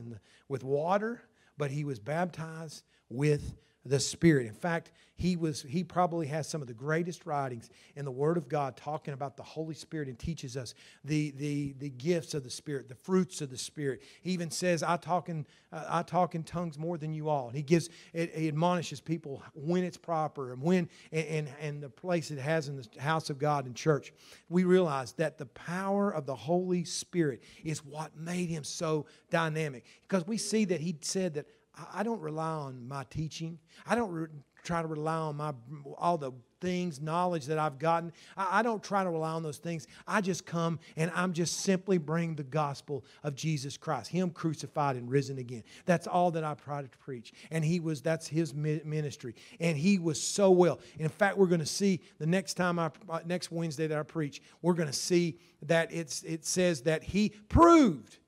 with 0.48 0.64
water, 0.64 1.20
but 1.60 1.70
he 1.70 1.84
was 1.84 1.98
baptized 1.98 2.84
with 3.10 3.54
the 3.84 4.00
Spirit. 4.00 4.46
In 4.46 4.54
fact, 4.54 4.92
he 5.16 5.36
was 5.36 5.62
he 5.62 5.84
probably 5.84 6.26
has 6.28 6.48
some 6.48 6.62
of 6.62 6.68
the 6.68 6.74
greatest 6.74 7.26
writings 7.26 7.68
in 7.96 8.04
the 8.04 8.10
Word 8.10 8.36
of 8.36 8.48
God 8.48 8.76
talking 8.76 9.12
about 9.12 9.36
the 9.36 9.42
Holy 9.42 9.74
Spirit 9.74 10.08
and 10.08 10.18
teaches 10.18 10.56
us 10.56 10.74
the 11.04 11.30
the 11.32 11.74
the 11.78 11.90
gifts 11.90 12.34
of 12.34 12.42
the 12.42 12.50
Spirit, 12.50 12.88
the 12.88 12.94
fruits 12.94 13.40
of 13.40 13.50
the 13.50 13.58
Spirit. 13.58 14.02
He 14.22 14.32
even 14.32 14.50
says, 14.50 14.82
"I 14.82 14.96
talk 14.96 15.28
in 15.28 15.46
uh, 15.72 15.84
I 15.88 16.02
talk 16.02 16.34
in 16.34 16.42
tongues 16.42 16.78
more 16.78 16.96
than 16.98 17.12
you 17.12 17.28
all." 17.28 17.48
And 17.48 17.56
he 17.56 17.62
gives 17.62 17.90
it, 18.12 18.34
he 18.34 18.48
admonishes 18.48 19.00
people 19.00 19.42
when 19.54 19.84
it's 19.84 19.98
proper 19.98 20.52
and 20.52 20.62
when 20.62 20.88
and, 21.12 21.26
and 21.26 21.48
and 21.60 21.82
the 21.82 21.90
place 21.90 22.30
it 22.30 22.38
has 22.38 22.68
in 22.68 22.76
the 22.76 23.00
house 23.00 23.28
of 23.28 23.38
God 23.38 23.66
and 23.66 23.74
church. 23.74 24.12
We 24.48 24.64
realize 24.64 25.12
that 25.12 25.36
the 25.36 25.46
power 25.46 26.10
of 26.10 26.24
the 26.24 26.36
Holy 26.36 26.84
Spirit 26.84 27.42
is 27.64 27.84
what 27.84 28.16
made 28.16 28.48
him 28.48 28.64
so 28.64 29.06
dynamic 29.30 29.84
because 30.02 30.26
we 30.26 30.38
see 30.38 30.64
that 30.66 30.80
he 30.80 30.96
said 31.02 31.34
that 31.34 31.46
I 31.92 32.02
don't 32.02 32.20
rely 32.20 32.50
on 32.50 32.86
my 32.86 33.04
teaching. 33.10 33.58
I 33.86 33.94
don't 33.94 34.10
re- 34.10 34.26
try 34.64 34.82
to 34.82 34.88
rely 34.88 35.16
on 35.16 35.36
my 35.36 35.54
all 35.96 36.18
the 36.18 36.32
things, 36.60 37.00
knowledge 37.00 37.46
that 37.46 37.58
I've 37.58 37.78
gotten. 37.78 38.12
I, 38.36 38.58
I, 38.58 38.62
don't 38.62 38.82
try 38.82 39.02
to 39.02 39.10
rely 39.10 39.30
on 39.30 39.42
those 39.42 39.58
things. 39.58 39.86
I 40.06 40.20
just 40.20 40.44
come 40.44 40.78
and 40.96 41.10
I'm 41.14 41.32
just 41.32 41.60
simply 41.60 41.98
bring 41.98 42.34
the 42.34 42.42
gospel 42.42 43.04
of 43.22 43.34
Jesus 43.34 43.76
Christ, 43.76 44.10
Him 44.10 44.30
crucified 44.30 44.96
and 44.96 45.10
risen 45.10 45.38
again. 45.38 45.62
That's 45.86 46.06
all 46.06 46.30
that 46.32 46.44
I 46.44 46.54
try 46.54 46.82
to 46.82 46.88
preach. 46.88 47.32
And 47.50 47.64
He 47.64 47.80
was, 47.80 48.02
that's 48.02 48.28
His 48.28 48.54
ministry. 48.54 49.34
And 49.58 49.76
He 49.76 49.98
was 49.98 50.20
so 50.22 50.50
well. 50.50 50.80
And 50.94 51.02
in 51.02 51.08
fact, 51.08 51.38
we're 51.38 51.46
going 51.46 51.60
to 51.60 51.66
see 51.66 52.00
the 52.18 52.26
next 52.26 52.54
time 52.54 52.78
I, 52.78 52.90
uh, 53.08 53.20
next 53.24 53.50
Wednesday 53.50 53.86
that 53.86 53.98
I 53.98 54.02
preach, 54.02 54.42
we're 54.60 54.74
going 54.74 54.88
to 54.88 54.92
see 54.92 55.38
that 55.62 55.92
it's, 55.92 56.22
it 56.24 56.44
says 56.44 56.82
that 56.82 57.02
He 57.02 57.30
proved 57.48 58.18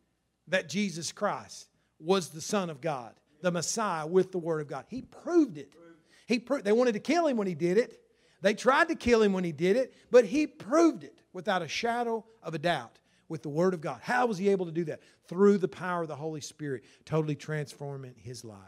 that 0.48 0.68
Jesus 0.68 1.12
Christ 1.12 1.68
was 1.98 2.30
the 2.30 2.40
Son 2.40 2.68
of 2.68 2.80
God, 2.80 3.14
the 3.42 3.50
Messiah 3.50 4.06
with 4.06 4.32
the 4.32 4.38
Word 4.38 4.60
of 4.60 4.68
God. 4.68 4.86
He 4.88 5.02
proved 5.02 5.58
it. 5.58 5.72
He 6.26 6.38
proved, 6.38 6.64
they 6.64 6.72
wanted 6.72 6.92
to 6.92 7.00
kill 7.00 7.26
him 7.26 7.36
when 7.36 7.46
he 7.46 7.54
did 7.54 7.76
it. 7.76 8.00
They 8.40 8.54
tried 8.54 8.88
to 8.88 8.94
kill 8.94 9.22
him 9.22 9.32
when 9.32 9.44
he 9.44 9.52
did 9.52 9.76
it, 9.76 9.94
but 10.10 10.24
he 10.24 10.46
proved 10.46 11.04
it 11.04 11.20
without 11.32 11.62
a 11.62 11.68
shadow 11.68 12.24
of 12.42 12.54
a 12.54 12.58
doubt 12.58 12.98
with 13.28 13.42
the 13.42 13.48
Word 13.48 13.74
of 13.74 13.80
God. 13.80 14.00
How 14.02 14.26
was 14.26 14.38
he 14.38 14.48
able 14.48 14.66
to 14.66 14.72
do 14.72 14.84
that? 14.84 15.00
Through 15.26 15.58
the 15.58 15.68
power 15.68 16.02
of 16.02 16.08
the 16.08 16.16
Holy 16.16 16.40
Spirit, 16.40 16.84
totally 17.04 17.36
transforming 17.36 18.14
his 18.16 18.44
life. 18.44 18.58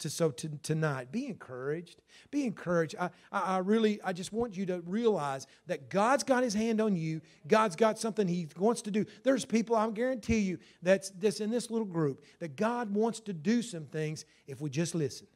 To, 0.00 0.10
so 0.10 0.30
to, 0.30 0.48
tonight, 0.62 1.10
be 1.10 1.26
encouraged. 1.26 2.02
Be 2.30 2.44
encouraged. 2.44 2.94
I, 3.00 3.10
I, 3.32 3.40
I, 3.40 3.58
really, 3.58 4.00
I 4.04 4.12
just 4.12 4.32
want 4.32 4.56
you 4.56 4.64
to 4.66 4.80
realize 4.86 5.48
that 5.66 5.90
God's 5.90 6.22
got 6.22 6.44
His 6.44 6.54
hand 6.54 6.80
on 6.80 6.94
you. 6.94 7.20
God's 7.48 7.74
got 7.74 7.98
something 7.98 8.28
He 8.28 8.46
wants 8.56 8.82
to 8.82 8.92
do. 8.92 9.06
There's 9.24 9.44
people, 9.44 9.74
I 9.74 9.90
guarantee 9.90 10.38
you, 10.38 10.58
that's, 10.82 11.10
that's 11.10 11.40
in 11.40 11.50
this 11.50 11.68
little 11.68 11.86
group 11.86 12.22
that 12.38 12.54
God 12.54 12.94
wants 12.94 13.18
to 13.20 13.32
do 13.32 13.60
some 13.60 13.86
things 13.86 14.24
if 14.46 14.60
we 14.60 14.70
just 14.70 14.94
listen. 14.94 15.26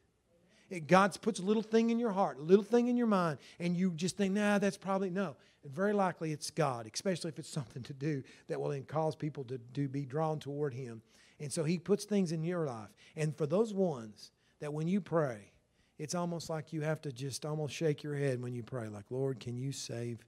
God 0.79 1.19
puts 1.21 1.39
a 1.39 1.43
little 1.43 1.61
thing 1.61 1.89
in 1.89 1.99
your 1.99 2.11
heart, 2.11 2.39
a 2.39 2.41
little 2.41 2.63
thing 2.63 2.87
in 2.87 2.97
your 2.97 3.07
mind, 3.07 3.37
and 3.59 3.75
you 3.77 3.91
just 3.91 4.17
think, 4.17 4.33
nah, 4.33 4.57
that's 4.59 4.77
probably 4.77 5.09
no. 5.09 5.35
And 5.63 5.73
very 5.73 5.93
likely 5.93 6.31
it's 6.31 6.49
God, 6.49 6.89
especially 6.91 7.29
if 7.29 7.39
it's 7.39 7.49
something 7.53 7.83
to 7.83 7.93
do 7.93 8.23
that 8.47 8.59
will 8.59 8.69
then 8.69 8.83
cause 8.83 9.15
people 9.15 9.43
to, 9.45 9.59
to 9.73 9.87
be 9.87 10.05
drawn 10.05 10.39
toward 10.39 10.73
Him. 10.73 11.01
And 11.39 11.51
so 11.51 11.63
He 11.63 11.77
puts 11.77 12.05
things 12.05 12.31
in 12.31 12.43
your 12.43 12.65
life. 12.65 12.89
And 13.15 13.35
for 13.37 13.45
those 13.45 13.73
ones 13.73 14.31
that 14.63 14.71
when 14.71 14.87
you 14.87 15.01
pray, 15.01 15.51
it's 15.99 16.15
almost 16.15 16.49
like 16.49 16.71
you 16.71 16.79
have 16.79 17.01
to 17.01 17.11
just 17.11 17.45
almost 17.45 17.75
shake 17.75 18.01
your 18.01 18.15
head 18.15 18.41
when 18.41 18.53
you 18.53 18.63
pray, 18.63 18.87
like, 18.87 19.03
Lord, 19.09 19.41
can 19.41 19.57
you 19.57 19.73
save 19.73 20.19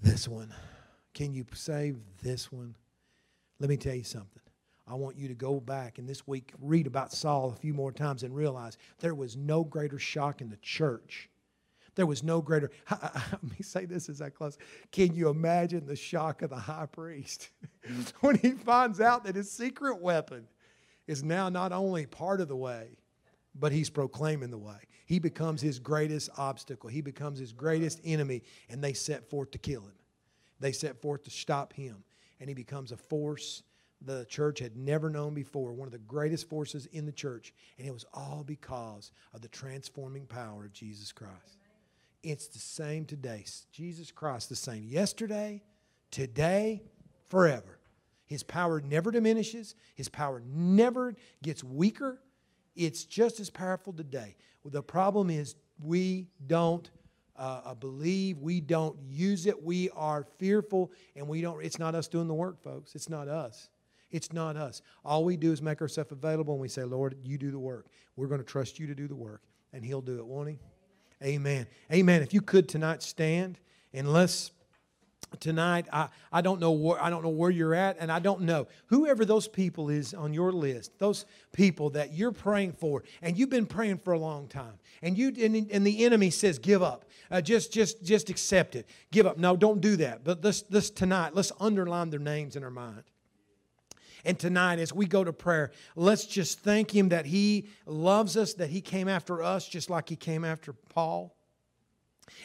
this 0.00 0.28
one? 0.28 0.54
Can 1.14 1.34
you 1.34 1.44
save 1.52 1.96
this 2.22 2.52
one? 2.52 2.76
Let 3.58 3.70
me 3.70 3.76
tell 3.76 3.96
you 3.96 4.04
something. 4.04 4.42
I 4.86 4.94
want 4.94 5.16
you 5.16 5.26
to 5.26 5.34
go 5.34 5.58
back 5.58 5.98
and 5.98 6.08
this 6.08 6.28
week 6.28 6.52
read 6.60 6.86
about 6.86 7.12
Saul 7.12 7.50
a 7.50 7.60
few 7.60 7.74
more 7.74 7.90
times 7.90 8.22
and 8.22 8.32
realize 8.32 8.78
there 9.00 9.16
was 9.16 9.36
no 9.36 9.64
greater 9.64 9.98
shock 9.98 10.40
in 10.40 10.48
the 10.48 10.56
church. 10.58 11.28
There 11.96 12.06
was 12.06 12.22
no 12.22 12.40
greater. 12.40 12.70
Let 12.88 13.42
me 13.42 13.62
say 13.62 13.84
this 13.84 14.08
as 14.08 14.22
I 14.22 14.30
close. 14.30 14.58
Can 14.92 15.16
you 15.16 15.28
imagine 15.28 15.86
the 15.86 15.96
shock 15.96 16.42
of 16.42 16.50
the 16.50 16.56
high 16.56 16.86
priest 16.86 17.50
when 18.20 18.36
he 18.36 18.52
finds 18.52 19.00
out 19.00 19.24
that 19.24 19.34
his 19.34 19.50
secret 19.50 20.00
weapon 20.00 20.46
is 21.08 21.24
now 21.24 21.48
not 21.48 21.72
only 21.72 22.06
part 22.06 22.40
of 22.40 22.46
the 22.46 22.54
way, 22.54 22.90
but 23.58 23.72
he's 23.72 23.90
proclaiming 23.90 24.50
the 24.50 24.58
way. 24.58 24.78
He 25.06 25.18
becomes 25.18 25.60
his 25.60 25.78
greatest 25.78 26.30
obstacle. 26.36 26.90
He 26.90 27.00
becomes 27.00 27.38
his 27.38 27.52
greatest 27.52 28.00
enemy, 28.04 28.42
and 28.68 28.82
they 28.82 28.92
set 28.92 29.28
forth 29.30 29.50
to 29.52 29.58
kill 29.58 29.82
him. 29.82 29.94
They 30.60 30.72
set 30.72 31.00
forth 31.00 31.24
to 31.24 31.30
stop 31.30 31.72
him, 31.72 32.04
and 32.40 32.48
he 32.48 32.54
becomes 32.54 32.92
a 32.92 32.96
force 32.96 33.62
the 34.00 34.24
church 34.26 34.60
had 34.60 34.76
never 34.76 35.10
known 35.10 35.34
before, 35.34 35.72
one 35.72 35.88
of 35.88 35.92
the 35.92 35.98
greatest 35.98 36.48
forces 36.48 36.86
in 36.86 37.04
the 37.04 37.12
church. 37.12 37.52
And 37.78 37.86
it 37.86 37.92
was 37.92 38.04
all 38.14 38.44
because 38.46 39.10
of 39.32 39.42
the 39.42 39.48
transforming 39.48 40.26
power 40.26 40.64
of 40.64 40.72
Jesus 40.72 41.12
Christ. 41.12 41.58
It's 42.22 42.48
the 42.48 42.58
same 42.58 43.04
today. 43.04 43.44
Jesus 43.72 44.10
Christ, 44.10 44.48
the 44.48 44.56
same 44.56 44.84
yesterday, 44.84 45.62
today, 46.10 46.82
forever. 47.28 47.78
His 48.26 48.42
power 48.42 48.80
never 48.80 49.10
diminishes, 49.10 49.74
His 49.94 50.08
power 50.08 50.42
never 50.46 51.14
gets 51.42 51.64
weaker. 51.64 52.20
It's 52.78 53.04
just 53.04 53.40
as 53.40 53.50
powerful 53.50 53.92
today. 53.92 54.36
The 54.64 54.82
problem 54.82 55.30
is 55.30 55.56
we 55.80 56.28
don't 56.46 56.88
uh, 57.36 57.60
uh 57.64 57.74
believe, 57.74 58.38
we 58.38 58.60
don't 58.60 58.96
use 59.08 59.46
it, 59.46 59.62
we 59.62 59.90
are 59.90 60.26
fearful, 60.38 60.92
and 61.16 61.26
we 61.26 61.40
don't. 61.40 61.64
It's 61.64 61.78
not 61.78 61.94
us 61.94 62.08
doing 62.08 62.28
the 62.28 62.34
work, 62.34 62.62
folks. 62.62 62.94
It's 62.94 63.08
not 63.08 63.28
us. 63.28 63.68
It's 64.10 64.32
not 64.32 64.56
us. 64.56 64.80
All 65.04 65.24
we 65.24 65.36
do 65.36 65.52
is 65.52 65.60
make 65.60 65.80
ourselves 65.80 66.12
available 66.12 66.54
and 66.54 66.60
we 66.60 66.68
say, 66.68 66.84
Lord, 66.84 67.16
you 67.22 67.36
do 67.36 67.50
the 67.50 67.58
work. 67.58 67.86
We're 68.16 68.26
going 68.26 68.40
to 68.40 68.46
trust 68.46 68.78
you 68.78 68.86
to 68.86 68.94
do 68.94 69.06
the 69.06 69.14
work. 69.14 69.42
And 69.72 69.84
He'll 69.84 70.00
do 70.00 70.18
it, 70.18 70.26
won't 70.26 70.48
He? 70.48 70.58
Amen. 71.22 71.66
Amen. 71.92 72.22
If 72.22 72.32
you 72.32 72.40
could 72.40 72.68
tonight 72.68 73.02
stand 73.02 73.58
and 73.92 74.10
let's 74.12 74.50
tonight 75.40 75.86
I, 75.92 76.08
I 76.32 76.40
don't 76.40 76.60
know 76.60 76.72
where 76.72 77.02
I 77.02 77.10
don't 77.10 77.22
know 77.22 77.28
where 77.28 77.50
you're 77.50 77.74
at 77.74 77.96
and 78.00 78.10
I 78.10 78.18
don't 78.18 78.42
know. 78.42 78.66
Whoever 78.86 79.24
those 79.24 79.48
people 79.48 79.90
is 79.90 80.14
on 80.14 80.32
your 80.32 80.52
list 80.52 80.98
those 80.98 81.26
people 81.52 81.90
that 81.90 82.12
you're 82.12 82.32
praying 82.32 82.72
for 82.72 83.02
and 83.22 83.38
you've 83.38 83.50
been 83.50 83.66
praying 83.66 83.98
for 83.98 84.12
a 84.12 84.18
long 84.18 84.48
time 84.48 84.74
and 85.02 85.16
you 85.16 85.28
and, 85.40 85.70
and 85.70 85.86
the 85.86 86.04
enemy 86.04 86.30
says 86.30 86.58
give 86.58 86.82
up. 86.82 87.04
Uh, 87.30 87.40
just 87.40 87.72
just 87.72 88.02
just 88.02 88.30
accept 88.30 88.74
it. 88.74 88.88
Give 89.10 89.26
up. 89.26 89.38
No 89.38 89.56
don't 89.56 89.80
do 89.80 89.96
that. 89.96 90.24
But 90.24 90.42
this 90.42 90.62
this 90.62 90.90
tonight 90.90 91.34
let's 91.34 91.52
underline 91.60 92.10
their 92.10 92.20
names 92.20 92.56
in 92.56 92.64
our 92.64 92.70
mind. 92.70 93.04
And 94.24 94.38
tonight, 94.38 94.78
as 94.78 94.92
we 94.92 95.06
go 95.06 95.22
to 95.24 95.32
prayer, 95.32 95.70
let's 95.94 96.26
just 96.26 96.60
thank 96.60 96.94
Him 96.94 97.10
that 97.10 97.26
He 97.26 97.68
loves 97.86 98.36
us, 98.36 98.54
that 98.54 98.70
He 98.70 98.80
came 98.80 99.08
after 99.08 99.42
us 99.42 99.68
just 99.68 99.90
like 99.90 100.08
He 100.08 100.16
came 100.16 100.44
after 100.44 100.72
Paul, 100.72 101.34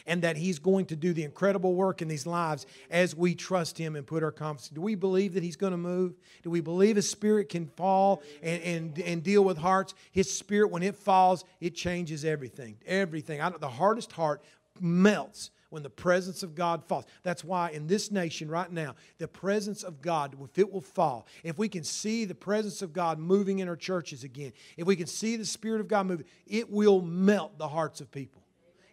and 0.06 0.22
that 0.22 0.36
He's 0.36 0.58
going 0.58 0.86
to 0.86 0.96
do 0.96 1.12
the 1.12 1.24
incredible 1.24 1.74
work 1.74 2.02
in 2.02 2.08
these 2.08 2.26
lives 2.26 2.66
as 2.90 3.14
we 3.14 3.34
trust 3.34 3.78
Him 3.78 3.96
and 3.96 4.06
put 4.06 4.22
our 4.22 4.32
confidence. 4.32 4.68
Do 4.68 4.80
we 4.80 4.94
believe 4.94 5.34
that 5.34 5.42
He's 5.42 5.56
going 5.56 5.72
to 5.72 5.76
move? 5.76 6.14
Do 6.42 6.50
we 6.50 6.60
believe 6.60 6.96
His 6.96 7.08
Spirit 7.08 7.48
can 7.48 7.66
fall 7.66 8.22
and, 8.42 8.62
and, 8.62 8.98
and 9.00 9.22
deal 9.22 9.44
with 9.44 9.58
hearts? 9.58 9.94
His 10.12 10.32
Spirit, 10.32 10.70
when 10.70 10.82
it 10.82 10.96
falls, 10.96 11.44
it 11.60 11.74
changes 11.74 12.24
everything. 12.24 12.76
Everything. 12.86 13.40
The 13.60 13.68
hardest 13.68 14.12
heart 14.12 14.42
melts 14.80 15.50
when 15.74 15.82
the 15.82 15.90
presence 15.90 16.44
of 16.44 16.54
God 16.54 16.84
falls. 16.84 17.04
That's 17.24 17.42
why 17.42 17.70
in 17.70 17.88
this 17.88 18.12
nation 18.12 18.48
right 18.48 18.70
now, 18.70 18.94
the 19.18 19.26
presence 19.26 19.82
of 19.82 20.00
God, 20.00 20.36
if 20.40 20.56
it 20.56 20.72
will 20.72 20.80
fall, 20.80 21.26
if 21.42 21.58
we 21.58 21.68
can 21.68 21.82
see 21.82 22.24
the 22.24 22.34
presence 22.34 22.80
of 22.80 22.92
God 22.92 23.18
moving 23.18 23.58
in 23.58 23.68
our 23.68 23.74
churches 23.74 24.22
again, 24.22 24.52
if 24.76 24.86
we 24.86 24.94
can 24.94 25.08
see 25.08 25.34
the 25.34 25.44
Spirit 25.44 25.80
of 25.80 25.88
God 25.88 26.06
moving, 26.06 26.26
it 26.46 26.70
will 26.70 27.00
melt 27.00 27.58
the 27.58 27.66
hearts 27.66 28.00
of 28.00 28.08
people. 28.12 28.43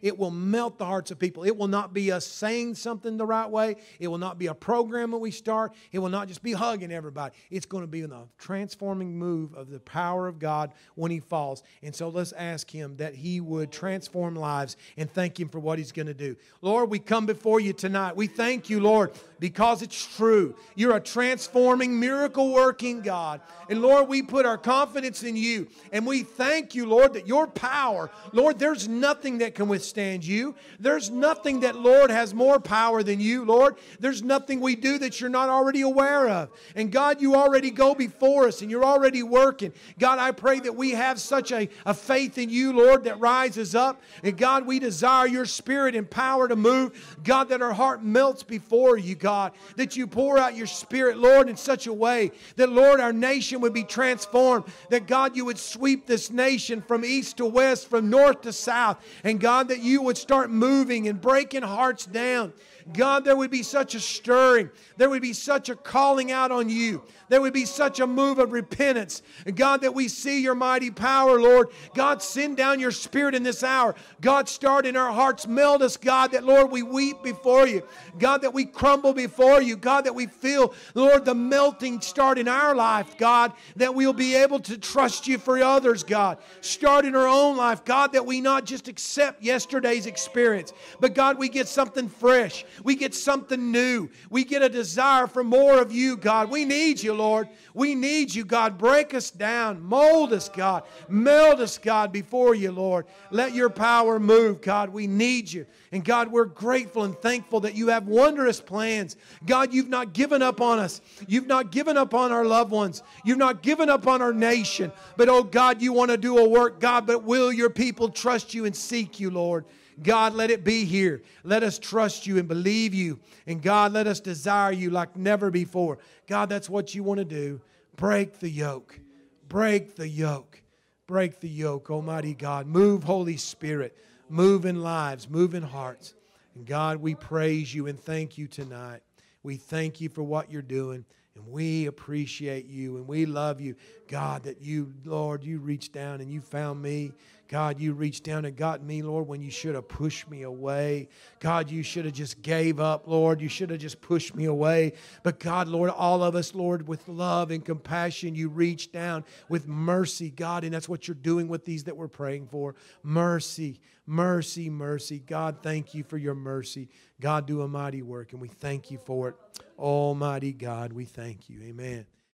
It 0.01 0.17
will 0.17 0.31
melt 0.31 0.77
the 0.77 0.85
hearts 0.85 1.11
of 1.11 1.19
people. 1.19 1.43
It 1.43 1.55
will 1.55 1.67
not 1.67 1.93
be 1.93 2.11
us 2.11 2.25
saying 2.25 2.75
something 2.75 3.17
the 3.17 3.25
right 3.25 3.49
way. 3.49 3.75
It 3.99 4.07
will 4.07 4.17
not 4.17 4.39
be 4.39 4.47
a 4.47 4.53
program 4.53 5.11
that 5.11 5.17
we 5.17 5.31
start. 5.31 5.73
It 5.91 5.99
will 5.99 6.09
not 6.09 6.27
just 6.27 6.43
be 6.43 6.53
hugging 6.53 6.91
everybody. 6.91 7.35
It's 7.49 7.65
going 7.65 7.83
to 7.83 7.87
be 7.87 8.01
the 8.01 8.27
transforming 8.37 9.17
move 9.17 9.53
of 9.53 9.69
the 9.69 9.79
power 9.79 10.27
of 10.27 10.39
God 10.39 10.73
when 10.95 11.11
He 11.11 11.19
falls. 11.19 11.63
And 11.83 11.93
so 11.95 12.09
let's 12.09 12.31
ask 12.33 12.69
Him 12.69 12.97
that 12.97 13.15
He 13.15 13.39
would 13.39 13.71
transform 13.71 14.35
lives 14.35 14.77
and 14.97 15.11
thank 15.11 15.39
Him 15.39 15.49
for 15.49 15.59
what 15.59 15.77
He's 15.77 15.91
going 15.91 16.07
to 16.07 16.13
do. 16.13 16.35
Lord, 16.61 16.89
we 16.89 16.99
come 16.99 17.25
before 17.25 17.59
you 17.59 17.73
tonight. 17.73 18.15
We 18.15 18.27
thank 18.27 18.69
you, 18.69 18.79
Lord, 18.79 19.11
because 19.41 19.81
it's 19.81 20.15
true. 20.15 20.55
You're 20.75 20.95
a 20.95 21.01
transforming, 21.01 21.99
miracle 21.99 22.53
working 22.53 23.01
God. 23.01 23.41
And 23.69 23.81
Lord, 23.81 24.07
we 24.07 24.21
put 24.21 24.45
our 24.45 24.57
confidence 24.57 25.23
in 25.23 25.35
you. 25.35 25.67
And 25.91 26.05
we 26.05 26.21
thank 26.21 26.75
you, 26.75 26.85
Lord, 26.85 27.13
that 27.13 27.27
your 27.27 27.47
power, 27.47 28.11
Lord, 28.33 28.59
there's 28.59 28.87
nothing 28.87 29.39
that 29.39 29.55
can 29.55 29.67
withstand 29.67 30.23
you. 30.23 30.53
There's 30.79 31.09
nothing 31.09 31.61
that, 31.61 31.75
Lord, 31.75 32.11
has 32.11 32.35
more 32.35 32.59
power 32.59 33.01
than 33.01 33.19
you, 33.19 33.43
Lord. 33.43 33.77
There's 33.99 34.21
nothing 34.21 34.59
we 34.59 34.75
do 34.75 34.99
that 34.99 35.19
you're 35.19 35.29
not 35.29 35.49
already 35.49 35.81
aware 35.81 36.29
of. 36.29 36.51
And 36.75 36.91
God, 36.91 37.19
you 37.19 37.33
already 37.33 37.71
go 37.71 37.95
before 37.95 38.47
us 38.47 38.61
and 38.61 38.69
you're 38.69 38.85
already 38.85 39.23
working. 39.23 39.73
God, 39.97 40.19
I 40.19 40.31
pray 40.31 40.59
that 40.59 40.75
we 40.75 40.91
have 40.91 41.19
such 41.19 41.51
a, 41.51 41.67
a 41.87 41.95
faith 41.95 42.37
in 42.37 42.51
you, 42.51 42.73
Lord, 42.73 43.05
that 43.05 43.19
rises 43.19 43.73
up. 43.73 44.03
And 44.21 44.37
God, 44.37 44.67
we 44.67 44.77
desire 44.77 45.25
your 45.25 45.45
spirit 45.45 45.95
and 45.95 46.07
power 46.07 46.47
to 46.47 46.55
move. 46.55 47.17
God, 47.23 47.49
that 47.49 47.63
our 47.63 47.73
heart 47.73 48.03
melts 48.03 48.43
before 48.43 48.97
you, 48.97 49.15
God. 49.15 49.30
That 49.75 49.95
you 49.95 50.07
pour 50.07 50.37
out 50.37 50.55
your 50.55 50.67
spirit, 50.67 51.17
Lord, 51.17 51.49
in 51.49 51.57
such 51.57 51.87
a 51.87 51.93
way 51.93 52.31
that, 52.55 52.69
Lord, 52.69 52.99
our 52.99 53.13
nation 53.13 53.61
would 53.61 53.73
be 53.73 53.83
transformed. 53.83 54.65
That, 54.89 55.07
God, 55.07 55.35
you 55.35 55.45
would 55.45 55.57
sweep 55.57 56.05
this 56.05 56.29
nation 56.29 56.81
from 56.81 57.05
east 57.05 57.37
to 57.37 57.45
west, 57.45 57.89
from 57.89 58.09
north 58.09 58.41
to 58.41 58.53
south. 58.53 58.97
And, 59.23 59.39
God, 59.39 59.69
that 59.69 59.81
you 59.81 60.01
would 60.01 60.17
start 60.17 60.49
moving 60.49 61.07
and 61.07 61.19
breaking 61.19 61.63
hearts 61.63 62.05
down. 62.05 62.53
God, 62.93 63.23
there 63.25 63.35
would 63.35 63.51
be 63.51 63.63
such 63.63 63.95
a 63.95 63.99
stirring. 63.99 64.69
There 64.97 65.09
would 65.09 65.21
be 65.21 65.33
such 65.33 65.69
a 65.69 65.75
calling 65.75 66.31
out 66.31 66.51
on 66.51 66.69
you. 66.69 67.03
There 67.29 67.41
would 67.41 67.53
be 67.53 67.65
such 67.65 67.99
a 67.99 68.07
move 68.07 68.39
of 68.39 68.51
repentance. 68.51 69.21
God, 69.55 69.81
that 69.81 69.93
we 69.93 70.07
see 70.07 70.41
your 70.41 70.55
mighty 70.55 70.91
power, 70.91 71.39
Lord. 71.39 71.69
God, 71.95 72.21
send 72.21 72.57
down 72.57 72.79
your 72.79 72.91
spirit 72.91 73.35
in 73.35 73.43
this 73.43 73.63
hour. 73.63 73.95
God, 74.19 74.49
start 74.49 74.85
in 74.85 74.97
our 74.97 75.11
hearts. 75.11 75.47
Meld 75.47 75.81
us, 75.81 75.95
God, 75.95 76.33
that, 76.33 76.43
Lord, 76.43 76.71
we 76.71 76.83
weep 76.83 77.23
before 77.23 77.67
you. 77.67 77.83
God, 78.19 78.41
that 78.41 78.53
we 78.53 78.65
crumble 78.65 79.13
before 79.13 79.61
you. 79.61 79.77
God, 79.77 80.05
that 80.05 80.15
we 80.15 80.27
feel, 80.27 80.73
Lord, 80.93 81.23
the 81.23 81.35
melting 81.35 82.01
start 82.01 82.37
in 82.37 82.47
our 82.47 82.75
life, 82.75 83.17
God, 83.17 83.53
that 83.77 83.95
we'll 83.95 84.13
be 84.13 84.35
able 84.35 84.59
to 84.59 84.77
trust 84.77 85.27
you 85.27 85.37
for 85.37 85.57
others, 85.63 86.03
God. 86.03 86.37
Start 86.59 87.05
in 87.05 87.15
our 87.15 87.27
own 87.27 87.55
life, 87.55 87.85
God, 87.85 88.13
that 88.13 88.25
we 88.25 88.41
not 88.41 88.65
just 88.65 88.87
accept 88.87 89.41
yesterday's 89.41 90.05
experience, 90.05 90.73
but 90.99 91.13
God, 91.13 91.37
we 91.37 91.49
get 91.49 91.67
something 91.67 92.09
fresh. 92.09 92.65
We 92.83 92.95
get 92.95 93.13
something 93.13 93.71
new. 93.71 94.09
We 94.29 94.43
get 94.43 94.61
a 94.61 94.69
desire 94.69 95.27
for 95.27 95.43
more 95.43 95.81
of 95.81 95.91
you, 95.91 96.17
God. 96.17 96.49
We 96.49 96.65
need 96.65 97.01
you, 97.01 97.13
Lord. 97.13 97.49
We 97.73 97.95
need 97.95 98.33
you, 98.33 98.45
God. 98.45 98.77
Break 98.77 99.13
us 99.13 99.31
down. 99.31 99.81
Mold 99.81 100.33
us, 100.33 100.49
God. 100.49 100.83
Meld 101.07 101.61
us, 101.61 101.77
God, 101.77 102.11
before 102.11 102.55
you, 102.55 102.71
Lord. 102.71 103.05
Let 103.29 103.53
your 103.53 103.69
power 103.69 104.19
move, 104.19 104.61
God. 104.61 104.89
We 104.89 105.07
need 105.07 105.51
you. 105.51 105.65
And 105.91 106.03
God, 106.03 106.31
we're 106.31 106.45
grateful 106.45 107.03
and 107.03 107.17
thankful 107.17 107.61
that 107.61 107.75
you 107.75 107.89
have 107.89 108.07
wondrous 108.07 108.61
plans. 108.61 109.15
God, 109.45 109.73
you've 109.73 109.89
not 109.89 110.13
given 110.13 110.41
up 110.41 110.61
on 110.61 110.79
us. 110.79 111.01
You've 111.27 111.47
not 111.47 111.71
given 111.71 111.97
up 111.97 112.13
on 112.13 112.31
our 112.31 112.45
loved 112.45 112.71
ones. 112.71 113.03
You've 113.25 113.37
not 113.37 113.61
given 113.61 113.89
up 113.89 114.07
on 114.07 114.21
our 114.21 114.33
nation. 114.33 114.91
But, 115.17 115.29
oh 115.29 115.43
God, 115.43 115.81
you 115.81 115.93
want 115.93 116.11
to 116.11 116.17
do 116.17 116.37
a 116.37 116.47
work, 116.47 116.79
God. 116.79 117.05
But 117.05 117.23
will 117.23 117.51
your 117.51 117.69
people 117.69 118.09
trust 118.09 118.53
you 118.53 118.65
and 118.65 118.75
seek 118.75 119.19
you, 119.19 119.29
Lord? 119.29 119.65
God, 120.03 120.33
let 120.33 120.51
it 120.51 120.63
be 120.63 120.85
here. 120.85 121.21
Let 121.43 121.63
us 121.63 121.77
trust 121.77 122.25
you 122.25 122.37
and 122.37 122.47
believe 122.47 122.93
you. 122.93 123.19
And 123.45 123.61
God, 123.61 123.91
let 123.91 124.07
us 124.07 124.19
desire 124.19 124.71
you 124.71 124.89
like 124.89 125.15
never 125.15 125.51
before. 125.51 125.99
God, 126.27 126.49
that's 126.49 126.69
what 126.69 126.95
you 126.95 127.03
want 127.03 127.19
to 127.19 127.25
do. 127.25 127.61
Break 127.95 128.39
the 128.39 128.49
yoke. 128.49 128.99
Break 129.47 129.95
the 129.95 130.07
yoke. 130.07 130.61
Break 131.07 131.39
the 131.39 131.49
yoke, 131.49 131.91
Almighty 131.91 132.33
God. 132.33 132.67
Move, 132.67 133.03
Holy 133.03 133.37
Spirit. 133.37 133.97
Move 134.29 134.65
in 134.65 134.81
lives, 134.81 135.29
move 135.29 135.53
in 135.53 135.63
hearts. 135.63 136.13
And 136.55 136.65
God, 136.65 136.97
we 136.97 137.15
praise 137.15 137.73
you 137.73 137.87
and 137.87 137.99
thank 137.99 138.37
you 138.37 138.47
tonight. 138.47 139.01
We 139.43 139.57
thank 139.57 139.99
you 139.99 140.07
for 140.07 140.23
what 140.23 140.49
you're 140.49 140.61
doing. 140.61 141.05
And 141.35 141.47
we 141.47 141.87
appreciate 141.87 142.65
you 142.65 142.97
and 142.97 143.07
we 143.07 143.25
love 143.25 143.59
you. 143.61 143.75
God, 144.07 144.43
that 144.43 144.61
you, 144.61 144.93
Lord, 145.05 145.43
you 145.43 145.59
reached 145.59 145.93
down 145.93 146.21
and 146.21 146.31
you 146.31 146.41
found 146.41 146.81
me. 146.81 147.11
God, 147.51 147.81
you 147.81 147.91
reached 147.91 148.23
down 148.23 148.45
and 148.45 148.55
got 148.55 148.81
me, 148.81 149.01
Lord, 149.01 149.27
when 149.27 149.41
you 149.41 149.51
should 149.51 149.75
have 149.75 149.89
pushed 149.89 150.29
me 150.29 150.43
away. 150.43 151.09
God, 151.41 151.69
you 151.69 151.83
should 151.83 152.05
have 152.05 152.13
just 152.13 152.41
gave 152.41 152.79
up, 152.79 153.09
Lord. 153.09 153.41
You 153.41 153.49
should 153.49 153.71
have 153.71 153.79
just 153.79 153.99
pushed 153.99 154.33
me 154.33 154.45
away. 154.45 154.93
But 155.21 155.37
God, 155.37 155.67
Lord, 155.67 155.89
all 155.89 156.23
of 156.23 156.33
us, 156.33 156.55
Lord, 156.55 156.87
with 156.87 157.05
love 157.09 157.51
and 157.51 157.65
compassion, 157.65 158.35
you 158.35 158.47
reached 158.47 158.93
down 158.93 159.25
with 159.49 159.67
mercy, 159.67 160.29
God. 160.29 160.63
And 160.63 160.73
that's 160.73 160.87
what 160.87 161.09
you're 161.09 161.15
doing 161.15 161.49
with 161.49 161.65
these 161.65 161.83
that 161.83 161.97
we're 161.97 162.07
praying 162.07 162.47
for. 162.47 162.73
Mercy, 163.03 163.81
mercy, 164.05 164.69
mercy. 164.69 165.19
God, 165.19 165.57
thank 165.61 165.93
you 165.93 166.03
for 166.05 166.17
your 166.17 166.35
mercy. 166.35 166.87
God, 167.19 167.47
do 167.47 167.63
a 167.63 167.67
mighty 167.67 168.01
work, 168.01 168.31
and 168.31 168.41
we 168.41 168.47
thank 168.47 168.91
you 168.91 168.97
for 168.97 169.27
it. 169.27 169.35
Almighty 169.77 170.53
God, 170.53 170.93
we 170.93 171.03
thank 171.03 171.49
you. 171.49 171.61
Amen. 171.63 172.05